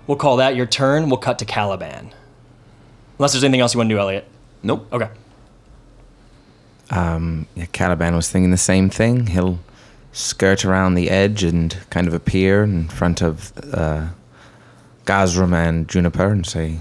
We'll 0.06 0.18
call 0.18 0.38
that 0.38 0.56
your 0.56 0.66
turn. 0.66 1.10
We'll 1.10 1.18
cut 1.18 1.40
to 1.40 1.46
Caliban. 1.46 2.14
Unless 3.18 3.34
there's 3.34 3.44
anything 3.44 3.62
else 3.62 3.74
you 3.74 3.78
want 3.78 3.90
to 3.90 3.96
do, 3.96 4.00
Elliot. 4.00 4.28
Nope. 4.62 4.88
Okay. 4.92 5.10
Um, 6.90 7.48
yeah, 7.56 7.66
Caliban 7.72 8.16
was 8.16 8.30
thinking 8.30 8.52
the 8.52 8.58
same 8.58 8.90
thing. 8.90 9.28
He'll 9.28 9.60
skirt 10.12 10.64
around 10.66 10.94
the 10.94 11.10
edge 11.10 11.44
and 11.44 11.76
kind 11.90 12.08
of 12.08 12.14
appear 12.14 12.64
in 12.64 12.88
front 12.90 13.22
of 13.22 13.54
uh, 13.74 14.10
Gazram 15.06 15.54
and 15.54 15.88
Juniper 15.88 16.30
and 16.30 16.46
say, 16.46 16.80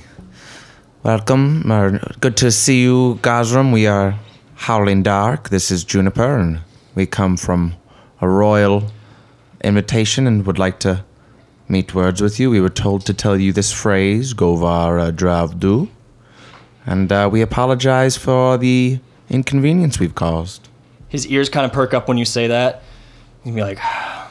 Welcome, 1.02 1.70
or 1.70 1.98
good 2.20 2.36
to 2.38 2.52
see 2.52 2.82
you, 2.82 3.18
Gazram. 3.22 3.72
We 3.72 3.86
are 3.86 4.18
Howling 4.54 5.02
Dark. 5.02 5.48
This 5.48 5.70
is 5.70 5.82
Juniper, 5.82 6.38
and 6.38 6.60
we 6.94 7.06
come 7.06 7.36
from 7.36 7.74
a 8.20 8.28
royal 8.28 8.84
invitation 9.62 10.26
and 10.26 10.44
would 10.46 10.58
like 10.58 10.78
to 10.80 11.04
meet 11.68 11.94
words 11.94 12.20
with 12.20 12.38
you. 12.40 12.50
We 12.50 12.60
were 12.60 12.68
told 12.68 13.06
to 13.06 13.14
tell 13.14 13.38
you 13.38 13.52
this 13.52 13.72
phrase, 13.72 14.34
Govar 14.34 15.12
Dravdu. 15.12 15.88
And 16.84 17.12
uh, 17.12 17.28
we 17.30 17.40
apologize 17.42 18.16
for 18.16 18.58
the 18.58 18.98
inconvenience 19.30 19.98
we've 20.00 20.14
caused. 20.14 20.68
His 21.08 21.26
ears 21.26 21.48
kind 21.48 21.64
of 21.64 21.72
perk 21.72 21.94
up 21.94 22.08
when 22.08 22.18
you 22.18 22.24
say 22.24 22.48
that. 22.48 22.82
He'd 23.44 23.54
be 23.54 23.62
like, 23.62 23.78
all 23.84 24.28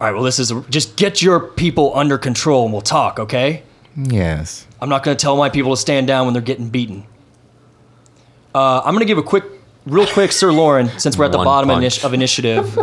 right, 0.00 0.12
well, 0.12 0.22
this 0.22 0.38
is 0.38 0.52
just 0.70 0.96
get 0.96 1.22
your 1.22 1.40
people 1.40 1.96
under 1.96 2.18
control 2.18 2.64
and 2.64 2.72
we'll 2.72 2.82
talk, 2.82 3.18
okay? 3.18 3.62
Yes. 3.96 4.66
I'm 4.80 4.88
not 4.88 5.02
going 5.02 5.16
to 5.16 5.22
tell 5.22 5.36
my 5.36 5.48
people 5.48 5.70
to 5.74 5.76
stand 5.80 6.06
down 6.06 6.26
when 6.26 6.34
they're 6.34 6.42
getting 6.42 6.68
beaten. 6.68 7.06
Uh, 8.54 8.80
I'm 8.84 8.92
going 8.94 9.00
to 9.00 9.06
give 9.06 9.18
a 9.18 9.22
quick, 9.22 9.44
real 9.86 10.06
quick, 10.06 10.32
Sir 10.32 10.52
Lauren, 10.52 10.88
since 10.98 11.16
we're 11.16 11.26
at 11.26 11.32
the 11.32 11.38
One 11.38 11.44
bottom 11.44 11.70
punch. 11.70 12.04
of 12.04 12.12
initiative. 12.14 12.78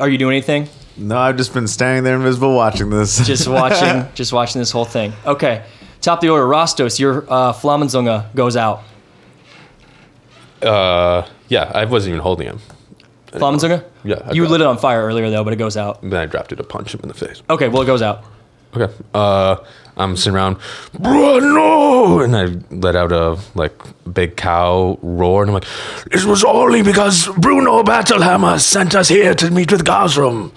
Are 0.00 0.08
you 0.08 0.18
doing 0.18 0.34
anything? 0.36 0.68
No, 0.96 1.18
I've 1.18 1.36
just 1.36 1.52
been 1.52 1.66
standing 1.66 2.04
there 2.04 2.14
invisible 2.14 2.54
watching 2.54 2.90
this. 2.90 3.18
Just 3.26 3.48
watching, 3.48 4.06
just 4.14 4.32
watching 4.32 4.60
this 4.60 4.70
whole 4.70 4.84
thing. 4.84 5.12
Okay, 5.26 5.64
top 6.00 6.18
of 6.18 6.22
the 6.22 6.28
order, 6.28 6.46
Rostos, 6.46 7.00
your 7.00 7.24
uh, 7.28 7.52
Flamenzunga 7.52 8.32
goes 8.34 8.56
out. 8.56 8.82
Uh, 10.62 11.26
yeah, 11.48 11.70
I 11.74 11.84
wasn't 11.84 12.10
even 12.12 12.20
holding 12.22 12.46
him. 12.46 12.60
Flamenzunga? 13.32 13.84
Yeah, 14.04 14.22
I 14.24 14.32
You 14.32 14.42
got 14.44 14.52
lit 14.52 14.60
it 14.60 14.66
on 14.66 14.78
fire 14.78 15.04
earlier 15.04 15.28
though, 15.30 15.42
but 15.42 15.52
it 15.52 15.56
goes 15.56 15.76
out. 15.76 16.00
Then 16.02 16.14
I 16.14 16.26
dropped 16.26 16.52
it 16.52 16.56
to 16.56 16.62
punch 16.64 16.94
him 16.94 17.00
in 17.02 17.08
the 17.08 17.14
face. 17.14 17.42
Okay, 17.50 17.68
well 17.68 17.82
it 17.82 17.86
goes 17.86 18.02
out. 18.02 18.24
Okay. 18.76 18.92
Uh, 19.12 19.56
I'm 19.96 20.16
sitting 20.16 20.34
around, 20.34 20.56
"Bruh, 20.98 21.40
no! 21.40 22.20
And 22.20 22.36
I 22.36 22.46
let 22.74 22.96
out 22.96 23.12
a 23.12 23.38
like 23.54 23.72
big 24.12 24.36
cow 24.36 24.98
roar, 25.02 25.42
and 25.42 25.50
I'm 25.50 25.54
like, 25.54 25.66
This 26.10 26.24
was 26.24 26.42
only 26.44 26.82
because 26.82 27.26
Bruenor 27.28 27.84
Battlehammer 27.84 28.58
sent 28.60 28.94
us 28.94 29.08
here 29.08 29.34
to 29.34 29.50
meet 29.50 29.70
with 29.70 29.84
Gosram. 29.84 30.50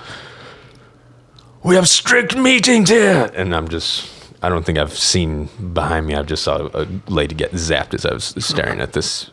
We 1.64 1.76
have 1.76 1.88
strict 1.88 2.36
meetings 2.38 2.90
here. 2.90 3.30
and 3.36 3.54
I'm 3.54 3.68
just, 3.68 4.10
I 4.42 4.48
don't 4.50 4.66
think 4.66 4.78
I've 4.78 4.98
seen 4.98 5.50
behind 5.74 6.08
me. 6.08 6.16
I 6.16 6.24
just 6.24 6.44
saw 6.44 6.70
a 6.74 6.88
lady 7.08 7.36
get 7.36 7.52
zapped 7.52 7.94
as 7.94 8.06
I 8.06 8.14
was 8.14 8.34
staring 8.40 8.80
at 8.80 8.94
this 8.94 9.32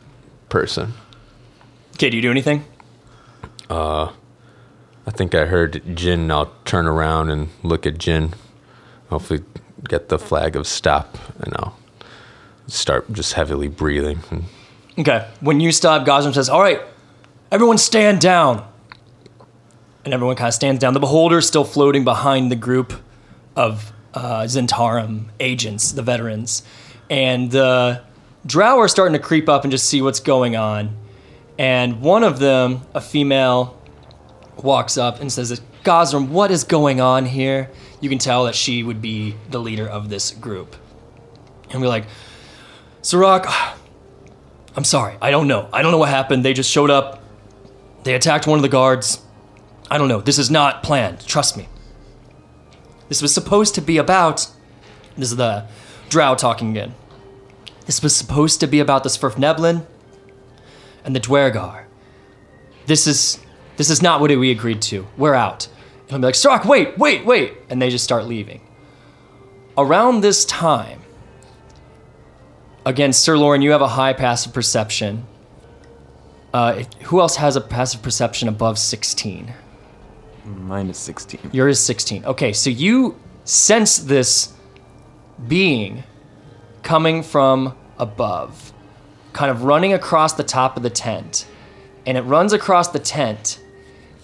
person. 0.49 0.95
Okay, 1.95 2.11
do 2.11 2.17
you 2.17 2.23
do 2.23 2.31
anything? 2.31 2.65
Uh, 3.71 4.11
I 5.07 5.11
think 5.11 5.35
I 5.35 5.45
heard 5.47 5.97
Jin. 5.97 6.31
I'll 6.31 6.53
turn 6.65 6.87
around 6.87 7.31
and 7.31 7.49
look 7.63 7.87
at 7.87 7.99
Jin. 7.99 8.35
Hopefully, 9.11 9.43
get 9.89 10.09
the 10.09 10.19
flag 10.19 10.57
of 10.57 10.67
stop, 10.67 11.17
and 11.41 11.53
I'll 11.57 11.79
start 12.67 13.13
just 13.13 13.35
heavily 13.35 13.69
breathing. 13.69 14.21
Okay, 14.99 15.29
when 15.41 15.61
you 15.61 15.73
stop, 15.73 16.07
Gosram 16.07 16.35
says, 16.35 16.49
all 16.49 16.61
right, 16.61 16.81
everyone 17.51 17.79
stand 17.79 18.21
down. 18.21 18.67
And 20.05 20.13
everyone 20.13 20.37
kind 20.37 20.49
of 20.49 20.55
stands 20.55 20.81
down. 20.81 20.93
The 20.93 21.01
beholder 21.01 21.39
is 21.39 21.49
still 21.49 21.65
floating 21.65 22.05
behind 22.05 22.51
the 22.51 22.57
group 22.57 22.93
of 23.57 23.93
uh, 24.13 24.43
Zhentarim 24.43 25.27
agents, 25.41 25.93
the 25.93 26.03
veterans. 26.03 26.63
And 27.09 27.51
the 27.51 28.03
drow 28.45 28.79
are 28.79 28.89
starting 28.89 29.15
to 29.15 29.19
creep 29.19 29.49
up 29.49 29.65
and 29.65 29.71
just 29.71 29.89
see 29.89 30.03
what's 30.03 30.21
going 30.21 30.57
on. 30.57 30.97
And 31.59 32.01
one 32.01 32.23
of 32.23 32.39
them, 32.39 32.83
a 32.95 33.01
female, 33.01 33.81
walks 34.57 34.99
up 34.99 35.21
and 35.21 35.33
says, 35.33 35.61
Gosram, 35.85 36.29
what 36.29 36.51
is 36.51 36.65
going 36.65 37.01
on 37.01 37.27
here? 37.27 37.71
You 38.05 38.11
can 38.11 38.19
tell 38.19 38.45
that 38.45 38.55
she 38.55 38.83
would 38.83 39.01
be 39.01 39.35
the 39.49 39.59
leader 39.59 39.89
of 39.89 40.11
this 40.11 40.31
group. 40.33 40.77
And 41.71 41.81
we're 41.81 41.89
like, 41.89 42.05
Sirach, 43.01 43.47
I'm 44.77 44.85
sorry. 44.85 45.17
I 45.23 45.31
don't 45.31 45.49
know. 45.49 45.71
I 45.73 45.81
don't 45.81 45.91
know 45.91 45.97
what 45.97 46.11
happened. 46.11 46.45
They 46.45 46.53
just 46.53 46.71
showed 46.71 46.91
up. 46.91 47.23
They 48.03 48.15
attacked 48.15 48.47
one 48.47 48.59
of 48.59 48.63
the 48.63 48.69
guards. 48.69 49.23
I 49.91 49.97
don't 49.97 50.09
know. 50.09 50.21
This 50.21 50.39
is 50.39 50.51
not 50.51 50.83
planned. 50.83 51.27
Trust 51.27 51.57
me. 51.57 51.67
This 53.09 53.23
was 53.23 53.33
supposed 53.33 53.75
to 53.77 53.81
be 53.81 53.97
about. 53.97 54.49
This 55.17 55.31
is 55.31 55.37
the 55.37 55.67
drow 56.11 56.35
talking 56.35 56.73
again. 56.73 56.95
This 57.87 58.03
was 58.03 58.15
supposed 58.15 58.61
to 58.61 58.67
be 58.67 58.81
about 58.81 59.03
the 59.03 59.09
Svirfneblin 59.09 59.87
and 61.07 61.17
the 61.17 61.21
Duergar. 61.21 61.87
This 62.85 63.07
is 63.07 63.39
this 63.79 63.89
is 63.89 64.03
not 64.03 64.21
what 64.21 64.31
we 64.31 64.51
agreed 64.51 64.83
to. 64.83 65.07
We're 65.17 65.35
out. 65.35 65.69
I'll 66.11 66.19
be 66.19 66.25
like, 66.25 66.35
Stark, 66.35 66.65
wait, 66.65 66.99
wait, 66.99 67.25
wait. 67.25 67.55
And 67.69 67.81
they 67.81 67.91
just 67.91 68.05
start 68.05 68.27
leaving. 68.27 68.61
Around 69.77 70.21
this 70.21 70.45
time, 70.45 71.01
again, 72.87 73.13
Sir 73.13 73.37
Lauren, 73.37 73.63
you 73.63 73.73
have 73.73 73.81
a 73.81 73.89
high 73.89 74.13
passive 74.13 74.53
perception. 74.53 75.27
Uh, 76.53 76.85
who 77.05 77.21
else 77.21 77.37
has 77.37 77.57
a 77.57 77.61
passive 77.61 78.03
perception 78.03 78.49
above 78.49 78.79
16? 78.79 79.53
Mine 80.45 80.91
is 80.91 80.99
16. 80.99 81.51
Yours 81.53 81.79
is 81.79 81.85
16. 81.85 82.25
Okay, 82.27 82.53
so 82.53 82.71
you 82.71 83.19
sense 83.45 83.99
this 83.99 84.53
being 85.49 86.05
coming 86.83 87.23
from 87.23 87.77
above, 87.99 88.73
kind 89.33 89.51
of 89.51 89.65
running 89.65 89.93
across 89.93 90.35
the 90.35 90.45
top 90.45 90.77
of 90.77 90.83
the 90.83 90.91
tent. 90.91 91.47
And 92.07 92.19
it 92.19 92.23
runs 92.23 92.53
across 92.53 92.89
the 92.89 92.99
tent 92.99 93.59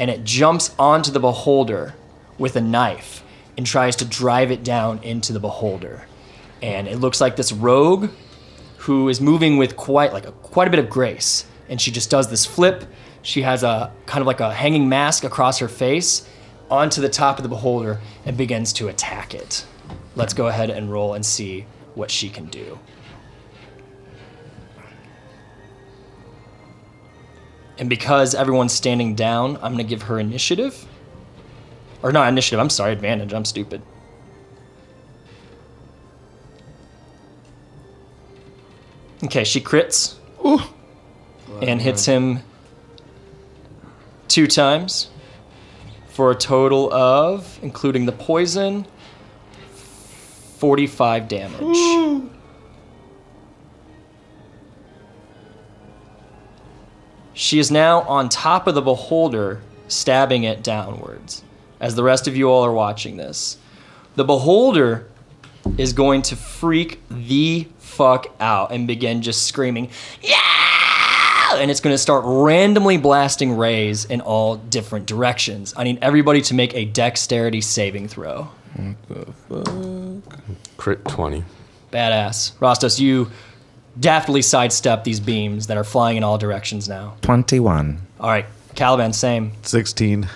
and 0.00 0.10
it 0.10 0.24
jumps 0.24 0.74
onto 0.78 1.12
the 1.12 1.20
beholder 1.20 1.94
with 2.38 2.56
a 2.56 2.60
knife 2.60 3.22
and 3.56 3.64
tries 3.64 3.94
to 3.96 4.04
drive 4.04 4.50
it 4.50 4.64
down 4.64 4.98
into 5.04 5.32
the 5.32 5.38
beholder. 5.38 6.06
and 6.62 6.88
it 6.88 6.98
looks 6.98 7.20
like 7.20 7.36
this 7.36 7.52
rogue 7.52 8.10
who 8.78 9.08
is 9.08 9.20
moving 9.20 9.58
with 9.58 9.76
quite 9.76 10.12
like 10.12 10.26
a, 10.26 10.32
quite 10.32 10.66
a 10.66 10.70
bit 10.70 10.80
of 10.80 10.88
grace, 10.88 11.44
and 11.68 11.80
she 11.80 11.90
just 11.90 12.10
does 12.10 12.28
this 12.28 12.46
flip. 12.46 12.84
She 13.22 13.42
has 13.42 13.62
a 13.62 13.92
kind 14.06 14.20
of 14.22 14.26
like 14.26 14.40
a 14.40 14.52
hanging 14.52 14.88
mask 14.88 15.22
across 15.24 15.58
her 15.58 15.68
face 15.68 16.26
onto 16.70 17.00
the 17.02 17.08
top 17.08 17.38
of 17.38 17.42
the 17.42 17.48
beholder 17.48 18.00
and 18.24 18.36
begins 18.36 18.72
to 18.74 18.88
attack 18.88 19.34
it. 19.34 19.66
Let's 20.16 20.32
go 20.32 20.46
ahead 20.48 20.70
and 20.70 20.90
roll 20.90 21.14
and 21.14 21.24
see 21.24 21.66
what 21.94 22.10
she 22.10 22.30
can 22.30 22.46
do. 22.46 22.78
And 27.80 27.88
because 27.88 28.34
everyone's 28.34 28.74
standing 28.74 29.14
down, 29.14 29.56
I'm 29.56 29.72
going 29.72 29.78
to 29.78 29.84
give 29.84 30.02
her 30.02 30.20
initiative. 30.20 30.86
Or 32.02 32.12
not 32.12 32.28
initiative, 32.28 32.60
I'm 32.60 32.68
sorry, 32.68 32.92
advantage. 32.92 33.32
I'm 33.32 33.46
stupid. 33.46 33.80
Okay, 39.24 39.44
she 39.44 39.62
crits. 39.62 40.16
Ooh. 40.44 40.60
And 41.62 41.80
hits 41.80 42.04
him 42.04 42.40
two 44.28 44.46
times 44.46 45.08
for 46.08 46.30
a 46.30 46.34
total 46.34 46.92
of, 46.92 47.58
including 47.62 48.04
the 48.04 48.12
poison, 48.12 48.86
45 50.58 51.28
damage. 51.28 52.29
She 57.40 57.58
is 57.58 57.70
now 57.70 58.02
on 58.02 58.28
top 58.28 58.66
of 58.66 58.74
the 58.74 58.82
beholder, 58.82 59.62
stabbing 59.88 60.44
it 60.44 60.62
downwards, 60.62 61.42
as 61.80 61.94
the 61.94 62.02
rest 62.02 62.28
of 62.28 62.36
you 62.36 62.50
all 62.50 62.66
are 62.66 62.72
watching 62.72 63.16
this. 63.16 63.56
The 64.14 64.24
beholder 64.24 65.08
is 65.78 65.94
going 65.94 66.20
to 66.20 66.36
freak 66.36 67.00
the 67.08 67.66
fuck 67.78 68.26
out 68.40 68.72
and 68.72 68.86
begin 68.86 69.22
just 69.22 69.46
screaming, 69.46 69.88
Yeah! 70.20 70.36
And 71.54 71.70
it's 71.70 71.80
going 71.80 71.94
to 71.94 71.98
start 71.98 72.24
randomly 72.26 72.98
blasting 72.98 73.56
rays 73.56 74.04
in 74.04 74.20
all 74.20 74.56
different 74.56 75.06
directions. 75.06 75.72
I 75.78 75.84
need 75.84 75.98
everybody 76.02 76.42
to 76.42 76.52
make 76.52 76.74
a 76.74 76.84
dexterity 76.84 77.62
saving 77.62 78.08
throw. 78.08 78.50
Crit 80.76 81.04
20. 81.06 81.44
Badass. 81.90 82.52
Rostos, 82.58 83.00
you 83.00 83.30
daftly 83.98 84.44
sidestep 84.44 85.04
these 85.04 85.20
beams 85.20 85.66
that 85.66 85.76
are 85.76 85.84
flying 85.84 86.16
in 86.16 86.24
all 86.24 86.38
directions 86.38 86.88
now. 86.88 87.16
21. 87.22 87.98
All 88.20 88.28
right, 88.28 88.46
Caliban, 88.74 89.12
same. 89.12 89.52
16. 89.62 90.28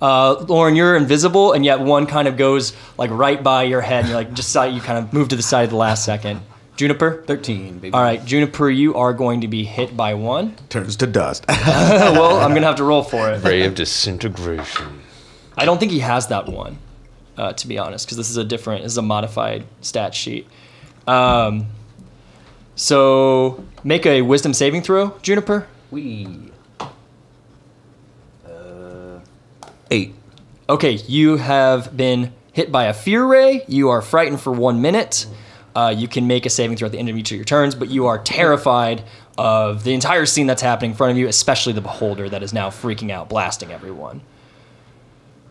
Uh, 0.00 0.44
Lauren, 0.48 0.74
you're 0.74 0.96
invisible, 0.96 1.52
and 1.52 1.64
yet 1.64 1.80
one 1.80 2.06
kind 2.06 2.26
of 2.26 2.36
goes 2.36 2.72
like 2.98 3.10
right 3.10 3.42
by 3.42 3.62
your 3.62 3.80
head, 3.80 4.00
and 4.00 4.08
you're 4.08 4.16
like 4.16 4.34
just 4.34 4.50
saw 4.50 4.64
you 4.64 4.80
kind 4.80 4.98
of 4.98 5.12
move 5.12 5.28
to 5.28 5.36
the 5.36 5.42
side 5.42 5.64
at 5.64 5.70
the 5.70 5.76
last 5.76 6.04
second. 6.04 6.40
Juniper. 6.76 7.22
13, 7.26 7.78
baby. 7.78 7.94
All 7.94 8.02
right, 8.02 8.24
Juniper, 8.24 8.68
you 8.68 8.94
are 8.94 9.12
going 9.12 9.42
to 9.42 9.48
be 9.48 9.62
hit 9.62 9.96
by 9.96 10.14
one. 10.14 10.56
Turns 10.70 10.96
to 10.96 11.06
dust. 11.06 11.44
well, 11.48 12.40
I'm 12.40 12.54
gonna 12.54 12.66
have 12.66 12.76
to 12.76 12.84
roll 12.84 13.02
for 13.02 13.30
it. 13.30 13.44
Ray 13.44 13.64
of 13.64 13.74
disintegration. 13.74 15.02
I 15.56 15.64
don't 15.64 15.78
think 15.78 15.92
he 15.92 16.00
has 16.00 16.28
that 16.28 16.48
one, 16.48 16.78
uh, 17.36 17.52
to 17.52 17.68
be 17.68 17.78
honest, 17.78 18.06
because 18.06 18.16
this 18.16 18.30
is 18.30 18.38
a 18.38 18.44
different, 18.44 18.82
this 18.82 18.92
is 18.92 18.98
a 18.98 19.02
modified 19.02 19.64
stat 19.82 20.14
sheet. 20.14 20.48
Um, 21.06 21.66
so 22.74 23.64
make 23.84 24.06
a 24.06 24.22
Wisdom 24.22 24.54
saving 24.54 24.82
throw, 24.82 25.18
Juniper. 25.22 25.66
We. 25.90 26.50
Eight. 29.90 30.14
Okay, 30.70 30.92
you 30.92 31.36
have 31.36 31.94
been 31.94 32.32
hit 32.52 32.72
by 32.72 32.84
a 32.84 32.94
fear 32.94 33.26
ray. 33.26 33.62
You 33.68 33.90
are 33.90 34.00
frightened 34.00 34.40
for 34.40 34.50
one 34.50 34.80
minute. 34.80 35.26
Uh, 35.76 35.94
you 35.94 36.08
can 36.08 36.26
make 36.26 36.46
a 36.46 36.50
saving 36.50 36.76
throw 36.76 36.86
at 36.86 36.92
the 36.92 36.98
end 36.98 37.10
of 37.10 37.16
each 37.16 37.30
of 37.30 37.36
your 37.36 37.44
turns, 37.44 37.74
but 37.74 37.88
you 37.88 38.06
are 38.06 38.18
terrified 38.18 39.04
of 39.36 39.84
the 39.84 39.92
entire 39.92 40.26
scene 40.26 40.46
that's 40.46 40.62
happening 40.62 40.92
in 40.92 40.96
front 40.96 41.10
of 41.10 41.18
you, 41.18 41.28
especially 41.28 41.72
the 41.72 41.80
beholder 41.80 42.28
that 42.28 42.42
is 42.42 42.52
now 42.52 42.70
freaking 42.70 43.10
out, 43.10 43.28
blasting 43.28 43.70
everyone. 43.70 44.20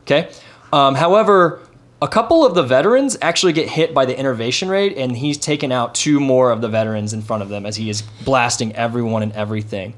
Okay. 0.03 0.31
Um, 0.73 0.95
however, 0.95 1.59
a 2.01 2.07
couple 2.07 2.45
of 2.45 2.55
the 2.55 2.63
veterans 2.63 3.17
actually 3.21 3.53
get 3.53 3.69
hit 3.69 3.93
by 3.93 4.05
the 4.05 4.17
enervation 4.17 4.69
raid, 4.69 4.93
and 4.93 5.15
he's 5.15 5.37
taken 5.37 5.71
out 5.71 5.93
two 5.93 6.19
more 6.19 6.51
of 6.51 6.61
the 6.61 6.67
veterans 6.67 7.13
in 7.13 7.21
front 7.21 7.43
of 7.43 7.49
them 7.49 7.65
as 7.65 7.75
he 7.75 7.89
is 7.89 8.01
blasting 8.25 8.75
everyone 8.75 9.21
and 9.23 9.31
everything. 9.33 9.93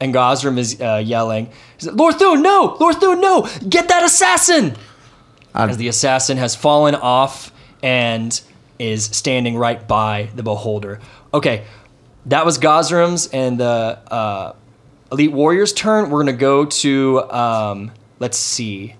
And 0.00 0.14
Gosram 0.14 0.58
is 0.58 0.80
uh, 0.80 1.02
yelling, 1.04 1.50
like, 1.82 1.94
Lord 1.94 2.14
Thune, 2.14 2.42
no! 2.42 2.76
Lord 2.78 2.96
Thune, 2.96 3.20
no! 3.20 3.48
Get 3.68 3.88
that 3.88 4.04
assassin! 4.04 4.76
as 5.54 5.76
the 5.76 5.88
assassin 5.88 6.36
has 6.36 6.54
fallen 6.54 6.94
off 6.94 7.52
and 7.82 8.40
is 8.78 9.04
standing 9.04 9.56
right 9.56 9.88
by 9.88 10.28
the 10.36 10.42
beholder. 10.42 11.00
Okay, 11.34 11.64
that 12.26 12.44
was 12.44 12.58
Gosram's 12.58 13.28
and 13.28 13.58
the 13.58 13.64
uh, 14.10 14.54
Elite 15.10 15.32
Warriors' 15.32 15.72
turn. 15.72 16.10
We're 16.10 16.20
gonna 16.20 16.32
go 16.34 16.64
to 16.66 17.30
um, 17.30 17.90
let's 18.20 18.38
see. 18.38 18.94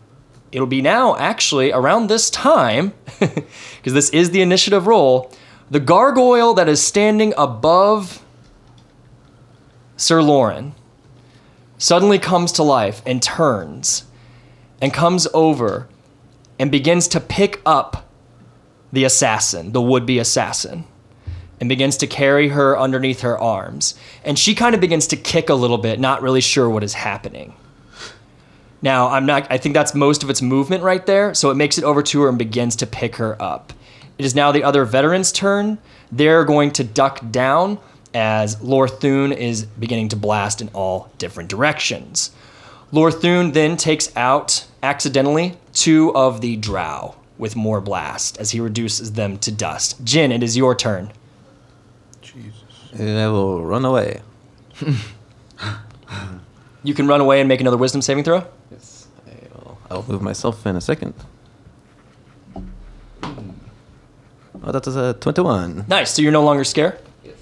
It'll 0.51 0.67
be 0.67 0.83
now 0.83 1.17
actually 1.17 1.73
around 1.73 2.07
this 2.07 2.31
time 2.31 2.95
because 3.19 3.93
this 3.93 4.11
is 4.11 4.31
the 4.31 4.41
initiative 4.41 4.87
roll. 4.87 5.33
The 5.71 5.81
gargoyle 5.81 6.55
that 6.55 6.69
is 6.69 6.83
standing 6.83 7.35
above 7.37 8.25
Sir 9.97 10.23
Lauren 10.23 10.75
suddenly 11.77 12.19
comes 12.19 12.53
to 12.53 12.63
life 12.63 13.03
and 13.05 13.23
turns 13.23 14.05
and 14.81 14.95
comes 14.95 15.27
over 15.35 15.89
and 16.59 16.71
begins 16.71 17.09
to 17.09 17.21
pick 17.21 17.61
up 17.67 18.09
the 18.93 19.05
assassin, 19.05 19.73
the 19.73 19.83
would 19.83 20.07
be 20.07 20.19
assassin, 20.19 20.85
and 21.61 21.69
begins 21.69 21.97
to 21.99 22.07
carry 22.07 22.49
her 22.49 22.79
underneath 22.79 23.21
her 23.21 23.39
arms. 23.39 23.95
And 24.25 24.39
she 24.39 24.55
kind 24.55 24.75
of 24.75 24.81
begins 24.81 25.07
to 25.09 25.17
kick 25.17 25.51
a 25.51 25.55
little 25.55 25.79
bit, 25.79 26.01
not 26.01 26.23
really 26.23 26.41
sure 26.41 26.71
what 26.71 26.85
is 26.85 26.95
happening. 26.95 27.55
Now, 28.81 29.09
I'm 29.09 29.27
not, 29.27 29.47
I 29.51 29.59
think 29.59 29.75
that's 29.75 29.95
most 29.95 30.23
of 30.23 30.31
its 30.31 30.41
movement 30.41 30.83
right 30.83 31.05
there, 31.05 31.35
so 31.35 31.51
it 31.51 31.57
makes 31.57 31.79
it 31.79 31.85
over 31.85 32.03
to 32.03 32.23
her 32.23 32.29
and 32.29 32.39
begins 32.39 32.77
to 32.77 32.87
pick 32.87 33.17
her 33.17 33.41
up. 33.43 33.73
It 34.19 34.25
is 34.25 34.35
now 34.35 34.53
the 34.53 34.63
other 34.63 34.85
veteran's 34.85 35.33
turn. 35.33 35.79
They're 36.13 36.45
going 36.45 36.73
to 36.73 36.85
duck 36.85 37.21
down 37.31 37.79
as 38.15 38.57
Lorthune 38.57 39.37
is 39.37 39.65
beginning 39.65 40.09
to 40.11 40.17
blast 40.17 40.61
in 40.61 40.69
all 40.69 41.11
different 41.19 41.51
directions. 41.51 42.31
Lorthune 42.93 43.53
then 43.53 43.77
takes 43.77 44.15
out 44.17 44.67
accidentally 44.83 45.57
two 45.73 46.15
of 46.15 46.41
the 46.41 46.57
drow 46.57 47.17
with 47.37 47.55
more 47.55 47.81
blast 47.81 48.39
as 48.39 48.53
he 48.53 48.61
reduces 48.61 49.13
them 49.13 49.39
to 49.39 49.53
dust. 49.53 50.03
Jin, 50.05 50.33
it 50.33 50.43
is 50.43 50.57
your 50.57 50.75
turn. 50.75 51.13
Jesus. 52.23 52.63
And 52.93 53.19
I 53.19 53.29
will 53.29 53.65
run 53.65 53.85
away. 53.85 54.23
You 56.85 56.95
can 56.95 57.07
run 57.07 57.21
away 57.21 57.41
and 57.41 57.49
make 57.49 57.61
another 57.61 57.77
wisdom 57.77 58.01
saving 58.03 58.25
throw. 58.25 58.47
Yes. 59.89 59.91
I'll, 59.91 59.97
I'll 59.99 60.13
move 60.13 60.23
myself 60.23 60.67
in 60.67 60.77
a 60.77 60.81
second. 60.81 61.15
Oh, 64.63 64.73
that 64.73 64.87
is 64.87 64.97
a 64.97 65.15
21. 65.15 65.85
Nice. 65.89 66.15
So 66.15 66.23
you're 66.23 66.33
no 66.33 66.45
longer 66.45 66.65
scared? 66.65 66.99
Yes. 67.25 67.37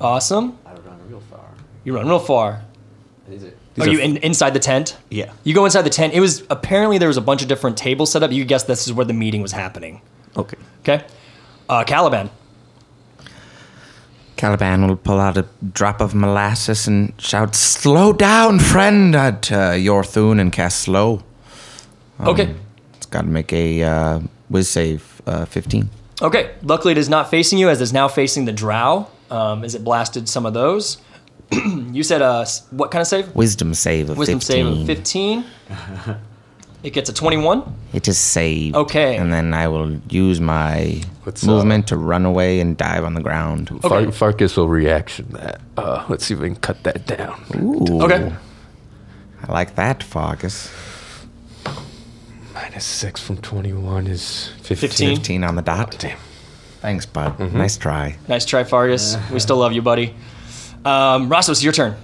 Awesome. 0.00 0.58
I 0.64 0.72
run 0.72 0.98
real 1.08 1.20
far. 1.20 1.44
You 1.84 1.96
run 1.96 2.08
real 2.08 2.18
far. 2.18 2.62
These 3.28 3.44
are, 3.44 3.52
Are 3.80 3.88
you 3.88 3.98
in, 3.98 4.16
inside 4.18 4.54
the 4.54 4.60
tent? 4.60 4.96
Yeah. 5.10 5.32
You 5.44 5.54
go 5.54 5.64
inside 5.64 5.82
the 5.82 5.90
tent. 5.90 6.14
It 6.14 6.20
was 6.20 6.44
apparently 6.50 6.98
there 6.98 7.08
was 7.08 7.16
a 7.16 7.20
bunch 7.22 7.42
of 7.42 7.48
different 7.48 7.76
tables 7.76 8.12
set 8.12 8.22
up. 8.22 8.30
You 8.30 8.44
guess 8.44 8.64
this 8.64 8.86
is 8.86 8.92
where 8.92 9.04
the 9.06 9.12
meeting 9.12 9.42
was 9.42 9.52
happening. 9.52 10.00
Okay. 10.36 10.56
Okay. 10.80 11.04
Uh, 11.68 11.84
Caliban. 11.84 12.30
Caliban 14.40 14.88
will 14.88 14.96
pull 14.96 15.20
out 15.20 15.36
a 15.36 15.44
drop 15.74 16.00
of 16.00 16.14
molasses 16.14 16.88
and 16.88 17.12
shout, 17.20 17.54
Slow 17.54 18.14
down, 18.14 18.58
friend, 18.58 19.14
at 19.14 19.52
uh, 19.52 19.72
Yorthun 19.72 20.40
and 20.40 20.50
cast 20.50 20.80
slow. 20.80 21.22
Okay. 22.20 22.54
It's 22.94 23.04
got 23.04 23.22
to 23.22 23.26
make 23.26 23.52
a 23.52 23.82
uh, 23.82 24.20
whiz 24.48 24.66
save 24.66 25.20
uh, 25.26 25.44
15. 25.44 25.90
Okay. 26.22 26.54
Luckily, 26.62 26.92
it 26.92 26.98
is 26.98 27.10
not 27.10 27.28
facing 27.30 27.58
you, 27.58 27.68
as 27.68 27.82
it's 27.82 27.92
now 27.92 28.08
facing 28.08 28.46
the 28.46 28.52
drow. 28.52 29.08
Um, 29.30 29.62
as 29.62 29.74
it 29.74 29.84
blasted 29.84 30.26
some 30.26 30.46
of 30.46 30.54
those. 30.54 30.96
you 31.52 32.02
said 32.02 32.22
uh, 32.22 32.46
what 32.70 32.90
kind 32.90 33.02
of 33.02 33.08
save? 33.08 33.34
Wisdom 33.34 33.74
save 33.74 34.08
of 34.08 34.16
Wisdom 34.16 34.40
15. 34.40 34.64
save 34.64 34.80
of 34.80 34.86
15. 34.86 35.44
it 36.82 36.90
gets 36.90 37.10
a 37.10 37.12
21. 37.12 37.62
It 37.92 38.08
is 38.08 38.18
saved. 38.18 38.74
Okay. 38.76 39.16
And 39.16 39.32
then 39.32 39.52
I 39.54 39.68
will 39.68 39.92
use 40.08 40.40
my 40.40 41.02
What's, 41.24 41.44
uh, 41.44 41.46
movement 41.48 41.88
to 41.88 41.96
run 41.96 42.24
away 42.24 42.60
and 42.60 42.76
dive 42.76 43.04
on 43.04 43.14
the 43.14 43.20
ground. 43.20 43.68
Far- 43.82 43.98
Okay. 44.00 44.10
Farkas 44.10 44.56
will 44.56 44.68
reaction 44.68 45.26
that. 45.32 45.60
Uh, 45.76 46.04
let's 46.08 46.24
see 46.26 46.34
if 46.34 46.40
we 46.40 46.48
can 46.48 46.56
cut 46.56 46.82
that 46.84 47.06
down. 47.06 47.40
Ooh. 47.56 48.02
Okay. 48.02 48.32
I 49.46 49.52
like 49.52 49.74
that, 49.76 50.02
Fargus. 50.02 50.70
Minus 52.54 52.84
six 52.84 53.20
from 53.22 53.36
21 53.38 54.06
is 54.06 54.48
15. 54.62 54.76
15. 54.76 55.16
15 55.16 55.44
on 55.44 55.54
the 55.56 55.62
dot. 55.62 55.96
Damn. 55.98 56.18
Thanks, 56.80 57.06
bud. 57.06 57.36
Mm-hmm. 57.38 57.58
Nice 57.58 57.76
try. 57.76 58.16
Nice 58.28 58.44
try, 58.44 58.64
Fargus. 58.64 59.16
We 59.32 59.38
still 59.40 59.56
love 59.56 59.72
you, 59.72 59.82
buddy. 59.82 60.14
Um, 60.84 61.28
Rostos, 61.30 61.62
your 61.62 61.72
turn. 61.72 61.94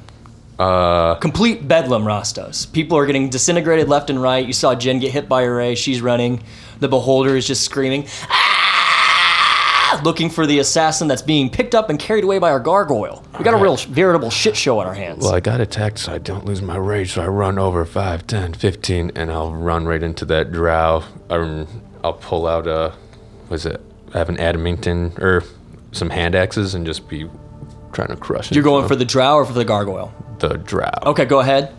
Uh, 0.58 1.16
Complete 1.16 1.68
bedlam, 1.68 2.04
Rostos. 2.04 2.70
People 2.72 2.96
are 2.96 3.04
getting 3.06 3.28
disintegrated 3.28 3.88
left 3.88 4.08
and 4.08 4.20
right. 4.22 4.46
You 4.46 4.52
saw 4.54 4.74
Jen 4.74 4.98
get 5.00 5.12
hit 5.12 5.28
by 5.28 5.42
a 5.42 5.50
ray. 5.50 5.74
She's 5.74 6.00
running. 6.00 6.42
The 6.80 6.88
beholder 6.88 7.36
is 7.36 7.46
just 7.46 7.62
screaming. 7.62 8.06
"Ah!" 8.30 10.00
Looking 10.04 10.30
for 10.30 10.46
the 10.46 10.58
assassin 10.58 11.08
that's 11.08 11.22
being 11.22 11.48
picked 11.50 11.74
up 11.74 11.90
and 11.90 11.98
carried 11.98 12.24
away 12.24 12.38
by 12.38 12.50
our 12.50 12.58
gargoyle. 12.60 13.22
We 13.38 13.44
got 13.44 13.54
a 13.54 13.58
real 13.58 13.76
veritable 13.76 14.30
shit 14.30 14.56
show 14.56 14.78
on 14.80 14.86
our 14.86 14.94
hands. 14.94 15.22
Well, 15.24 15.34
I 15.34 15.40
got 15.40 15.60
attacked, 15.60 15.98
so 16.00 16.12
I 16.12 16.18
don't 16.18 16.44
lose 16.44 16.60
my 16.60 16.76
rage. 16.76 17.12
So 17.12 17.22
I 17.22 17.26
run 17.28 17.58
over 17.58 17.84
5, 17.84 18.26
10, 18.26 18.54
15, 18.54 19.12
and 19.14 19.30
I'll 19.30 19.52
run 19.52 19.86
right 19.86 20.02
into 20.02 20.24
that 20.26 20.52
drow. 20.52 21.04
Um, 21.30 21.66
I'll 22.02 22.14
pull 22.14 22.46
out 22.46 22.66
a, 22.66 22.92
what 23.48 23.54
is 23.56 23.66
it? 23.66 23.80
I 24.12 24.18
have 24.18 24.28
an 24.28 24.38
adamantine 24.40 25.12
or 25.18 25.44
some 25.92 26.10
hand 26.10 26.34
axes 26.34 26.74
and 26.74 26.84
just 26.84 27.08
be 27.08 27.28
trying 27.92 28.08
to 28.08 28.16
crush 28.16 28.50
it. 28.50 28.54
You're 28.54 28.64
going 28.64 28.88
for 28.88 28.96
the 28.96 29.04
drow 29.04 29.36
or 29.36 29.44
for 29.44 29.52
the 29.52 29.64
gargoyle? 29.64 30.12
The 30.38 30.56
drow. 30.58 30.90
Okay, 31.04 31.24
go 31.24 31.40
ahead. 31.40 31.74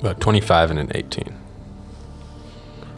About 0.00 0.20
25 0.20 0.70
and 0.70 0.78
an 0.78 0.92
18. 0.94 1.34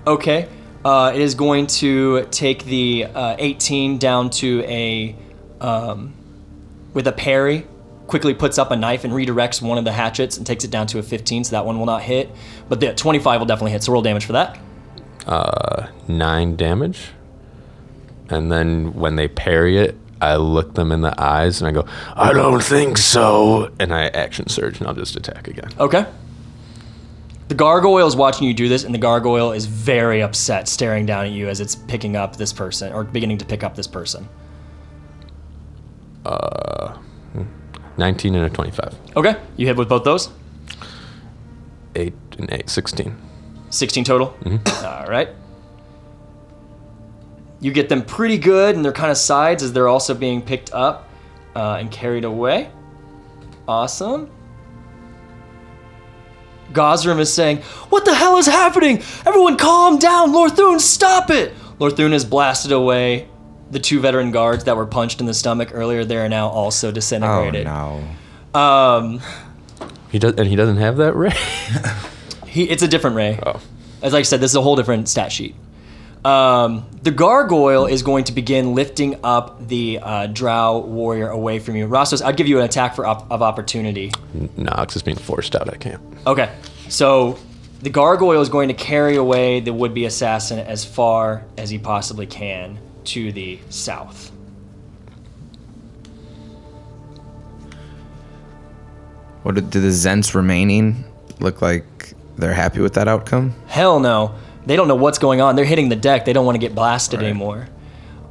Okay. 0.07 0.49
Uh, 0.85 1.13
it 1.15 1.21
is 1.21 1.35
going 1.35 1.67
to 1.67 2.25
take 2.31 2.65
the 2.65 3.07
uh, 3.15 3.37
18 3.39 3.99
down 3.99 4.31
to 4.31 4.63
a, 4.65 5.15
um, 5.61 6.15
with 6.95 7.07
a 7.07 7.13
parry, 7.13 7.67
quickly 8.07 8.35
puts 8.35 8.59
up 8.59 8.71
a 8.71 8.77
knife 8.77 9.05
and 9.05 9.13
redirects 9.13 9.63
one 9.63 9.79
of 9.79 9.85
the 9.85 9.93
hatchets 9.93 10.37
and 10.37 10.47
takes 10.47 10.65
it 10.65 10.71
down 10.71 10.87
to 10.89 10.99
a 10.99 11.03
15, 11.03 11.45
so 11.45 11.51
that 11.53 11.65
one 11.65 11.79
will 11.79 11.87
not 11.87 12.03
hit. 12.03 12.31
But 12.69 12.81
the 12.81 12.95
25 12.95 13.41
will 13.41 13.47
definitely 13.47 13.73
hit, 13.73 13.83
so 13.83 13.93
roll 13.93 14.03
damage 14.03 14.25
for 14.25 14.33
that. 14.33 14.59
Uh, 15.27 15.89
9 16.09 16.57
damage. 16.57 17.11
And 18.31 18.51
then 18.51 18.95
when 18.95 19.17
they 19.17 19.29
parry 19.29 19.79
it, 19.79 19.97
I 20.21 20.37
look 20.37 20.75
them 20.75 20.93
in 20.93 21.01
the 21.01 21.15
eyes 21.21 21.61
and 21.61 21.69
I 21.69 21.73
go, 21.73 21.89
I 22.15 22.33
don't 22.33 22.63
think 22.63 22.99
so. 22.99 23.73
And 23.81 23.95
I 23.95 24.09
action 24.09 24.49
surge 24.49 24.79
and 24.79 24.87
I'll 24.87 24.95
just 24.95 25.17
attack 25.17 25.49
again. 25.49 25.71
Okay. 25.79 26.07
The 27.49 27.55
gargoyle 27.57 28.07
is 28.07 28.15
watching 28.15 28.47
you 28.47 28.55
do 28.55 28.69
this, 28.69 28.85
and 28.85 28.95
the 28.95 28.99
gargoyle 28.99 29.51
is 29.51 29.67
very 29.67 30.23
upset, 30.23 30.69
staring 30.69 31.05
down 31.05 31.25
at 31.25 31.33
you 31.33 31.49
as 31.49 31.59
it's 31.59 31.75
picking 31.75 32.15
up 32.15 32.37
this 32.37 32.53
person, 32.53 32.93
or 32.93 33.03
beginning 33.03 33.39
to 33.39 33.45
pick 33.45 33.65
up 33.65 33.75
this 33.75 33.89
person. 33.89 34.29
Uh, 36.25 36.97
19 37.97 38.37
and 38.37 38.45
a 38.45 38.51
25. 38.51 38.95
Okay, 39.17 39.35
you 39.57 39.67
hit 39.67 39.77
with 39.77 39.89
both 39.89 40.05
those. 40.05 40.31
8 41.97 42.15
and 42.39 42.53
8, 42.53 42.71
16. 42.71 43.17
16 43.71 44.05
total. 44.05 44.37
All 44.85 45.07
right. 45.09 45.31
You 47.61 47.73
get 47.73 47.89
them 47.89 48.03
pretty 48.03 48.39
good, 48.39 48.75
and 48.75 48.85
they're 48.85 48.93
kind 48.93 49.11
of 49.11 49.17
sides 49.19 49.63
as 49.63 49.73
they're 49.73 49.89
also 49.89 50.15
being 50.15 50.41
picked 50.41 50.73
up 50.73 51.09
uh, 51.55 51.77
and 51.79 51.91
carried 51.91 52.25
away. 52.25 52.71
Awesome. 53.69 54.31
Gosram 56.73 57.19
is 57.19 57.33
saying, 57.33 57.59
What 57.91 58.05
the 58.05 58.15
hell 58.15 58.37
is 58.39 58.47
happening? 58.47 58.99
Everyone 59.27 59.57
calm 59.57 59.99
down! 59.99 60.33
Lorthun, 60.33 60.79
stop 60.81 61.31
it! 61.31 61.53
Lorthun 61.79 62.13
has 62.13 62.25
blasted 62.25 62.73
away 62.73 63.29
the 63.71 63.79
two 63.79 64.01
veteran 64.01 64.31
guards 64.31 64.65
that 64.65 64.77
were 64.77 64.87
punched 64.87 65.21
in 65.21 65.27
the 65.27 65.35
stomach 65.35 65.71
earlier. 65.73 66.05
They 66.05 66.17
are 66.17 66.29
now 66.29 66.49
also 66.49 66.91
disintegrated. 66.91 67.67
Oh 67.67 68.01
disintegrated. 68.53 68.55
no. 68.55 68.61
Um, 68.61 69.21
He 70.11 70.19
does, 70.19 70.35
and 70.35 70.47
he 70.49 70.57
doesn't 70.57 70.79
have 70.79 70.97
that 70.97 71.15
ray. 71.15 71.33
He, 72.47 72.69
it's 72.69 72.83
a 72.83 72.89
different 72.89 73.15
ray. 73.15 73.39
Oh. 73.47 73.61
As 74.03 74.13
I 74.13 74.23
said, 74.23 74.41
this 74.41 74.51
is 74.51 74.57
a 74.57 74.61
whole 74.61 74.75
different 74.75 75.09
stat 75.09 75.31
sheet. 75.31 75.55
Um, 76.25 76.87
the 77.03 77.11
gargoyle 77.11 77.87
is 77.87 78.03
going 78.03 78.25
to 78.25 78.33
begin 78.33 78.75
lifting 78.75 79.19
up 79.25 79.67
the 79.69 80.01
uh, 80.03 80.27
drow 80.27 80.79
warrior 80.81 81.29
away 81.29 81.59
from 81.59 81.77
you. 81.77 81.89
Rastos, 81.89 82.23
I'd 82.23 82.37
give 82.37 82.47
you 82.47 82.59
an 82.59 82.65
attack 82.65 82.95
for 82.95 83.07
op- 83.07 83.31
of 83.31 83.41
opportunity. 83.43 84.13
no, 84.57 84.73
it's 84.79 84.93
just 84.93 85.05
being 85.05 85.17
forced 85.17 85.57
out. 85.57 85.73
I 85.73 85.77
can't. 85.77 86.03
Okay, 86.27 86.55
so 86.89 87.39
the 87.81 87.89
gargoyle 87.89 88.43
is 88.43 88.51
going 88.51 88.69
to 88.69 88.75
carry 88.75 89.17
away 89.17 89.61
the 89.61 89.73
would-be 89.73 90.05
assassin 90.05 90.59
as 90.59 90.85
far 90.85 91.45
as 91.57 91.71
he 91.71 91.79
possibly 91.79 92.27
can 92.27 92.79
to 93.05 93.33
the 93.33 93.59
south. 93.71 94.31
What 99.43 99.55
do, 99.55 99.63
do 99.63 99.81
the 99.81 99.89
Zents 99.89 100.35
remaining 100.35 101.05
look 101.39 101.63
like? 101.63 102.13
They're 102.37 102.53
happy 102.53 102.81
with 102.81 102.95
that 102.95 103.09
outcome. 103.09 103.55
Hell 103.67 104.01
no. 104.01 104.35
They 104.67 104.77
don't 104.77 104.89
know 104.89 104.95
what's 104.95 105.19
going 105.19 105.41
on. 105.41 105.57
They're 105.57 105.65
hitting 105.65 105.89
the 105.89 105.97
deck. 105.97 106.25
They 106.25 106.33
don't 106.33 106.45
want 106.45 106.57
to 106.57 106.61
get 106.61 106.75
blasted 106.75 107.23
anymore. 107.23 107.69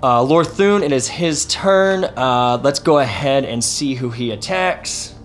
Uh, 0.01 0.23
Lorthun, 0.23 0.83
it 0.83 0.91
is 0.91 1.07
his 1.07 1.45
turn. 1.45 2.05
Uh, 2.05 2.59
let's 2.63 2.79
go 2.79 2.99
ahead 2.99 3.43
and 3.43 3.63
see 3.63 3.95
who 3.95 4.09
he 4.09 4.31
attacks. 4.31 5.15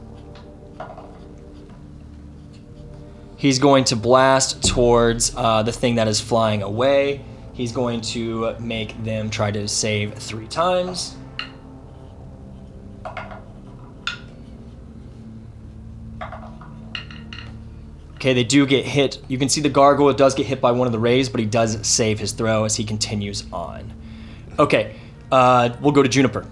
He's 3.37 3.59
going 3.59 3.85
to 3.85 3.97
blast 3.97 4.65
towards 4.65 5.35
uh, 5.37 5.63
the 5.63 5.73
thing 5.73 5.97
that 5.97 6.09
is 6.09 6.21
flying 6.21 6.63
away. 6.63 7.23
He's 7.53 7.73
going 7.73 8.01
to 8.01 8.57
make 8.59 9.05
them 9.05 9.31
try 9.31 9.51
to 9.51 9.69
save 9.69 10.15
three 10.15 10.49
times. 10.49 11.17
Okay, 18.25 18.33
they 18.33 18.43
do 18.43 18.65
get 18.65 18.87
hit. 18.87 19.19
You 19.29 19.37
can 19.37 19.51
see 19.51 19.61
the 19.61 19.69
gargoyle 19.69 20.15
does 20.15 20.35
get 20.35 20.47
hit 20.47 20.59
by 20.59 20.73
one 20.73 20.87
of 20.87 20.93
the 20.95 20.99
rays, 20.99 21.29
but 21.29 21.41
he 21.41 21.45
does 21.45 21.87
save 21.87 22.19
his 22.19 22.33
throw 22.33 22.65
as 22.65 22.75
he 22.75 22.83
continues 22.83 23.45
on. 23.53 23.93
Okay, 24.59 24.97
uh, 25.31 25.77
we'll 25.83 25.93
go 25.93 26.03
to 26.03 26.09
Juniper. 26.09 26.47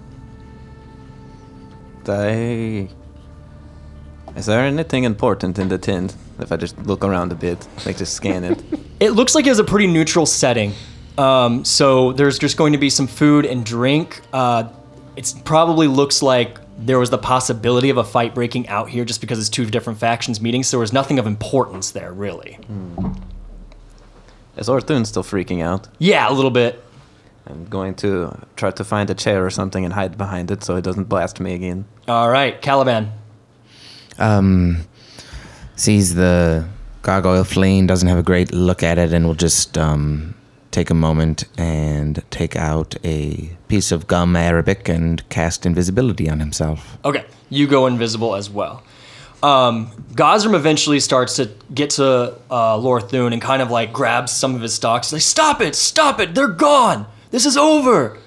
I... 2.07 2.91
Is 4.37 4.45
there 4.45 4.61
anything 4.61 5.05
important 5.05 5.59
in 5.59 5.71
the 5.71 5.79
tent? 5.79 6.15
If 6.41 6.53
I 6.53 6.59
just 6.59 6.77
look 6.81 7.07
around 7.07 7.33
a 7.33 7.37
bit, 7.37 7.67
like 7.87 7.97
just 7.97 8.13
scan 8.13 8.45
it. 8.45 8.63
It 9.01 9.13
looks 9.13 9.35
like 9.35 9.47
it 9.47 9.49
has 9.49 9.59
a 9.59 9.65
pretty 9.65 9.87
neutral 9.87 10.27
setting. 10.27 10.75
Um, 11.17 11.65
so 11.65 12.13
there's 12.13 12.39
just 12.39 12.59
going 12.59 12.75
to 12.75 12.79
be 12.79 12.91
some 12.91 13.07
food 13.07 13.47
and 13.47 13.65
drink. 13.65 14.21
Uh, 14.31 14.69
it 15.17 15.35
probably 15.47 15.87
looks 15.87 16.21
like 16.23 16.59
there 16.79 16.99
was 16.99 17.11
the 17.11 17.19
possibility 17.19 17.91
of 17.91 17.97
a 17.97 18.05
fight 18.05 18.35
breaking 18.35 18.69
out 18.69 18.89
here 18.91 19.05
just 19.05 19.21
because 19.21 19.39
it's 19.39 19.49
two 19.49 19.67
different 19.67 19.99
factions 19.99 20.41
meeting. 20.41 20.63
So 20.63 20.77
there 20.77 20.81
was 20.81 20.93
nothing 20.93 21.19
of 21.19 21.27
importance 21.27 21.91
there, 21.91 22.13
really. 22.13 22.59
Is 24.57 24.69
Orthun 24.69 25.07
still 25.07 25.23
freaking 25.23 25.63
out? 25.63 25.89
Yeah, 25.99 26.29
a 26.31 26.33
little 26.33 26.51
bit. 26.51 26.83
I'm 27.47 27.65
going 27.67 27.95
to 27.97 28.39
try 28.57 28.71
to 28.71 28.85
find 28.85 29.11
a 29.11 29.15
chair 29.15 29.45
or 29.45 29.51
something 29.51 29.85
and 29.85 29.93
hide 29.93 30.17
behind 30.17 30.51
it 30.51 30.63
so 30.63 30.77
it 30.77 30.83
doesn't 30.83 31.05
blast 31.05 31.41
me 31.41 31.55
again. 31.55 31.87
All 32.07 32.31
right, 32.31 32.61
Caliban. 32.61 33.13
Um, 34.19 34.85
sees 35.75 36.15
the 36.15 36.69
gargoyle 37.03 37.45
fleeing, 37.45 37.87
doesn't 37.87 38.09
have 38.09 38.19
a 38.19 38.23
great 38.23 38.53
look 38.53 38.83
at 38.83 38.99
it, 38.99 39.13
and 39.13 39.27
will 39.27 39.35
just 39.35 39.77
um, 39.77 40.35
take 40.73 40.91
a 40.91 40.95
moment 40.95 41.45
and 41.57 42.23
take 42.31 42.57
out 42.57 42.97
a 43.05 43.51
piece 43.69 43.93
of 43.93 44.07
gum 44.07 44.35
Arabic 44.35 44.89
and 44.89 45.29
cast 45.29 45.65
invisibility 45.65 46.29
on 46.29 46.41
himself. 46.41 46.99
Okay, 47.05 47.25
you 47.51 47.67
go 47.69 47.87
invisible 47.87 48.35
as 48.35 48.51
well. 48.51 48.83
Um, 49.43 49.91
Gosram 50.13 50.55
eventually 50.55 51.01
starts 51.01 51.37
to 51.37 51.51
get 51.75 51.91
to 51.91 52.35
uh, 52.51 52.77
Lorthun 52.77 53.33
and 53.33 53.43
kind 53.43 53.61
of 53.61 53.71
like 53.71 53.93
grabs 53.93 54.33
some 54.33 54.55
of 54.55 54.61
his 54.61 54.73
stocks. 54.75 55.13
Like, 55.13 55.23
stop 55.23 55.61
it, 55.61 55.75
stop 55.75 56.21
it, 56.21 56.35
they're 56.35 56.49
gone. 56.49 57.07
This 57.31 57.45
is 57.47 57.57
over. 57.57 58.19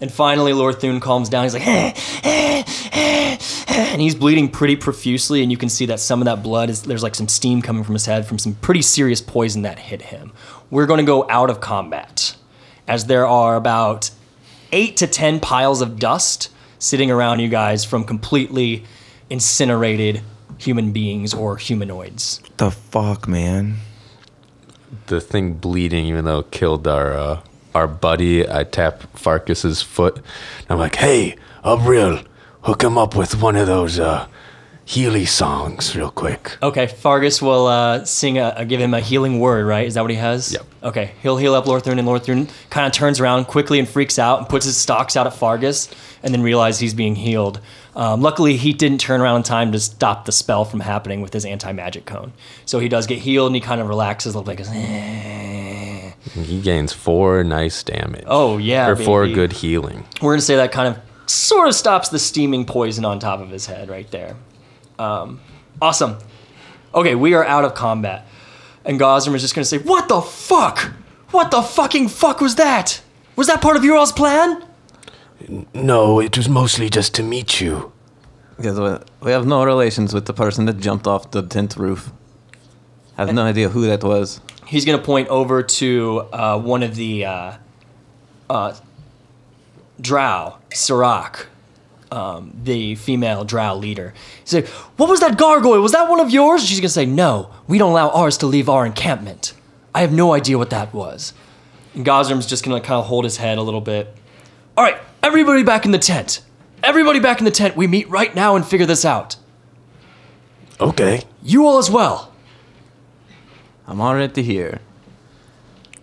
And 0.00 0.12
finally, 0.12 0.52
Lorthun 0.52 1.00
calms 1.00 1.28
down. 1.30 1.44
He's 1.44 1.54
like, 1.54 1.66
eh, 1.66 1.92
eh, 2.22 2.62
eh, 2.92 3.36
eh, 3.68 3.88
and 3.92 4.00
he's 4.00 4.14
bleeding 4.14 4.50
pretty 4.50 4.76
profusely. 4.76 5.42
And 5.42 5.50
you 5.50 5.56
can 5.56 5.70
see 5.70 5.86
that 5.86 6.00
some 6.00 6.20
of 6.20 6.26
that 6.26 6.42
blood 6.42 6.68
is 6.68 6.82
there's 6.82 7.02
like 7.02 7.14
some 7.14 7.28
steam 7.28 7.62
coming 7.62 7.82
from 7.82 7.94
his 7.94 8.04
head 8.04 8.26
from 8.26 8.38
some 8.38 8.54
pretty 8.56 8.82
serious 8.82 9.22
poison 9.22 9.62
that 9.62 9.78
hit 9.78 10.02
him. 10.02 10.32
We're 10.70 10.86
going 10.86 10.98
to 10.98 11.04
go 11.04 11.28
out 11.30 11.50
of 11.50 11.60
combat, 11.60 12.36
as 12.88 13.06
there 13.06 13.26
are 13.26 13.56
about 13.56 14.10
eight 14.72 14.96
to 14.98 15.06
ten 15.06 15.40
piles 15.40 15.80
of 15.80 15.98
dust 15.98 16.50
sitting 16.78 17.10
around 17.10 17.40
you 17.40 17.48
guys 17.48 17.84
from 17.84 18.04
completely 18.04 18.84
incinerated 19.30 20.22
human 20.58 20.92
beings 20.92 21.34
or 21.34 21.56
humanoids. 21.56 22.40
The 22.56 22.70
fuck, 22.70 23.28
man? 23.28 23.76
The 25.06 25.20
thing 25.20 25.54
bleeding, 25.54 26.06
even 26.06 26.24
though 26.24 26.40
it 26.40 26.50
killed 26.50 26.86
our 26.86 27.12
uh, 27.12 27.40
our 27.74 27.86
buddy, 27.86 28.48
I 28.48 28.64
tap 28.64 29.02
Farkas's 29.14 29.82
foot. 29.82 30.22
I'm 30.68 30.78
like, 30.78 30.96
hey, 30.96 31.36
Ubriel, 31.62 32.24
hook 32.62 32.82
him 32.82 32.96
up 32.96 33.14
with 33.14 33.40
one 33.40 33.54
of 33.56 33.66
those 33.66 33.98
uh, 33.98 34.26
Healy 34.88 35.24
songs 35.24 35.96
real 35.96 36.12
quick. 36.12 36.56
Okay, 36.62 36.86
Fargus 36.86 37.42
will 37.42 37.66
uh, 37.66 38.04
sing 38.04 38.38
a, 38.38 38.64
give 38.64 38.80
him 38.80 38.94
a 38.94 39.00
healing 39.00 39.40
word, 39.40 39.66
right? 39.66 39.84
Is 39.84 39.94
that 39.94 40.02
what 40.02 40.12
he 40.12 40.16
has? 40.16 40.52
Yep. 40.52 40.64
Okay, 40.84 41.10
he'll 41.22 41.38
heal 41.38 41.54
up 41.54 41.66
Lorthurn, 41.66 41.98
and 41.98 42.06
Lorthurn 42.06 42.46
kind 42.70 42.86
of 42.86 42.92
turns 42.92 43.18
around 43.18 43.46
quickly 43.46 43.80
and 43.80 43.88
freaks 43.88 44.16
out 44.16 44.38
and 44.38 44.48
puts 44.48 44.64
his 44.64 44.76
stocks 44.76 45.16
out 45.16 45.26
at 45.26 45.34
Fargus, 45.34 45.92
and 46.22 46.32
then 46.32 46.40
realizes 46.40 46.78
he's 46.78 46.94
being 46.94 47.16
healed. 47.16 47.60
Um, 47.96 48.22
luckily, 48.22 48.56
he 48.56 48.72
didn't 48.72 48.98
turn 49.00 49.20
around 49.20 49.38
in 49.38 49.42
time 49.42 49.72
to 49.72 49.80
stop 49.80 50.24
the 50.24 50.30
spell 50.30 50.64
from 50.64 50.78
happening 50.78 51.20
with 51.20 51.32
his 51.32 51.44
anti 51.44 51.72
magic 51.72 52.06
cone. 52.06 52.32
So 52.64 52.78
he 52.78 52.88
does 52.88 53.08
get 53.08 53.18
healed, 53.18 53.48
and 53.48 53.56
he 53.56 53.60
kind 53.60 53.80
of 53.80 53.88
relaxes 53.88 54.36
a 54.36 54.38
little 54.38 54.48
bit. 54.48 54.58
Goes, 54.58 54.70
"Eh." 54.72 56.12
He 56.34 56.60
gains 56.60 56.92
four 56.92 57.42
nice 57.42 57.82
damage. 57.82 58.22
Oh 58.28 58.58
yeah, 58.58 58.86
or 58.88 58.94
four 58.94 59.26
good 59.26 59.52
healing. 59.52 60.04
We're 60.22 60.34
gonna 60.34 60.42
say 60.42 60.54
that 60.54 60.70
kind 60.70 60.94
of 60.94 61.02
sort 61.28 61.66
of 61.66 61.74
stops 61.74 62.08
the 62.08 62.20
steaming 62.20 62.64
poison 62.64 63.04
on 63.04 63.18
top 63.18 63.40
of 63.40 63.50
his 63.50 63.66
head 63.66 63.88
right 63.88 64.08
there. 64.12 64.36
Um, 64.98 65.40
awesome. 65.80 66.18
Okay, 66.94 67.14
we 67.14 67.34
are 67.34 67.44
out 67.44 67.64
of 67.64 67.74
combat, 67.74 68.26
and 68.84 68.98
Gosram 68.98 69.34
is 69.34 69.42
just 69.42 69.54
gonna 69.54 69.64
say, 69.64 69.78
"What 69.78 70.08
the 70.08 70.20
fuck? 70.22 70.92
What 71.30 71.50
the 71.50 71.62
fucking 71.62 72.08
fuck 72.08 72.40
was 72.40 72.54
that? 72.54 73.00
Was 73.36 73.48
that 73.48 73.60
part 73.60 73.76
of 73.76 73.84
your 73.84 73.96
all's 73.96 74.12
plan? 74.12 74.62
No, 75.74 76.20
it 76.20 76.36
was 76.36 76.48
mostly 76.48 76.88
just 76.88 77.12
to 77.14 77.22
meet 77.22 77.60
you. 77.60 77.92
Because 78.56 78.80
we- 78.80 78.98
we 79.26 79.32
have 79.32 79.44
no 79.46 79.62
relations 79.64 80.14
with 80.14 80.24
the 80.24 80.32
person 80.32 80.64
that 80.64 80.80
jumped 80.80 81.06
off 81.06 81.30
the 81.30 81.42
tent 81.42 81.76
roof. 81.76 82.10
I 83.18 83.26
have 83.26 83.34
no 83.34 83.42
idea 83.44 83.68
who 83.68 83.86
that 83.86 84.02
was. 84.02 84.40
He's 84.66 84.84
gonna 84.86 84.98
point 84.98 85.28
over 85.28 85.62
to 85.62 86.24
uh, 86.32 86.58
one 86.58 86.82
of 86.82 86.94
the 86.94 87.26
uh, 87.26 87.52
uh, 88.48 88.72
drow, 90.00 90.54
Sirach, 90.72 91.48
um, 92.10 92.52
the 92.62 92.94
female 92.94 93.44
drow 93.44 93.74
leader. 93.74 94.14
He's 94.40 94.54
like, 94.54 94.68
What 94.96 95.08
was 95.08 95.20
that 95.20 95.38
gargoyle? 95.38 95.80
Was 95.80 95.92
that 95.92 96.08
one 96.08 96.20
of 96.20 96.30
yours? 96.30 96.64
She's 96.64 96.80
gonna 96.80 96.88
say, 96.88 97.06
No, 97.06 97.50
we 97.66 97.78
don't 97.78 97.92
allow 97.92 98.10
ours 98.10 98.38
to 98.38 98.46
leave 98.46 98.68
our 98.68 98.86
encampment. 98.86 99.52
I 99.94 100.00
have 100.00 100.12
no 100.12 100.32
idea 100.32 100.58
what 100.58 100.70
that 100.70 100.92
was. 100.92 101.32
And 101.94 102.04
Gosram's 102.04 102.46
just 102.46 102.64
gonna 102.64 102.80
kind 102.80 103.00
of 103.00 103.06
hold 103.06 103.24
his 103.24 103.38
head 103.38 103.58
a 103.58 103.62
little 103.62 103.80
bit. 103.80 104.14
All 104.76 104.84
right, 104.84 104.98
everybody 105.22 105.62
back 105.62 105.84
in 105.84 105.90
the 105.90 105.98
tent. 105.98 106.42
Everybody 106.82 107.18
back 107.18 107.38
in 107.38 107.44
the 107.44 107.50
tent. 107.50 107.76
We 107.76 107.86
meet 107.86 108.08
right 108.08 108.34
now 108.34 108.56
and 108.56 108.64
figure 108.64 108.86
this 108.86 109.04
out. 109.04 109.36
Okay. 110.78 111.22
You 111.42 111.66
all 111.66 111.78
as 111.78 111.90
well. 111.90 112.32
I'm 113.86 114.00
already 114.00 114.42
here. 114.42 114.80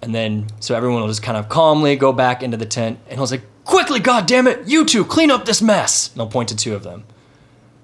And 0.01 0.13
then, 0.13 0.47
so 0.59 0.75
everyone 0.75 1.01
will 1.01 1.07
just 1.07 1.23
kind 1.23 1.37
of 1.37 1.47
calmly 1.47 1.95
go 1.95 2.11
back 2.11 2.43
into 2.43 2.57
the 2.57 2.65
tent, 2.65 2.99
and 3.07 3.17
he'll 3.17 3.27
say, 3.27 3.41
"Quickly, 3.65 3.99
God 3.99 4.25
damn 4.25 4.47
it, 4.47 4.67
you 4.67 4.85
two, 4.85 5.05
clean 5.05 5.31
up 5.31 5.45
this 5.45 5.61
mess!" 5.61 6.11
And 6.13 6.21
I'll 6.21 6.27
point 6.27 6.49
to 6.49 6.55
two 6.55 6.75
of 6.75 6.83
them. 6.83 7.03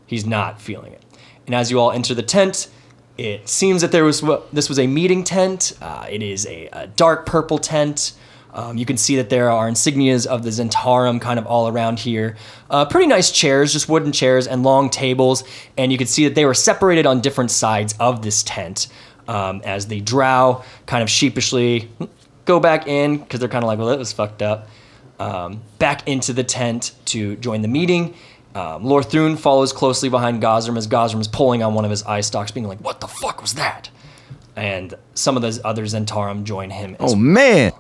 He's 0.06 0.26
not 0.26 0.60
feeling 0.62 0.94
it. 0.94 1.04
And 1.46 1.56
as 1.56 1.72
you 1.72 1.80
all 1.80 1.92
enter 1.92 2.14
the 2.14 2.24
tent, 2.24 2.68
it 3.18 3.50
seems 3.50 3.82
that 3.82 3.92
there 3.92 4.04
was 4.04 4.24
this 4.54 4.70
was 4.70 4.80
a 4.80 4.88
meeting 4.88 5.24
tent. 5.24 5.74
Uh, 5.82 6.06
it 6.10 6.24
is 6.24 6.46
a, 6.46 6.70
a 6.72 6.88
dark 6.88 7.26
purple 7.26 7.58
tent. 7.58 8.14
Um, 8.54 8.78
you 8.78 8.86
can 8.86 8.98
see 8.98 9.16
that 9.18 9.30
there 9.30 9.50
are 9.50 9.70
insignias 9.70 10.26
of 10.26 10.44
the 10.44 10.50
Zhentarim 10.50 11.22
kind 11.22 11.38
of 11.38 11.46
all 11.46 11.68
around 11.68 12.00
here. 12.00 12.36
Uh, 12.70 12.86
pretty 12.86 13.08
nice 13.08 13.32
chairs, 13.32 13.74
just 13.74 13.88
wooden 13.88 14.12
chairs 14.12 14.48
and 14.48 14.64
long 14.64 14.90
tables. 14.90 15.44
And 15.78 15.92
you 15.92 15.98
can 15.98 16.08
see 16.08 16.24
that 16.26 16.36
they 16.36 16.46
were 16.46 16.56
separated 16.56 17.06
on 17.06 17.22
different 17.22 17.52
sides 17.52 17.94
of 18.00 18.22
this 18.22 18.42
tent 18.44 18.88
um, 19.28 19.62
as 19.64 19.88
the 19.88 20.02
drow 20.02 20.64
kind 20.88 21.04
of 21.04 21.10
sheepishly 21.10 21.90
go 22.46 22.60
back 22.60 22.88
in 22.88 23.18
because 23.18 23.40
they're 23.40 23.50
kind 23.50 23.64
of 23.64 23.68
like, 23.68 23.78
well, 23.78 23.90
that 23.90 24.00
was 24.00 24.12
fucked 24.12 24.42
up. 24.42 24.68
Um, 25.20 25.62
back 25.80 26.08
into 26.08 26.32
the 26.32 26.46
tent 26.46 26.94
to 27.06 27.36
join 27.36 27.62
the 27.62 27.68
meeting. 27.68 28.14
Um, 28.56 28.84
Lorthun 28.84 29.38
follows 29.38 29.74
closely 29.74 30.10
behind 30.10 30.42
Gosram 30.42 30.78
as 30.78 30.88
Gosram 30.88 31.20
is 31.20 31.28
pulling 31.28 31.62
on 31.62 31.74
one 31.74 31.86
of 31.86 31.92
his 31.92 32.04
eye 32.04 32.22
stalks, 32.22 32.52
being 32.52 32.68
like, 32.68 32.80
what 32.80 33.00
the 33.02 33.08
fuck 33.08 33.42
was 33.42 33.54
that? 33.56 33.90
And 34.56 34.94
some 35.14 35.36
of 35.36 35.42
those 35.42 35.60
other 35.64 35.84
Zhentarim 35.84 36.44
join 36.46 36.70
him 36.70 36.96
as 37.00 37.14
Oh 37.14 37.16
man, 37.16 37.74